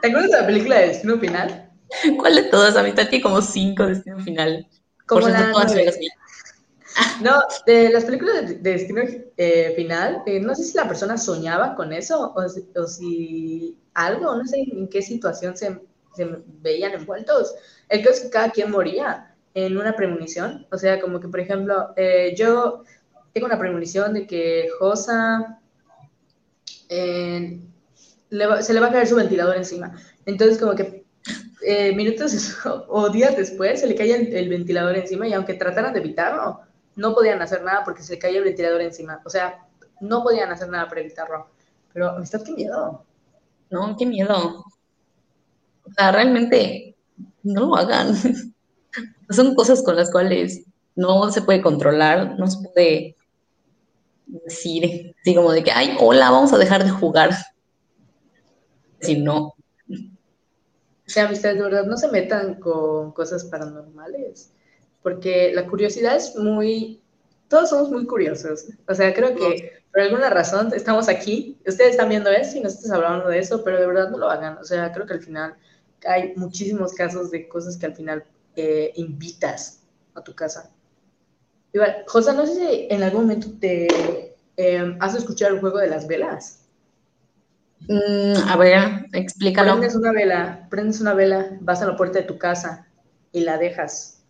¿Te 0.00 0.08
acuerdas 0.08 0.30
de 0.30 0.40
la 0.40 0.46
película 0.46 0.78
de 0.78 0.88
Destino 0.88 1.18
Final? 1.18 1.70
¿Cuál 2.18 2.36
de 2.36 2.42
todas? 2.44 2.76
A 2.76 2.82
mí 2.82 2.92
tiene 2.92 3.20
como 3.20 3.40
cinco 3.42 3.86
Destino 3.86 4.18
Final. 4.20 4.66
Como 5.06 5.22
Por 5.22 5.30
cierto, 5.30 5.52
todas 5.52 5.74
mías. 5.74 5.98
No, 7.20 7.42
de 7.66 7.90
las 7.90 8.04
películas 8.04 8.48
de, 8.48 8.54
de 8.56 8.70
Destino 8.70 9.02
eh, 9.36 9.72
Final, 9.76 10.22
eh, 10.26 10.40
no 10.40 10.54
sé 10.54 10.64
si 10.64 10.76
la 10.76 10.88
persona 10.88 11.18
soñaba 11.18 11.74
con 11.74 11.92
eso 11.92 12.32
o 12.34 12.48
si, 12.48 12.66
o 12.74 12.86
si 12.86 13.78
algo, 13.92 14.34
no 14.34 14.44
sé 14.46 14.60
en 14.60 14.88
qué 14.88 15.02
situación 15.02 15.56
se, 15.56 15.78
se 16.14 16.38
veían 16.62 16.92
envueltos. 16.92 17.54
El 17.88 18.02
caso 18.02 18.14
es 18.14 18.20
que 18.22 18.30
cada 18.30 18.50
quien 18.50 18.70
moría 18.70 19.34
en 19.54 19.76
una 19.76 19.94
premonición. 19.94 20.66
O 20.70 20.78
sea, 20.78 21.00
como 21.00 21.20
que, 21.20 21.28
por 21.28 21.40
ejemplo, 21.40 21.92
eh, 21.96 22.34
yo 22.36 22.82
tengo 23.36 23.48
una 23.48 23.58
premonición 23.58 24.14
de 24.14 24.26
que 24.26 24.70
Josa 24.78 25.60
eh, 26.88 27.60
se 28.30 28.72
le 28.72 28.80
va 28.80 28.86
a 28.86 28.90
caer 28.90 29.06
su 29.06 29.14
ventilador 29.14 29.58
encima. 29.58 29.94
Entonces, 30.24 30.56
como 30.56 30.74
que 30.74 31.04
eh, 31.60 31.94
minutos 31.94 32.56
o 32.88 33.10
días 33.10 33.36
después 33.36 33.80
se 33.80 33.88
le 33.88 33.94
caía 33.94 34.16
el, 34.16 34.34
el 34.34 34.48
ventilador 34.48 34.96
encima 34.96 35.28
y 35.28 35.34
aunque 35.34 35.52
trataran 35.52 35.92
de 35.92 36.00
evitarlo, 36.00 36.62
no 36.94 37.12
podían 37.14 37.42
hacer 37.42 37.62
nada 37.62 37.84
porque 37.84 38.02
se 38.02 38.14
le 38.14 38.18
caía 38.18 38.38
el 38.38 38.44
ventilador 38.44 38.80
encima. 38.80 39.20
O 39.26 39.28
sea, 39.28 39.66
no 40.00 40.22
podían 40.22 40.50
hacer 40.50 40.70
nada 40.70 40.88
para 40.88 41.02
evitarlo. 41.02 41.48
Pero, 41.92 42.12
amistad, 42.12 42.42
qué 42.42 42.52
miedo. 42.52 43.04
No, 43.68 43.96
qué 43.98 44.06
miedo. 44.06 44.64
O 45.84 45.92
sea, 45.94 46.10
realmente 46.10 46.96
no 47.42 47.66
lo 47.66 47.76
hagan. 47.76 48.14
Son 49.28 49.54
cosas 49.54 49.82
con 49.82 49.94
las 49.94 50.10
cuales 50.10 50.64
no 50.94 51.30
se 51.30 51.42
puede 51.42 51.60
controlar, 51.60 52.38
no 52.38 52.46
se 52.46 52.66
puede 52.66 53.15
decir, 54.26 55.14
así 55.20 55.34
como 55.34 55.52
de 55.52 55.62
que, 55.62 55.70
ay, 55.70 55.96
hola, 56.00 56.30
vamos 56.30 56.52
a 56.52 56.58
dejar 56.58 56.84
de 56.84 56.90
jugar. 56.90 57.30
Si 59.00 59.18
no, 59.18 59.54
O 59.88 61.08
sea, 61.08 61.26
amistades, 61.26 61.58
de 61.58 61.62
verdad, 61.62 61.84
no 61.84 61.96
se 61.96 62.08
metan 62.08 62.56
con 62.56 63.12
cosas 63.12 63.44
paranormales. 63.44 64.52
Porque 65.02 65.52
la 65.54 65.66
curiosidad 65.66 66.16
es 66.16 66.34
muy... 66.36 67.00
Todos 67.48 67.70
somos 67.70 67.90
muy 67.90 68.06
curiosos. 68.06 68.64
O 68.88 68.94
sea, 68.94 69.14
creo 69.14 69.36
que 69.36 69.84
por 69.92 70.00
alguna 70.00 70.30
razón 70.30 70.72
estamos 70.74 71.08
aquí. 71.08 71.56
Ustedes 71.64 71.92
están 71.92 72.08
viendo 72.08 72.28
esto 72.28 72.58
y 72.58 72.60
nosotros 72.60 72.90
hablando 72.90 73.28
de 73.28 73.38
eso, 73.38 73.62
pero 73.62 73.78
de 73.78 73.86
verdad 73.86 74.10
no 74.10 74.18
lo 74.18 74.28
hagan. 74.28 74.58
O 74.58 74.64
sea, 74.64 74.90
creo 74.92 75.06
que 75.06 75.14
al 75.14 75.22
final 75.22 75.54
hay 76.04 76.34
muchísimos 76.34 76.92
casos 76.92 77.30
de 77.30 77.46
cosas 77.48 77.76
que 77.76 77.86
al 77.86 77.94
final 77.94 78.24
eh, 78.56 78.92
invitas 78.96 79.82
a 80.14 80.22
tu 80.22 80.34
casa. 80.34 80.72
Igual, 81.72 82.04
José, 82.06 82.32
no 82.32 82.46
sé 82.46 82.54
si 82.54 82.86
en 82.90 83.02
algún 83.02 83.22
momento 83.22 83.48
te 83.60 84.34
eh, 84.56 84.96
has 85.00 85.14
escuchado 85.14 85.54
el 85.54 85.60
juego 85.60 85.78
de 85.78 85.88
las 85.88 86.06
velas. 86.06 86.62
Mm, 87.88 88.48
a 88.48 88.56
ver, 88.56 88.78
explícalo. 89.12 89.72
Prendes 89.72 89.94
una 89.94 90.12
vela, 90.12 90.66
prendes 90.70 91.00
una 91.00 91.14
vela, 91.14 91.56
vas 91.60 91.82
a 91.82 91.86
la 91.86 91.96
puerta 91.96 92.18
de 92.18 92.24
tu 92.24 92.38
casa 92.38 92.86
y 93.32 93.40
la 93.40 93.58
dejas. 93.58 94.22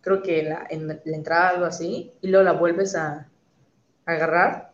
Creo 0.00 0.22
que 0.22 0.42
la, 0.42 0.66
en 0.70 0.88
la 0.88 0.98
entrada 1.04 1.50
algo 1.50 1.66
así, 1.66 2.12
y 2.20 2.28
luego 2.28 2.44
la 2.44 2.52
vuelves 2.52 2.94
a, 2.96 3.28
a 4.06 4.12
agarrar 4.12 4.72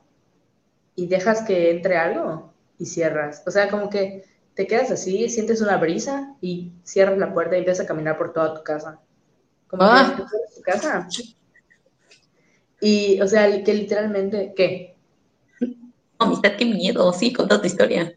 y 0.94 1.06
dejas 1.08 1.42
que 1.42 1.70
entre 1.70 1.98
algo 1.98 2.52
y 2.78 2.86
cierras. 2.86 3.42
O 3.46 3.50
sea, 3.50 3.68
como 3.68 3.90
que 3.90 4.24
te 4.54 4.66
quedas 4.66 4.90
así, 4.90 5.28
sientes 5.28 5.60
una 5.60 5.76
brisa 5.76 6.34
y 6.40 6.72
cierras 6.84 7.18
la 7.18 7.34
puerta 7.34 7.56
y 7.56 7.58
empiezas 7.58 7.84
a 7.84 7.88
caminar 7.88 8.16
por 8.16 8.32
toda 8.32 8.54
tu 8.54 8.62
casa. 8.64 8.98
Como 9.68 9.82
Ah. 9.82 10.14
que 10.16 10.22
tu 10.22 10.62
casa. 10.62 11.06
Y, 12.80 13.20
o 13.20 13.26
sea, 13.26 13.62
que 13.62 13.74
literalmente, 13.74 14.52
¿qué? 14.56 14.96
Amistad, 16.18 16.52
qué 16.56 16.64
miedo, 16.64 17.12
sí, 17.12 17.32
conta 17.32 17.60
tu 17.60 17.66
historia. 17.66 18.16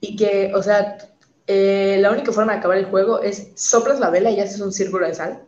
Y 0.00 0.16
que, 0.16 0.52
o 0.54 0.62
sea, 0.62 0.98
eh, 1.46 1.98
la 2.00 2.10
única 2.10 2.32
forma 2.32 2.52
de 2.52 2.58
acabar 2.58 2.78
el 2.78 2.86
juego 2.86 3.20
es 3.20 3.48
soplas 3.54 4.00
la 4.00 4.10
vela 4.10 4.30
y 4.30 4.40
haces 4.40 4.60
un 4.60 4.72
círculo 4.72 5.06
de 5.06 5.14
sal. 5.14 5.42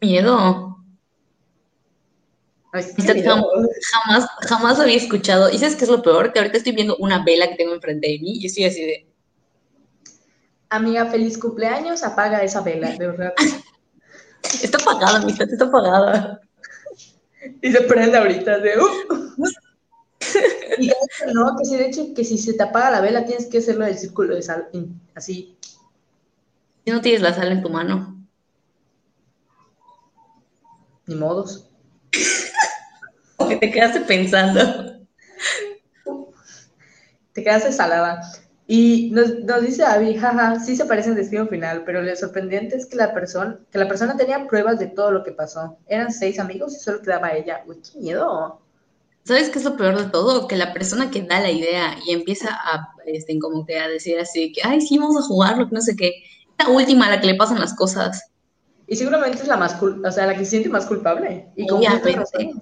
Miedo. 0.00 0.76
Ay, 2.72 2.84
Amistad, 2.84 3.14
miedo. 3.14 3.50
jamás, 3.92 4.28
jamás 4.40 4.80
había 4.80 4.96
escuchado. 4.96 5.50
¿Y 5.50 5.58
sabes 5.58 5.76
qué 5.76 5.84
es 5.84 5.90
lo 5.90 6.02
peor? 6.02 6.32
Que 6.32 6.38
ahorita 6.38 6.58
estoy 6.58 6.72
viendo 6.72 6.96
una 6.98 7.24
vela 7.24 7.48
que 7.48 7.56
tengo 7.56 7.74
enfrente 7.74 8.08
de 8.08 8.18
mí 8.18 8.38
y 8.40 8.46
estoy 8.46 8.64
así 8.64 8.82
de, 8.82 9.08
Amiga, 10.70 11.06
feliz 11.06 11.38
cumpleaños, 11.38 12.02
apaga 12.04 12.42
esa 12.42 12.60
vela, 12.60 12.90
de 12.90 13.06
verdad. 13.06 13.32
está 14.62 14.76
apagada, 14.76 15.18
amistad, 15.18 15.48
está 15.50 15.64
apagada. 15.64 16.40
Y 17.62 17.72
se 17.72 17.80
prende 17.82 18.16
ahorita 18.18 18.58
de 18.58 18.78
"Uh". 18.78 19.44
Y 20.78 20.86
de 20.88 20.92
hecho, 20.92 21.32
no, 21.34 21.56
que 21.56 21.64
si 21.64 21.76
de 21.76 21.86
hecho 21.86 22.14
que 22.14 22.24
si 22.24 22.38
se 22.38 22.54
te 22.54 22.62
apaga 22.62 22.90
la 22.90 23.00
vela 23.00 23.24
tienes 23.24 23.46
que 23.46 23.58
hacerlo 23.58 23.84
del 23.84 23.98
círculo 23.98 24.34
de 24.34 24.42
sal, 24.42 24.68
en- 24.72 25.00
así. 25.14 25.56
Si 26.84 26.90
no 26.90 27.00
tienes 27.00 27.22
la 27.22 27.34
sal 27.34 27.50
en 27.52 27.62
tu 27.62 27.68
mano. 27.70 28.16
Ni 31.06 31.14
modos. 31.14 31.68
Que 33.48 33.56
te 33.56 33.70
quedaste 33.70 34.00
pensando. 34.00 34.60
Te 37.32 37.42
quedas 37.44 37.74
salada. 37.74 38.20
Y 38.70 39.10
nos, 39.12 39.30
nos 39.44 39.62
dice 39.62 39.82
Abby, 39.82 40.14
jaja, 40.14 40.60
sí 40.60 40.76
se 40.76 40.84
parecen 40.84 41.14
destino 41.14 41.46
final, 41.46 41.84
pero 41.86 42.02
lo 42.02 42.14
sorprendente 42.14 42.76
es 42.76 42.84
que 42.84 42.96
la 42.96 43.14
persona, 43.14 43.58
que 43.72 43.78
la 43.78 43.88
persona 43.88 44.14
tenía 44.14 44.46
pruebas 44.46 44.78
de 44.78 44.88
todo 44.88 45.10
lo 45.10 45.24
que 45.24 45.32
pasó. 45.32 45.78
Eran 45.86 46.12
seis 46.12 46.38
amigos 46.38 46.76
y 46.76 46.78
solo 46.78 47.00
quedaba 47.00 47.32
ella. 47.32 47.62
Uy, 47.66 47.80
qué 47.80 47.98
miedo. 47.98 48.60
¿Sabes 49.24 49.48
qué 49.48 49.58
es 49.58 49.64
lo 49.64 49.74
peor 49.74 49.96
de 49.98 50.10
todo? 50.10 50.46
Que 50.46 50.56
la 50.56 50.74
persona 50.74 51.10
que 51.10 51.22
da 51.22 51.40
la 51.40 51.50
idea 51.50 51.96
y 52.06 52.12
empieza 52.12 52.50
a, 52.50 52.90
este, 53.06 53.38
como 53.38 53.64
que 53.64 53.78
a 53.78 53.88
decir 53.88 54.18
así, 54.18 54.52
que, 54.52 54.60
ay, 54.62 54.82
sí, 54.82 54.98
vamos 54.98 55.16
a 55.16 55.26
jugarlo, 55.26 55.66
que 55.66 55.74
no 55.74 55.80
sé 55.80 55.96
qué. 55.96 56.08
Es 56.58 56.66
la 56.66 56.68
última 56.68 57.06
a 57.06 57.10
la 57.10 57.20
que 57.22 57.26
le 57.28 57.36
pasan 57.36 57.60
las 57.60 57.74
cosas. 57.74 58.32
Y 58.86 58.96
seguramente 58.96 59.38
es 59.42 59.48
la 59.48 59.56
más 59.56 59.80
cul- 59.80 60.06
o 60.06 60.12
sea, 60.12 60.26
la 60.26 60.34
que 60.34 60.44
se 60.44 60.50
siente 60.50 60.68
más 60.68 60.84
culpable. 60.84 61.48
Y 61.56 61.66
con 61.66 61.78
Obviamente. 61.78 62.52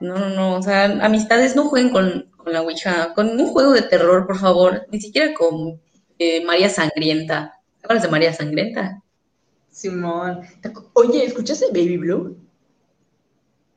No, 0.00 0.16
no, 0.16 0.28
no, 0.28 0.54
o 0.54 0.62
sea, 0.62 0.84
amistades 1.04 1.56
no 1.56 1.64
jueguen 1.64 1.90
con, 1.90 2.30
con 2.48 2.54
la 2.54 2.62
Ouija, 2.62 3.12
con 3.14 3.28
un 3.38 3.46
juego 3.48 3.72
de 3.72 3.82
terror, 3.82 4.26
por 4.26 4.38
favor, 4.38 4.86
ni 4.90 4.98
siquiera 4.98 5.34
con 5.34 5.78
eh, 6.18 6.42
María 6.46 6.70
Sangrienta. 6.70 7.60
¿Te 7.78 7.84
acuerdas 7.84 8.04
de 8.04 8.10
María 8.10 8.32
Sangrienta? 8.32 9.02
Simón. 9.70 10.40
¿Te 10.62 10.72
acu- 10.72 10.88
Oye, 10.94 11.26
¿escuchaste 11.26 11.66
Baby 11.66 11.98
Blue? 11.98 12.38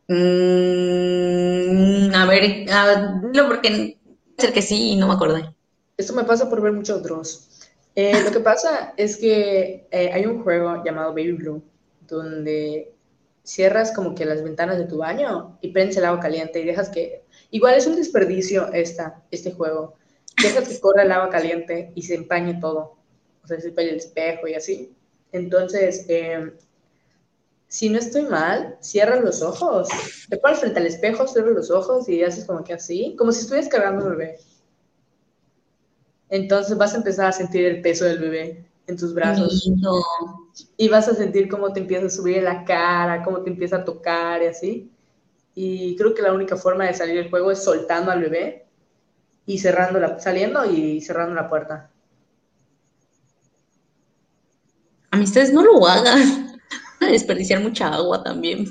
Mm, 0.08 2.16
a 2.16 2.26
ver, 2.28 2.66
dilo 3.32 3.48
porque 3.48 3.98
puede 4.06 4.18
ser 4.38 4.54
que 4.54 4.62
sí 4.62 4.92
y 4.92 4.96
no 4.96 5.10
me 5.10 5.16
acordé. 5.16 5.54
Esto 5.98 6.14
me 6.14 6.24
pasa 6.24 6.50
por 6.50 6.62
ver 6.62 6.72
muchos 6.72 7.04
Dross. 7.04 7.68
Eh, 7.94 8.24
lo 8.24 8.32
que 8.32 8.40
pasa 8.40 8.94
es 8.96 9.18
que 9.18 9.86
eh, 9.92 10.12
hay 10.14 10.26
un 10.26 10.44
juego 10.44 10.82
llamado 10.86 11.10
Baby 11.10 11.34
Blue, 11.34 11.62
donde 12.08 12.94
cierras 13.44 13.92
como 13.92 14.16
que 14.16 14.24
las 14.24 14.42
ventanas 14.42 14.78
de 14.78 14.86
tu 14.86 15.00
baño 15.00 15.58
y 15.60 15.72
prendes 15.72 15.98
el 15.98 16.06
agua 16.06 16.22
caliente 16.22 16.62
y 16.62 16.66
dejas 16.66 16.90
que... 16.90 17.21
Igual 17.52 17.76
es 17.76 17.86
un 17.86 17.96
desperdicio 17.96 18.72
esta, 18.74 19.24
este 19.30 19.52
juego. 19.52 19.96
Dejas 20.42 20.68
que 20.68 20.80
corra 20.82 21.04
el 21.04 21.12
agua 21.12 21.30
caliente 21.30 21.92
y 21.96 22.02
se 22.02 22.16
empañe 22.16 22.60
todo. 22.60 22.98
O 23.44 23.48
sea, 23.48 23.60
se 23.60 23.70
empañe 23.70 23.90
el 23.90 23.98
espejo 23.98 24.48
y 24.48 24.56
así. 24.56 24.96
Entonces, 25.32 26.06
eh, 26.08 26.54
si 27.68 27.90
no 27.90 28.00
estoy 28.00 28.24
mal, 28.24 28.78
cierra 28.82 29.18
los 29.18 29.42
ojos. 29.42 29.88
Te 30.30 30.38
pones 30.38 30.60
frente 30.60 30.80
al 30.80 30.88
espejo, 30.88 31.28
cierras 31.28 31.54
los 31.54 31.72
ojos 31.72 32.08
y 32.10 32.24
haces 32.24 32.46
como 32.46 32.64
que 32.64 32.74
así, 32.74 33.16
como 33.18 33.32
si 33.32 33.42
estuvieras 33.42 33.70
cargando 33.70 34.06
un 34.06 34.12
bebé. 34.12 34.40
Entonces 36.30 36.78
vas 36.78 36.94
a 36.94 36.98
empezar 36.98 37.28
a 37.28 37.32
sentir 37.32 37.66
el 37.66 37.82
peso 37.82 38.06
del 38.06 38.20
bebé 38.20 38.66
en 38.88 38.98
tus 38.98 39.14
brazos 39.14 39.70
y 40.78 40.90
vas 40.90 41.08
a 41.08 41.16
sentir 41.16 41.48
cómo 41.48 41.72
te 41.72 41.80
empieza 41.80 42.06
a 42.06 42.10
subir 42.10 42.38
en 42.38 42.46
la 42.46 42.66
cara, 42.66 43.24
cómo 43.24 43.42
te 43.42 43.50
empieza 43.50 43.78
a 43.78 43.86
tocar 43.86 44.42
y 44.42 44.48
así. 44.48 44.92
Y 45.54 45.96
creo 45.98 46.14
que 46.14 46.22
la 46.22 46.34
única 46.34 46.56
forma 46.56 46.86
de 46.86 46.94
salir 46.94 47.16
del 47.16 47.30
juego 47.30 47.52
es 47.52 47.64
soltando 47.64 48.12
al 48.12 48.22
bebé 48.22 48.66
y 49.46 49.60
cerrando 49.60 50.00
la, 50.00 50.20
saliendo 50.20 50.66
y 50.66 51.02
cerrando 51.02 51.36
la 51.36 51.50
puerta. 51.50 51.90
Amistades, 55.12 55.52
no 55.52 55.64
lo 55.64 55.86
hagan. 55.86 56.58
Van 57.00 57.10
a 57.10 57.12
desperdiciar 57.12 57.62
mucha 57.62 57.94
agua 57.94 58.24
también. 58.24 58.66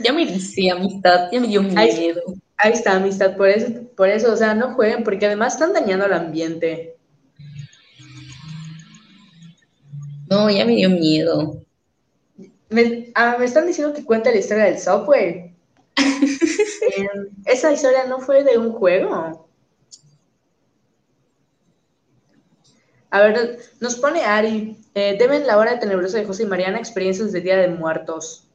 Ya 0.00 0.12
me 0.12 0.22
amistad, 0.22 1.30
ya 1.30 1.40
me 1.40 1.46
dio 1.46 1.62
miedo. 1.62 2.22
Ahí 2.58 2.72
está, 2.72 2.96
amistad, 2.96 3.36
por 3.36 3.48
eso, 3.48 3.68
por 3.94 4.08
eso, 4.08 4.32
o 4.32 4.36
sea, 4.36 4.54
no 4.54 4.74
jueguen 4.74 5.04
porque 5.04 5.26
además 5.26 5.54
están 5.54 5.74
dañando 5.74 6.06
el 6.06 6.14
ambiente. 6.14 6.96
No, 10.30 10.50
ya 10.50 10.64
me 10.64 10.76
dio 10.76 10.90
miedo. 10.90 11.62
Me, 12.70 13.12
ah, 13.14 13.36
me 13.38 13.44
están 13.44 13.66
diciendo 13.66 13.94
que 13.94 14.04
cuenta 14.04 14.30
la 14.30 14.38
historia 14.38 14.64
del 14.64 14.78
software. 14.78 15.45
Eh, 15.96 17.08
esa 17.46 17.72
historia 17.72 18.04
no 18.06 18.20
fue 18.20 18.44
de 18.44 18.58
un 18.58 18.72
juego. 18.72 19.48
A 23.10 23.20
ver, 23.20 23.58
nos 23.80 23.96
pone 23.96 24.24
Ari, 24.24 24.76
eh, 24.94 25.16
deben 25.18 25.46
la 25.46 25.58
hora 25.58 25.78
tenebrosa 25.78 26.18
de 26.18 26.26
José 26.26 26.42
y 26.42 26.46
Mariana 26.46 26.78
experiencias 26.78 27.32
de 27.32 27.40
Día 27.40 27.56
de 27.56 27.68
Muertos. 27.68 28.48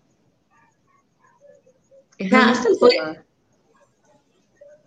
Fue- 2.80 2.90
tema. 2.90 3.24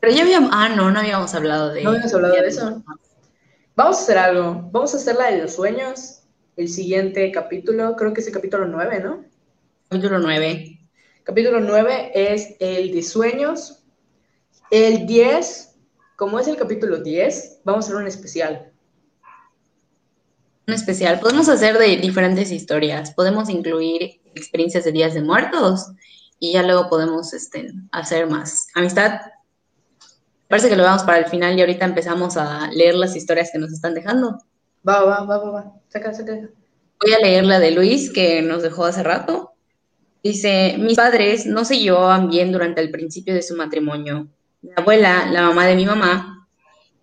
pero 0.00 0.12
ya 0.12 0.22
habíamos, 0.22 0.50
ah, 0.52 0.68
no, 0.68 0.90
no 0.90 1.00
habíamos 1.00 1.34
hablado 1.34 1.72
de. 1.72 1.82
No 1.82 1.90
habíamos 1.90 2.14
hablado 2.14 2.34
de 2.34 2.46
eso. 2.46 2.84
Vamos 3.74 3.98
a 3.98 4.02
hacer 4.02 4.18
algo. 4.18 4.68
Vamos 4.70 4.94
a 4.94 4.98
hacer 4.98 5.16
la 5.16 5.30
de 5.32 5.42
los 5.42 5.54
sueños 5.54 6.20
el 6.56 6.68
siguiente 6.68 7.32
capítulo, 7.32 7.96
creo 7.96 8.12
que 8.12 8.20
es 8.20 8.26
el 8.28 8.32
capítulo 8.32 8.66
9, 8.68 9.00
¿no? 9.00 9.24
Capítulo 9.88 10.20
9. 10.20 10.83
Capítulo 11.24 11.58
9 11.58 12.12
es 12.14 12.54
el 12.60 12.92
de 12.92 13.02
sueños. 13.02 13.82
El 14.70 15.06
10, 15.06 15.74
como 16.16 16.38
es 16.38 16.46
el 16.48 16.56
capítulo 16.56 16.98
10, 16.98 17.62
vamos 17.64 17.86
a 17.86 17.88
hacer 17.88 17.96
un 17.96 18.06
especial. 18.06 18.70
Un 20.68 20.74
especial. 20.74 21.18
Podemos 21.20 21.48
hacer 21.48 21.78
de 21.78 21.96
diferentes 21.96 22.50
historias. 22.50 23.10
Podemos 23.14 23.48
incluir 23.48 24.20
experiencias 24.34 24.84
de 24.84 24.92
días 24.92 25.14
de 25.14 25.22
muertos 25.22 25.92
y 26.38 26.52
ya 26.52 26.62
luego 26.62 26.90
podemos 26.90 27.32
este, 27.32 27.72
hacer 27.90 28.26
más. 28.28 28.68
Amistad. 28.74 29.18
Parece 30.46 30.68
que 30.68 30.76
lo 30.76 30.82
vamos 30.82 31.04
para 31.04 31.20
el 31.20 31.26
final 31.26 31.56
y 31.56 31.62
ahorita 31.62 31.86
empezamos 31.86 32.36
a 32.36 32.68
leer 32.70 32.96
las 32.96 33.16
historias 33.16 33.48
que 33.50 33.58
nos 33.58 33.72
están 33.72 33.94
dejando. 33.94 34.42
Va, 34.86 35.02
va, 35.02 35.24
va, 35.24 35.38
va, 35.38 35.50
va. 35.50 35.72
Saca, 35.88 36.12
saca. 36.12 36.50
Voy 37.00 37.12
a 37.14 37.18
leer 37.18 37.46
la 37.46 37.60
de 37.60 37.70
Luis 37.70 38.12
que 38.12 38.42
nos 38.42 38.62
dejó 38.62 38.84
hace 38.84 39.02
rato. 39.02 39.53
Dice, 40.24 40.76
mis 40.78 40.96
padres 40.96 41.44
no 41.44 41.66
se 41.66 41.78
llevaban 41.78 42.30
bien 42.30 42.50
durante 42.50 42.80
el 42.80 42.90
principio 42.90 43.34
de 43.34 43.42
su 43.42 43.54
matrimonio. 43.54 44.26
Mi 44.62 44.70
abuela, 44.74 45.26
la 45.30 45.42
mamá 45.42 45.66
de 45.66 45.76
mi 45.76 45.84
mamá, 45.84 46.48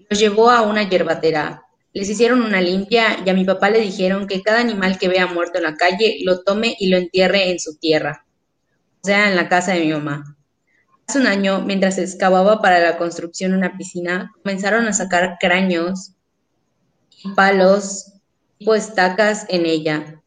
los 0.09 0.19
llevó 0.19 0.49
a 0.49 0.63
una 0.63 0.89
yerbatera. 0.89 1.63
Les 1.93 2.09
hicieron 2.09 2.41
una 2.41 2.59
limpia 2.59 3.19
y 3.24 3.30
a 3.30 3.36
mi 3.36 3.45
papá 3.45 3.69
le 3.69 3.80
dijeron 3.80 4.26
que 4.26 4.41
cada 4.41 4.59
animal 4.59 4.97
que 4.97 5.07
vea 5.07 5.28
muerto 5.28 5.59
en 5.59 5.65
la 5.65 5.76
calle 5.76 6.17
lo 6.24 6.41
tome 6.41 6.76
y 6.80 6.89
lo 6.89 6.97
entierre 6.97 7.51
en 7.51 7.59
su 7.59 7.78
tierra, 7.78 8.26
o 9.03 9.05
sea, 9.05 9.30
en 9.30 9.36
la 9.36 9.47
casa 9.47 9.74
de 9.74 9.82
mi 9.82 9.91
mamá. 9.91 10.36
Hace 11.07 11.19
un 11.19 11.28
año, 11.28 11.61
mientras 11.61 11.99
excavaba 11.99 12.59
para 12.59 12.80
la 12.80 12.97
construcción 12.97 13.53
una 13.53 13.78
piscina, 13.78 14.32
comenzaron 14.41 14.88
a 14.88 14.93
sacar 14.93 15.38
cráneos 15.39 16.15
palos 17.36 18.13
tipo 18.57 18.74
estacas 18.74 19.45
en 19.49 19.67
ella. 19.67 20.20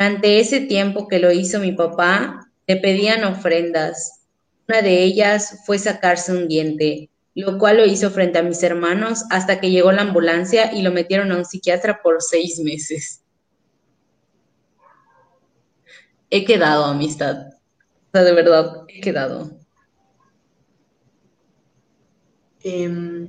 Durante 0.00 0.40
ese 0.40 0.60
tiempo 0.60 1.08
que 1.08 1.18
lo 1.18 1.30
hizo 1.30 1.60
mi 1.60 1.72
papá, 1.72 2.50
le 2.66 2.76
pedían 2.76 3.22
ofrendas. 3.22 4.22
Una 4.66 4.80
de 4.80 5.02
ellas 5.02 5.58
fue 5.66 5.78
sacarse 5.78 6.32
un 6.32 6.48
diente, 6.48 7.10
lo 7.34 7.58
cual 7.58 7.76
lo 7.76 7.84
hizo 7.84 8.10
frente 8.10 8.38
a 8.38 8.42
mis 8.42 8.62
hermanos 8.62 9.24
hasta 9.28 9.60
que 9.60 9.70
llegó 9.70 9.92
la 9.92 10.00
ambulancia 10.00 10.72
y 10.72 10.80
lo 10.80 10.90
metieron 10.90 11.30
a 11.32 11.36
un 11.36 11.44
psiquiatra 11.44 12.00
por 12.02 12.22
seis 12.22 12.58
meses. 12.60 13.22
He 16.30 16.46
quedado, 16.46 16.86
amistad. 16.86 17.48
O 17.48 18.10
sea, 18.14 18.22
de 18.22 18.32
verdad, 18.32 18.84
he 18.88 19.02
quedado. 19.02 19.50
Em, 22.62 23.28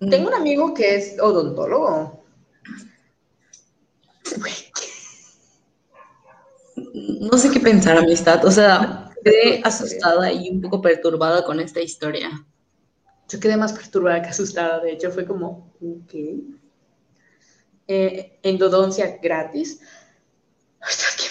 Tengo 0.00 0.28
un 0.28 0.34
amigo 0.34 0.72
que 0.72 0.96
es 0.96 1.20
odontólogo. 1.20 2.24
No 7.20 7.36
sé 7.36 7.50
qué 7.50 7.60
pensar, 7.60 7.98
amistad. 7.98 8.42
O 8.46 8.50
sea, 8.50 9.12
quedé 9.22 9.60
asustada 9.62 10.32
y 10.32 10.48
un 10.48 10.62
poco 10.62 10.80
perturbada 10.80 11.44
con 11.44 11.60
esta 11.60 11.82
historia. 11.82 12.30
Yo 13.28 13.38
quedé 13.38 13.58
más 13.58 13.74
perturbada 13.74 14.22
que 14.22 14.30
asustada. 14.30 14.80
De 14.80 14.92
hecho, 14.92 15.10
fue 15.10 15.26
como, 15.26 15.70
ok. 15.82 16.14
Eh, 17.86 18.38
endodoncia 18.42 19.18
gratis. 19.22 19.80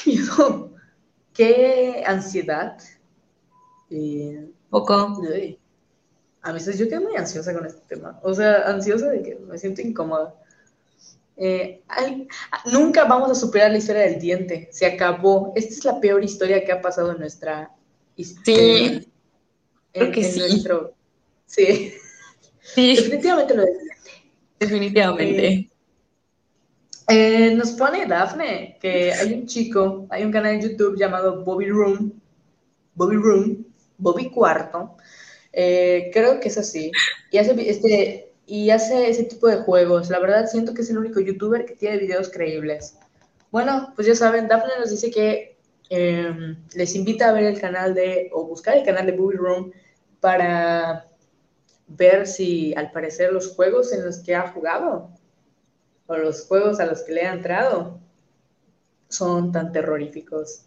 ¡Qué 0.03 0.11
miedo! 0.11 0.76
¡Qué 1.34 2.03
ansiedad! 2.05 2.78
Eh, 3.89 4.51
Poco. 4.70 5.20
A 6.42 6.54
mí 6.54 6.60
yo 6.60 6.88
quedé 6.88 7.00
muy 7.00 7.16
ansiosa 7.16 7.54
con 7.54 7.66
este 7.66 7.82
tema. 7.88 8.20
O 8.24 8.34
sea, 8.34 8.64
ansiosa 8.68 9.10
de 9.10 9.22
que 9.22 9.36
me 9.36 9.58
siento 9.58 9.82
incómoda. 9.82 10.34
Eh, 11.36 11.82
nunca 12.72 13.06
vamos 13.06 13.32
a 13.32 13.36
superar 13.36 13.72
la 13.72 13.78
historia 13.78 14.04
del 14.04 14.20
diente. 14.20 14.70
Se 14.72 14.86
acabó. 14.86 15.54
Esta 15.56 15.74
es 15.74 15.86
la 15.86 16.00
peor 16.00 16.24
historia 16.24 16.64
que 16.64 16.72
ha 16.72 16.82
pasado 16.82 17.12
en 17.12 17.20
nuestra 17.20 17.72
historia. 18.16 19.00
Sí. 19.02 19.12
creo 19.92 20.12
que 20.12 20.24
sí. 20.24 20.64
sí. 21.46 21.94
sí. 22.62 22.96
Definitivamente 22.96 23.54
lo 23.56 23.66
diente. 23.66 23.96
Definitivamente. 24.60 25.48
Eh, 25.48 25.70
eh, 27.10 27.56
nos 27.56 27.72
pone 27.72 28.06
Dafne 28.06 28.78
que 28.80 29.12
hay 29.12 29.34
un 29.34 29.48
chico, 29.48 30.06
hay 30.12 30.24
un 30.24 30.32
canal 30.32 30.54
en 30.54 30.62
YouTube 30.62 30.96
llamado 30.96 31.44
Bobby 31.44 31.68
Room, 31.68 32.14
Bobby 32.94 33.16
Room, 33.16 33.66
Bobby 33.98 34.30
Cuarto, 34.30 34.96
eh, 35.62 36.10
creo 36.14 36.39
que 36.39 36.47
es 36.47 36.57
así. 36.57 36.89
Y 37.32 37.38
hace, 37.38 37.70
este, 37.70 38.32
y 38.45 38.70
hace 38.70 39.10
ese 39.10 39.26
tipo 39.26 39.47
de 39.47 39.57
juegos. 39.57 40.10
La 40.10 40.20
verdad, 40.20 40.47
siento 40.47 40.74
que 40.74 40.84
es 40.84 40.89
el 40.89 40.97
único 40.97 41.20
youtuber 41.20 41.66
que 41.66 41.76
tiene 41.76 41.97
videos 41.97 42.30
creíbles. 42.30 42.97
Bueno, 43.51 43.91
pues 43.93 44.07
ya 44.07 44.16
saben, 44.16 44.47
Daphne 44.47 44.80
nos 44.80 44.89
dice 44.89 45.12
que 45.12 45.57
em, 45.89 46.55
les 46.74 46.95
invita 46.95 47.28
a 47.28 47.34
ver 47.34 47.43
el 47.43 47.60
canal 47.60 47.93
de, 47.93 48.30
o 48.32 48.45
buscar 48.45 48.78
el 48.78 48.86
canal 48.86 49.05
de 49.05 49.12
Booby 49.12 49.36
Room 49.36 49.72
para 50.22 51.07
ver 51.88 52.26
si 52.26 52.74
al 52.76 52.91
parecer 52.93 53.34
los 53.34 53.49
juegos 53.49 53.91
en 53.91 54.05
los 54.05 54.20
que 54.20 54.36
ha 54.36 54.47
jugado 54.51 55.10
o 56.07 56.16
los 56.16 56.45
juegos 56.45 56.80
a 56.80 56.86
los 56.86 57.03
que 57.03 57.12
le 57.12 57.26
ha 57.26 57.34
entrado 57.34 57.99
son 59.10 59.51
tan 59.51 59.74
terroríficos. 59.74 60.62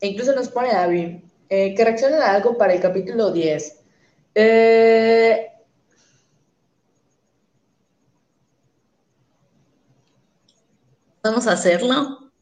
E 0.00 0.08
incluso 0.08 0.34
nos 0.34 0.48
pone 0.48 0.72
David 0.72 1.18
eh, 1.48 1.72
que 1.74 1.84
reaccione 1.84 2.16
a 2.16 2.32
algo 2.34 2.58
para 2.58 2.74
el 2.74 2.80
capítulo 2.80 3.30
10. 3.30 3.81
Eh, 4.34 5.48
¿Podemos 11.20 11.46
hacerlo? 11.46 12.32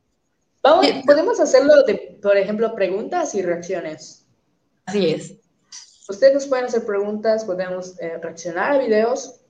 Vamos, 0.63 0.87
podemos 1.07 1.41
hacerlo 1.41 1.83
de, 1.83 2.19
por 2.23 2.37
ejemplo, 2.37 2.75
preguntas 2.75 3.35
y 3.35 3.43
reacciones. 3.43 4.27
Así 4.87 5.11
es. 5.11 5.35
Ustedes 6.09 6.35
nos 6.35 6.47
pueden 6.47 6.65
hacer 6.65 6.85
preguntas, 6.85 7.45
podemos 7.45 7.99
eh, 8.01 8.19
reaccionar 8.21 8.73
a 8.73 8.79
videos. 8.79 9.41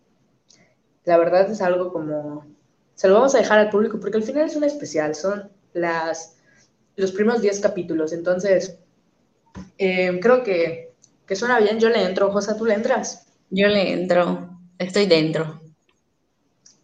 La 1.05 1.17
verdad 1.17 1.51
es 1.51 1.61
algo 1.63 1.93
como... 1.93 2.47
Se 2.95 3.09
lo 3.09 3.15
vamos 3.15 3.35
a 3.35 3.39
dejar 3.39 3.59
al 3.59 3.71
público 3.71 3.99
porque 3.99 4.19
al 4.19 4.23
final 4.23 4.47
es 4.47 4.57
un 4.57 4.65
especial, 4.65 5.15
son 5.15 5.51
las, 5.73 6.37
los 6.97 7.13
primeros 7.13 7.41
10 7.41 7.61
capítulos. 7.61 8.13
Entonces, 8.13 8.79
eh, 9.79 10.21
creo 10.21 10.43
que 10.43 10.90
que 11.31 11.37
suena 11.37 11.61
bien, 11.61 11.79
yo 11.79 11.89
le 11.91 12.03
entro. 12.03 12.33
Josa, 12.33 12.57
¿tú 12.57 12.65
le 12.65 12.75
entras? 12.75 13.25
Yo 13.51 13.69
le 13.69 13.93
entro. 13.93 14.59
Estoy 14.79 15.07
dentro. 15.07 15.61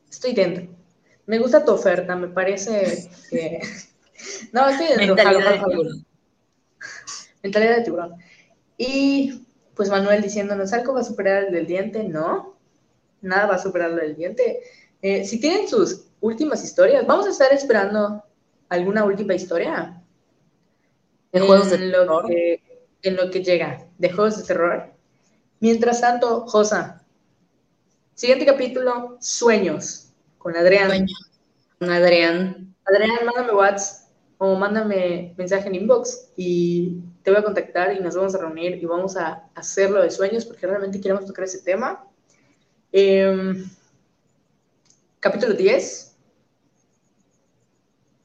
Estoy 0.09 0.35
dentro. 0.35 0.69
Me 1.27 1.41
gusta 1.41 1.65
tu 1.65 1.73
oferta, 1.73 2.15
me 2.15 2.29
parece 2.29 3.11
que... 3.29 3.61
No, 4.53 4.69
estoy 4.69 4.87
dentro. 4.87 5.17
Mentalidad 5.17 5.51
de 5.51 5.59
tiburón. 5.59 6.07
Mentalidad 7.43 7.77
de 7.79 7.83
tiburón. 7.83 8.15
Y 8.79 9.47
pues 9.75 9.91
Manuel 9.91 10.23
diciéndonos, 10.23 10.73
¿algo 10.73 10.95
va 10.95 11.01
a 11.01 11.05
superar 11.05 11.47
el 11.47 11.53
del 11.53 11.67
diente? 11.67 12.05
No, 12.05 12.57
nada 13.23 13.47
va 13.47 13.57
a 13.57 13.59
superar 13.59 13.91
el 13.91 13.97
del 13.97 14.15
diente. 14.15 14.61
Eh, 15.03 15.25
si 15.25 15.41
tienen 15.41 15.67
sus 15.67 16.05
últimas 16.21 16.63
historias, 16.63 17.05
vamos 17.05 17.27
a 17.27 17.31
estar 17.31 17.53
esperando 17.53 18.23
alguna 18.69 19.05
última 19.05 19.35
historia. 19.35 20.01
De 21.33 21.41
juegos 21.41 21.69
de 21.69 21.79
lo 21.79 22.23
en 23.09 23.17
lo 23.17 23.31
que 23.31 23.43
llega 23.43 23.87
de 23.99 24.11
juegos 24.11 24.39
de 24.39 24.45
terror. 24.45 24.93
Mientras 25.61 26.01
tanto, 26.01 26.47
Josa, 26.47 27.03
siguiente 28.15 28.47
capítulo, 28.47 29.17
Sueños, 29.21 30.13
con 30.39 30.57
Adrián. 30.57 31.07
Con 31.79 31.91
Adrián. 31.91 32.75
Adrián, 32.85 33.27
mándame 33.27 33.53
WhatsApp 33.53 34.07
o 34.39 34.55
mándame 34.55 35.35
mensaje 35.37 35.69
en 35.69 35.75
inbox 35.75 36.29
y 36.37 37.01
te 37.23 37.31
voy 37.31 37.41
a 37.41 37.45
contactar 37.45 37.95
y 37.97 38.01
nos 38.01 38.15
vamos 38.15 38.35
a 38.35 38.39
reunir 38.39 38.77
y 38.77 38.85
vamos 38.85 39.17
a 39.17 39.49
hacerlo 39.55 40.03
de 40.03 40.11
sueños 40.11 40.45
porque 40.45 40.67
realmente 40.67 41.01
queremos 41.01 41.25
tocar 41.27 41.45
ese 41.45 41.63
tema. 41.63 42.05
Em, 42.93 43.69
capítulo 45.21 45.55
10. 45.55 46.17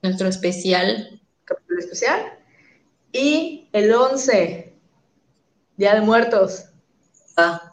Nuestro 0.04 0.28
especial. 0.28 1.22
Capítulo 1.46 1.80
especial. 1.80 2.38
Y 3.12 3.70
el 3.74 3.94
11, 3.94 4.71
Día 5.82 5.96
de 5.96 6.02
Muertos. 6.02 6.66
Ah. 7.36 7.72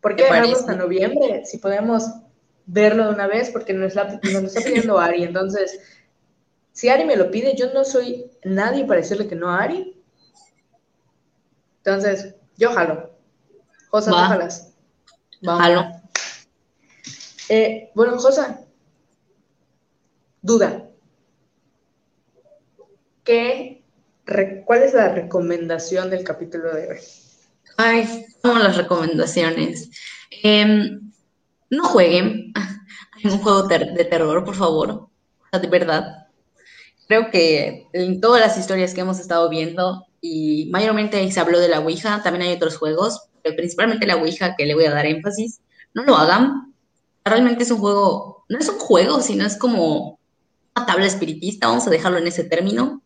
¿Por 0.00 0.16
qué 0.16 0.24
dejarlo 0.24 0.56
hasta 0.56 0.74
noviembre? 0.74 1.44
Si 1.46 1.58
podemos 1.58 2.10
verlo 2.66 3.04
de 3.04 3.10
una 3.10 3.28
vez, 3.28 3.50
porque 3.50 3.72
nos, 3.72 3.94
la, 3.94 4.18
nos 4.20 4.32
lo 4.32 4.48
está 4.48 4.60
pidiendo 4.62 4.98
Ari. 4.98 5.22
Entonces, 5.22 5.78
si 6.72 6.88
Ari 6.88 7.04
me 7.04 7.14
lo 7.14 7.30
pide, 7.30 7.54
yo 7.54 7.72
no 7.72 7.84
soy 7.84 8.28
nadie 8.42 8.84
para 8.84 8.98
decirle 8.98 9.28
que 9.28 9.36
no 9.36 9.48
a 9.48 9.62
Ari. 9.62 9.96
Entonces, 11.84 12.34
yo 12.56 12.72
jalo. 12.72 13.12
Josa, 13.90 14.10
Va. 14.10 14.26
jalas. 14.26 14.74
Vamos. 15.40 15.62
Jalo. 15.62 15.86
Eh, 17.48 17.92
bueno, 17.94 18.18
Josa, 18.18 18.66
duda. 20.42 20.90
¿Qué 23.22 23.79
¿Cuál 24.64 24.82
es 24.84 24.94
la 24.94 25.08
recomendación 25.08 26.08
del 26.08 26.22
capítulo 26.22 26.72
de 26.72 26.88
hoy? 26.88 26.98
Ay, 27.76 28.26
como 28.42 28.58
las 28.58 28.76
recomendaciones. 28.76 29.90
Em, 30.42 31.10
no 31.68 31.84
jueguen 31.84 32.52
en 33.24 33.30
un 33.30 33.38
juego 33.38 33.66
de 33.66 34.04
terror, 34.04 34.44
por 34.44 34.54
favor. 34.54 35.08
De 35.52 35.66
verdad. 35.66 36.28
Creo 37.08 37.30
que 37.32 37.88
en 37.92 38.20
todas 38.20 38.40
las 38.40 38.56
historias 38.56 38.94
que 38.94 39.00
hemos 39.00 39.18
estado 39.18 39.48
viendo, 39.48 40.06
y 40.20 40.68
mayormente 40.70 41.28
se 41.32 41.40
habló 41.40 41.58
de 41.58 41.68
la 41.68 41.80
Ouija, 41.80 42.22
también 42.22 42.48
hay 42.48 42.54
otros 42.54 42.76
juegos, 42.76 43.30
pero 43.42 43.56
principalmente 43.56 44.06
la 44.06 44.16
Ouija 44.16 44.54
que 44.56 44.66
le 44.66 44.74
voy 44.74 44.84
a 44.84 44.92
dar 44.92 45.06
énfasis, 45.06 45.60
no 45.92 46.04
lo 46.04 46.16
hagan. 46.16 46.72
Realmente 47.24 47.64
es 47.64 47.70
un 47.72 47.78
juego, 47.78 48.44
no 48.48 48.58
es 48.58 48.68
un 48.68 48.78
juego, 48.78 49.20
sino 49.22 49.44
es 49.44 49.56
como 49.56 50.20
una 50.76 50.86
tabla 50.86 51.06
espiritista, 51.06 51.66
vamos 51.66 51.86
a 51.88 51.90
dejarlo 51.90 52.18
en 52.18 52.28
ese 52.28 52.44
término. 52.44 53.02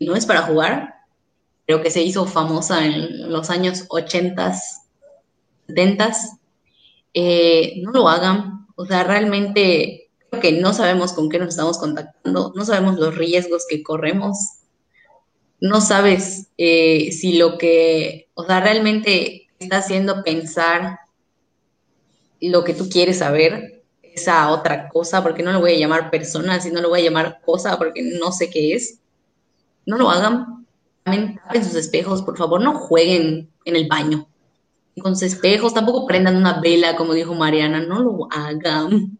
No 0.00 0.16
es 0.16 0.26
para 0.26 0.42
jugar, 0.42 0.94
creo 1.66 1.82
que 1.82 1.90
se 1.90 2.02
hizo 2.02 2.26
famosa 2.26 2.84
en 2.84 3.30
los 3.30 3.50
años 3.50 3.84
80, 3.88 4.54
70. 5.66 6.12
Eh, 7.14 7.74
no 7.82 7.92
lo 7.92 8.08
hagan, 8.08 8.66
o 8.76 8.86
sea, 8.86 9.04
realmente 9.04 10.10
creo 10.30 10.42
que 10.42 10.52
no 10.52 10.72
sabemos 10.72 11.12
con 11.12 11.28
qué 11.28 11.38
nos 11.38 11.50
estamos 11.50 11.78
contactando, 11.78 12.52
no 12.54 12.64
sabemos 12.64 12.98
los 12.98 13.16
riesgos 13.16 13.66
que 13.68 13.82
corremos, 13.82 14.36
no 15.60 15.80
sabes 15.80 16.48
eh, 16.58 17.12
si 17.12 17.38
lo 17.38 17.56
que, 17.56 18.28
o 18.34 18.44
sea, 18.44 18.60
realmente 18.60 19.48
está 19.58 19.78
haciendo 19.78 20.24
pensar 20.24 20.98
lo 22.40 22.64
que 22.64 22.74
tú 22.74 22.88
quieres 22.88 23.18
saber 23.18 23.82
esa 24.02 24.50
otra 24.50 24.88
cosa, 24.88 25.22
porque 25.22 25.42
no 25.42 25.52
lo 25.52 25.60
voy 25.60 25.74
a 25.74 25.78
llamar 25.78 26.10
persona, 26.10 26.60
sino 26.60 26.80
lo 26.80 26.88
voy 26.88 27.00
a 27.00 27.04
llamar 27.04 27.40
cosa, 27.44 27.78
porque 27.78 28.02
no 28.02 28.32
sé 28.32 28.50
qué 28.50 28.74
es. 28.74 29.00
No 29.86 29.98
lo 29.98 30.10
hagan. 30.10 30.66
También 31.02 31.36
tapen 31.36 31.64
sus 31.64 31.74
espejos, 31.74 32.22
por 32.22 32.36
favor, 32.36 32.62
no 32.62 32.74
jueguen 32.74 33.50
en 33.64 33.76
el 33.76 33.88
baño 33.88 34.26
con 35.02 35.16
sus 35.16 35.24
espejos, 35.24 35.74
tampoco 35.74 36.06
prendan 36.06 36.36
una 36.36 36.60
vela, 36.60 36.96
como 36.96 37.14
dijo 37.14 37.34
Mariana, 37.34 37.80
no 37.80 38.02
lo 38.02 38.28
hagan. 38.30 39.18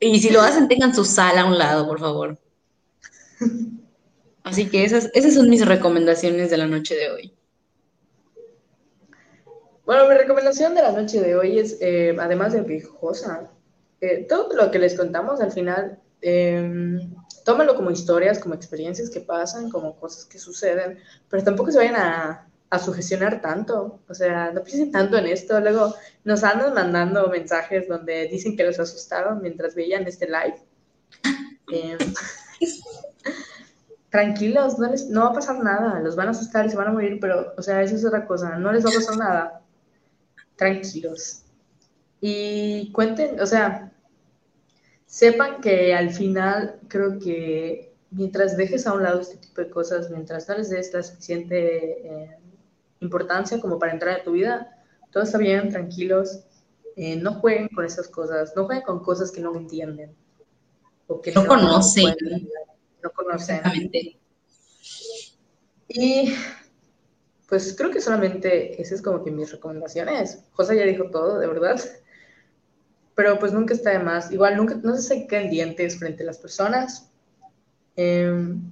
Y 0.00 0.20
si 0.20 0.30
lo 0.30 0.40
hacen, 0.40 0.68
tengan 0.68 0.94
su 0.94 1.04
sala 1.04 1.40
a 1.40 1.46
un 1.46 1.58
lado, 1.58 1.88
por 1.88 1.98
favor. 1.98 2.38
Así 4.44 4.70
que 4.70 4.84
esas, 4.84 5.10
esas 5.12 5.34
son 5.34 5.50
mis 5.50 5.66
recomendaciones 5.66 6.50
de 6.50 6.56
la 6.56 6.66
noche 6.66 6.94
de 6.94 7.10
hoy. 7.10 7.34
Bueno, 9.84 10.08
mi 10.08 10.14
recomendación 10.14 10.74
de 10.74 10.82
la 10.82 10.92
noche 10.92 11.20
de 11.20 11.34
hoy 11.34 11.58
es, 11.58 11.78
eh, 11.80 12.16
además 12.18 12.52
de 12.52 12.60
viejosa, 12.60 13.50
eh, 14.00 14.24
todo 14.28 14.54
lo 14.54 14.70
que 14.70 14.78
les 14.78 14.96
contamos 14.96 15.40
al 15.40 15.50
final, 15.50 15.98
eh, 16.22 17.00
tómalo 17.48 17.74
como 17.74 17.90
historias, 17.90 18.38
como 18.38 18.54
experiencias 18.54 19.08
que 19.08 19.20
pasan, 19.20 19.70
como 19.70 19.96
cosas 19.98 20.26
que 20.26 20.38
suceden, 20.38 20.98
pero 21.30 21.42
tampoco 21.42 21.72
se 21.72 21.78
vayan 21.78 21.96
a, 21.96 22.46
a 22.68 22.78
sugestionar 22.78 23.40
tanto, 23.40 24.00
o 24.06 24.14
sea, 24.14 24.52
no 24.52 24.62
piensen 24.62 24.92
tanto 24.92 25.16
en 25.16 25.28
esto. 25.28 25.58
Luego 25.58 25.94
nos 26.24 26.44
andan 26.44 26.74
mandando 26.74 27.26
mensajes 27.28 27.88
donde 27.88 28.28
dicen 28.28 28.54
que 28.54 28.64
los 28.64 28.78
asustaron 28.78 29.40
mientras 29.40 29.74
veían 29.74 30.06
este 30.06 30.26
live. 30.26 30.62
Em, 31.72 31.98
tranquilos, 34.10 34.78
no, 34.78 34.90
les, 34.90 35.08
no 35.08 35.22
va 35.22 35.28
a 35.28 35.32
pasar 35.32 35.62
nada, 35.62 36.00
los 36.00 36.16
van 36.16 36.28
a 36.28 36.32
asustar 36.32 36.66
y 36.66 36.70
se 36.70 36.76
van 36.76 36.88
a 36.88 36.92
morir, 36.92 37.18
pero, 37.18 37.54
o 37.56 37.62
sea, 37.62 37.82
eso 37.82 37.96
es 37.96 38.04
otra 38.04 38.26
cosa, 38.26 38.58
no 38.58 38.72
les 38.72 38.84
va 38.84 38.90
a 38.90 38.94
pasar 38.94 39.16
nada 39.16 39.62
tranquilos. 40.56 41.44
Y 42.20 42.92
cuenten, 42.92 43.40
o 43.40 43.46
sea, 43.46 43.87
sepan 45.08 45.60
que 45.62 45.94
al 45.94 46.10
final 46.10 46.78
creo 46.86 47.18
que 47.18 47.94
mientras 48.10 48.56
dejes 48.56 48.86
a 48.86 48.92
un 48.92 49.02
lado 49.02 49.20
este 49.20 49.38
tipo 49.38 49.62
de 49.62 49.70
cosas, 49.70 50.10
mientras 50.10 50.48
no 50.48 50.56
les 50.56 50.68
des 50.68 50.92
la 50.92 51.02
suficiente 51.02 52.06
eh, 52.06 52.38
importancia 53.00 53.58
como 53.60 53.78
para 53.78 53.92
entrar 53.92 54.18
en 54.18 54.24
tu 54.24 54.32
vida, 54.32 54.84
todo 55.10 55.22
está 55.24 55.38
bien, 55.38 55.70
tranquilos. 55.70 56.44
Eh, 56.94 57.16
no 57.16 57.34
jueguen 57.34 57.68
con 57.68 57.86
esas 57.86 58.08
cosas, 58.08 58.52
no 58.54 58.66
jueguen 58.66 58.84
con 58.84 59.02
cosas 59.02 59.32
que 59.32 59.40
no 59.40 59.56
entienden. 59.56 60.14
O 61.06 61.20
que 61.22 61.32
no, 61.32 61.46
conocen. 61.46 62.14
No 63.02 63.10
conocen. 63.10 63.62
Y 65.88 66.34
pues 67.48 67.74
creo 67.78 67.90
que 67.90 68.02
solamente 68.02 68.80
esas 68.82 68.98
es 68.98 69.02
como 69.02 69.24
que 69.24 69.30
mis 69.30 69.50
recomendaciones. 69.50 70.44
José 70.52 70.76
ya 70.76 70.84
dijo 70.84 71.08
todo, 71.10 71.38
de 71.38 71.46
verdad. 71.46 71.80
Pero 73.18 73.36
pues 73.36 73.52
nunca 73.52 73.74
está 73.74 73.90
de 73.90 73.98
más. 73.98 74.30
Igual 74.30 74.56
nunca, 74.56 74.76
no 74.80 74.94
se 74.94 75.02
saquen 75.02 75.50
dientes 75.50 75.98
frente 75.98 76.22
a 76.22 76.26
las 76.26 76.38
personas. 76.38 77.10
Em, 77.96 78.62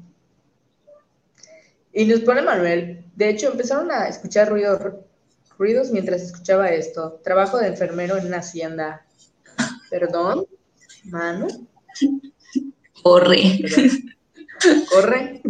y 1.92 2.04
nos 2.04 2.20
pone 2.20 2.42
Manuel. 2.42 3.04
De 3.16 3.28
hecho, 3.28 3.50
empezaron 3.50 3.90
a 3.90 4.06
escuchar 4.06 4.48
ruidos, 4.48 4.80
ruidos 5.58 5.90
mientras 5.90 6.22
escuchaba 6.22 6.68
esto. 6.68 7.20
Trabajo 7.24 7.58
de 7.58 7.66
enfermero 7.66 8.16
en 8.18 8.26
una 8.26 8.36
hacienda. 8.36 9.04
Perdón, 9.90 10.46
Manu. 11.06 11.48
Corre. 13.02 13.62
Corre. 14.92 15.42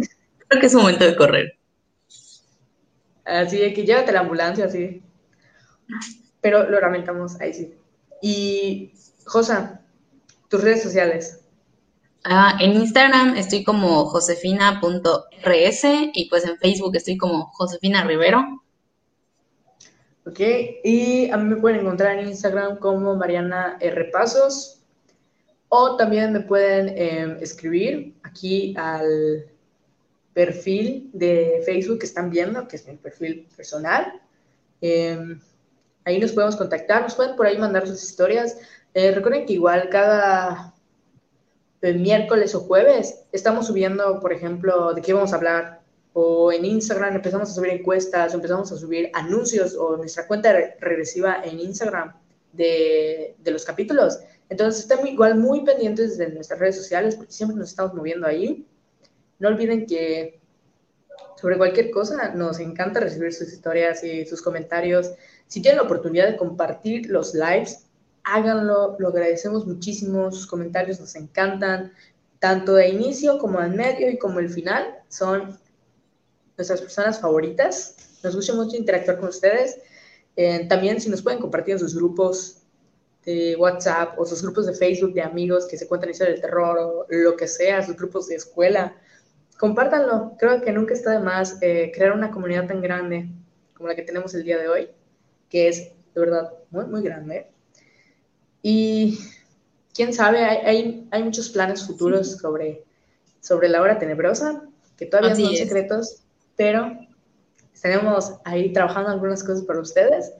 Creo 0.47 0.59
que 0.59 0.65
es 0.65 0.73
momento 0.73 1.05
de 1.05 1.15
correr. 1.15 1.59
Así 3.25 3.59
de 3.59 3.75
que 3.75 3.85
llévate 3.85 4.11
la 4.11 4.21
ambulancia, 4.21 4.65
así. 4.65 5.03
Pero 6.41 6.67
lo 6.67 6.79
lamentamos, 6.79 7.39
ahí 7.39 7.53
sí. 7.53 7.75
Y, 8.21 8.93
Josa, 9.25 9.81
tus 10.49 10.61
redes 10.61 10.83
sociales. 10.83 11.41
Ah, 12.23 12.57
en 12.59 12.73
Instagram 12.73 13.37
estoy 13.37 13.63
como 13.63 14.05
josefina.rs 14.05 15.83
y 16.13 16.29
pues 16.29 16.45
en 16.45 16.57
Facebook 16.57 16.95
estoy 16.95 17.17
como 17.17 17.47
Josefina 17.53 18.03
Rivero. 18.03 18.63
Ok, 20.25 20.41
y 20.83 21.29
a 21.29 21.37
mí 21.37 21.55
me 21.55 21.55
pueden 21.55 21.79
encontrar 21.79 22.19
en 22.19 22.27
Instagram 22.27 22.79
como 22.79 23.15
Mariana 23.15 23.77
R. 23.79 24.09
Pasos 24.11 24.81
o 25.69 25.95
también 25.95 26.33
me 26.33 26.41
pueden 26.41 26.89
em, 26.97 27.37
escribir 27.41 28.13
aquí 28.23 28.75
al 28.77 29.49
perfil 30.33 31.09
de 31.13 31.61
Facebook 31.65 31.99
que 31.99 32.05
están 32.05 32.29
viendo, 32.29 32.67
que 32.67 32.75
es 32.75 32.87
mi 32.87 32.95
perfil 32.97 33.47
personal. 33.55 34.21
Em, 34.81 35.39
ahí 36.07 36.19
nos 36.19 36.31
podemos 36.31 36.55
contactar, 36.55 37.01
nos 37.01 37.15
pueden 37.15 37.35
por 37.35 37.45
ahí 37.45 37.57
mandar 37.57 37.85
sus 37.85 38.01
historias. 38.01 38.57
Eh, 38.93 39.11
recuerden 39.11 39.45
que 39.45 39.53
igual 39.53 39.89
cada 39.89 40.73
miércoles 41.81 42.55
o 42.55 42.61
jueves 42.61 43.25
estamos 43.31 43.67
subiendo, 43.67 44.19
por 44.19 44.31
ejemplo, 44.31 44.93
de 44.93 45.01
qué 45.01 45.13
vamos 45.13 45.33
a 45.33 45.35
hablar. 45.35 45.81
O 46.13 46.51
en 46.51 46.65
Instagram 46.65 47.15
empezamos 47.15 47.49
a 47.49 47.53
subir 47.53 47.71
encuestas, 47.71 48.33
empezamos 48.33 48.71
a 48.71 48.77
subir 48.77 49.11
anuncios 49.13 49.75
o 49.75 49.97
nuestra 49.97 50.25
cuenta 50.25 50.53
regresiva 50.79 51.41
en 51.43 51.59
Instagram 51.59 52.13
de, 52.53 53.35
de 53.37 53.51
los 53.51 53.65
capítulos. 53.65 54.19
Entonces 54.49 54.81
estén 54.81 55.05
igual 55.05 55.35
muy 55.35 55.63
pendientes 55.65 56.17
de 56.17 56.29
nuestras 56.29 56.59
redes 56.59 56.77
sociales 56.77 57.17
porque 57.17 57.33
siempre 57.33 57.57
nos 57.57 57.69
estamos 57.69 57.93
moviendo 57.93 58.25
ahí. 58.25 58.65
No 59.39 59.49
olviden 59.49 59.85
que 59.85 60.39
sobre 61.39 61.57
cualquier 61.57 61.91
cosa 61.91 62.33
nos 62.33 62.59
encanta 62.59 62.99
recibir 62.99 63.33
sus 63.33 63.53
historias 63.53 64.03
y 64.03 64.25
sus 64.25 64.41
comentarios. 64.41 65.11
Si 65.47 65.61
tienen 65.61 65.77
la 65.77 65.83
oportunidad 65.83 66.27
de 66.27 66.37
compartir 66.37 67.09
los 67.09 67.33
lives, 67.33 67.85
háganlo, 68.23 68.95
lo 68.99 69.07
agradecemos 69.09 69.65
muchísimo, 69.65 70.31
sus 70.31 70.47
comentarios 70.47 70.99
nos 70.99 71.15
encantan, 71.15 71.93
tanto 72.39 72.73
de 72.73 72.89
inicio 72.89 73.37
como 73.37 73.59
al 73.59 73.73
medio 73.73 74.09
y 74.09 74.17
como 74.17 74.39
el 74.39 74.49
final, 74.49 74.85
son 75.09 75.57
nuestras 76.57 76.81
personas 76.81 77.19
favoritas. 77.19 78.19
Nos 78.23 78.35
gusta 78.35 78.53
mucho 78.53 78.75
interactuar 78.75 79.19
con 79.19 79.29
ustedes. 79.29 79.79
Eh, 80.35 80.67
también 80.67 80.99
si 80.99 81.09
nos 81.09 81.21
pueden 81.21 81.39
compartir 81.39 81.73
en 81.73 81.79
sus 81.79 81.95
grupos 81.95 82.63
de 83.25 83.55
WhatsApp 83.57 84.17
o 84.19 84.25
sus 84.25 84.41
grupos 84.41 84.65
de 84.65 84.73
Facebook 84.73 85.13
de 85.13 85.21
amigos 85.21 85.65
que 85.65 85.77
se 85.77 85.87
cuentan 85.87 86.09
historias 86.09 86.37
de 86.37 86.41
terror 86.41 86.77
o 86.77 87.05
lo 87.09 87.35
que 87.35 87.47
sea, 87.47 87.85
sus 87.85 87.95
grupos 87.95 88.27
de 88.27 88.35
escuela, 88.35 88.95
compártanlo. 89.57 90.35
Creo 90.39 90.61
que 90.61 90.71
nunca 90.71 90.93
está 90.93 91.11
de 91.11 91.19
más 91.19 91.57
eh, 91.61 91.91
crear 91.93 92.13
una 92.13 92.31
comunidad 92.31 92.67
tan 92.67 92.81
grande 92.81 93.29
como 93.73 93.89
la 93.89 93.95
que 93.95 94.01
tenemos 94.01 94.33
el 94.33 94.43
día 94.43 94.57
de 94.57 94.67
hoy, 94.67 94.89
que 95.49 95.67
es 95.67 95.91
de 96.13 96.21
verdad 96.21 96.51
muy, 96.71 96.85
muy 96.85 97.01
grande. 97.01 97.47
Y 98.61 99.19
quién 99.93 100.13
sabe, 100.13 100.43
hay, 100.43 101.07
hay, 101.11 101.23
muchos 101.23 101.49
planes 101.49 101.85
futuros 101.85 102.37
sobre, 102.37 102.83
sobre 103.39 103.69
la 103.69 103.81
hora 103.81 103.99
tenebrosa, 103.99 104.63
que 104.97 105.05
todavía 105.05 105.35
son 105.35 105.55
secretos, 105.55 106.23
pero 106.55 106.97
estaremos 107.73 108.33
ahí 108.45 108.73
trabajando 108.73 109.11
algunas 109.11 109.43
cosas 109.43 109.63
para 109.63 109.79
ustedes. 109.79 110.31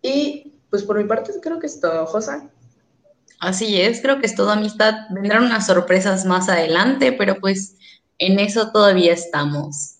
Y 0.00 0.54
pues 0.70 0.84
por 0.84 0.96
mi 0.96 1.04
parte 1.04 1.32
creo 1.42 1.58
que 1.58 1.66
es 1.66 1.80
todo, 1.80 2.06
Josa. 2.06 2.48
Así 3.40 3.80
es, 3.80 4.00
creo 4.00 4.20
que 4.20 4.26
es 4.26 4.34
todo 4.36 4.50
amistad. 4.50 4.94
Vendrán 5.10 5.44
unas 5.44 5.66
sorpresas 5.66 6.24
más 6.24 6.48
adelante, 6.48 7.12
pero 7.12 7.40
pues 7.40 7.76
en 8.20 8.38
eso 8.38 8.70
todavía 8.70 9.12
estamos. 9.12 9.96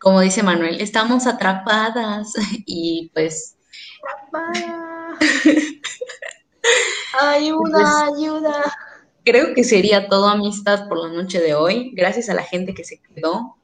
Como 0.00 0.20
dice 0.20 0.42
Manuel, 0.42 0.80
estamos 0.80 1.26
atrapadas 1.26 2.32
y 2.66 3.10
pues... 3.14 3.56
ayuda, 7.20 7.60
pues, 7.70 7.86
ayuda. 8.18 8.76
Creo 9.24 9.54
que 9.54 9.62
sería 9.62 10.08
todo 10.08 10.28
amistad 10.28 10.88
por 10.88 10.98
la 10.98 11.12
noche 11.12 11.38
de 11.40 11.54
hoy. 11.54 11.92
Gracias 11.94 12.30
a 12.30 12.34
la 12.34 12.42
gente 12.42 12.74
que 12.74 12.82
se 12.82 13.00
quedó. 13.00 13.56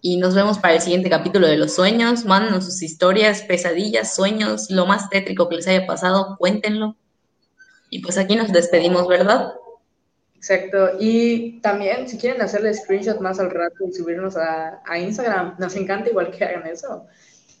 y 0.00 0.16
nos 0.16 0.34
vemos 0.34 0.58
para 0.58 0.74
el 0.74 0.80
siguiente 0.80 1.08
capítulo 1.08 1.46
de 1.46 1.56
los 1.56 1.74
sueños. 1.76 2.24
Mándenos 2.24 2.64
sus 2.64 2.82
historias, 2.82 3.42
pesadillas, 3.42 4.16
sueños, 4.16 4.68
lo 4.68 4.84
más 4.84 5.08
tétrico 5.10 5.48
que 5.48 5.56
les 5.56 5.68
haya 5.68 5.86
pasado, 5.86 6.36
cuéntenlo. 6.38 6.96
Y 7.88 8.00
pues 8.00 8.18
aquí 8.18 8.34
nos 8.34 8.52
despedimos, 8.52 9.06
¿verdad? 9.06 9.52
Exacto. 10.38 10.90
Y 11.00 11.60
también, 11.60 12.08
si 12.08 12.16
quieren 12.16 12.40
hacerle 12.40 12.72
screenshot 12.72 13.20
más 13.20 13.40
al 13.40 13.50
rato 13.50 13.84
y 13.86 13.92
subirnos 13.92 14.36
a, 14.36 14.80
Instagram, 14.96 15.56
nos 15.58 15.74
encanta 15.74 16.10
igual 16.10 16.30
que 16.30 16.44
hagan 16.44 16.66
eso. 16.66 17.06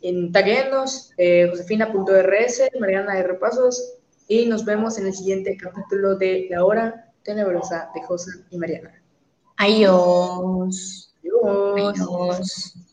En 0.00 0.30
taguenos, 0.30 1.12
eh, 1.16 1.48
josefina.rs, 1.50 2.62
Mariana 2.78 3.16
de 3.16 3.24
Repasos, 3.24 3.94
y 4.28 4.46
nos 4.46 4.64
vemos 4.64 4.96
en 4.98 5.08
el 5.08 5.14
siguiente 5.14 5.56
capítulo 5.56 6.16
de 6.16 6.46
La 6.50 6.64
Hora 6.64 7.12
Tenebrosa 7.24 7.90
de 7.94 8.02
José 8.04 8.30
y 8.50 8.58
Mariana. 8.58 9.02
Adiós. 9.56 11.12
Adiós. 11.20 11.98
Adiós. 11.98 12.87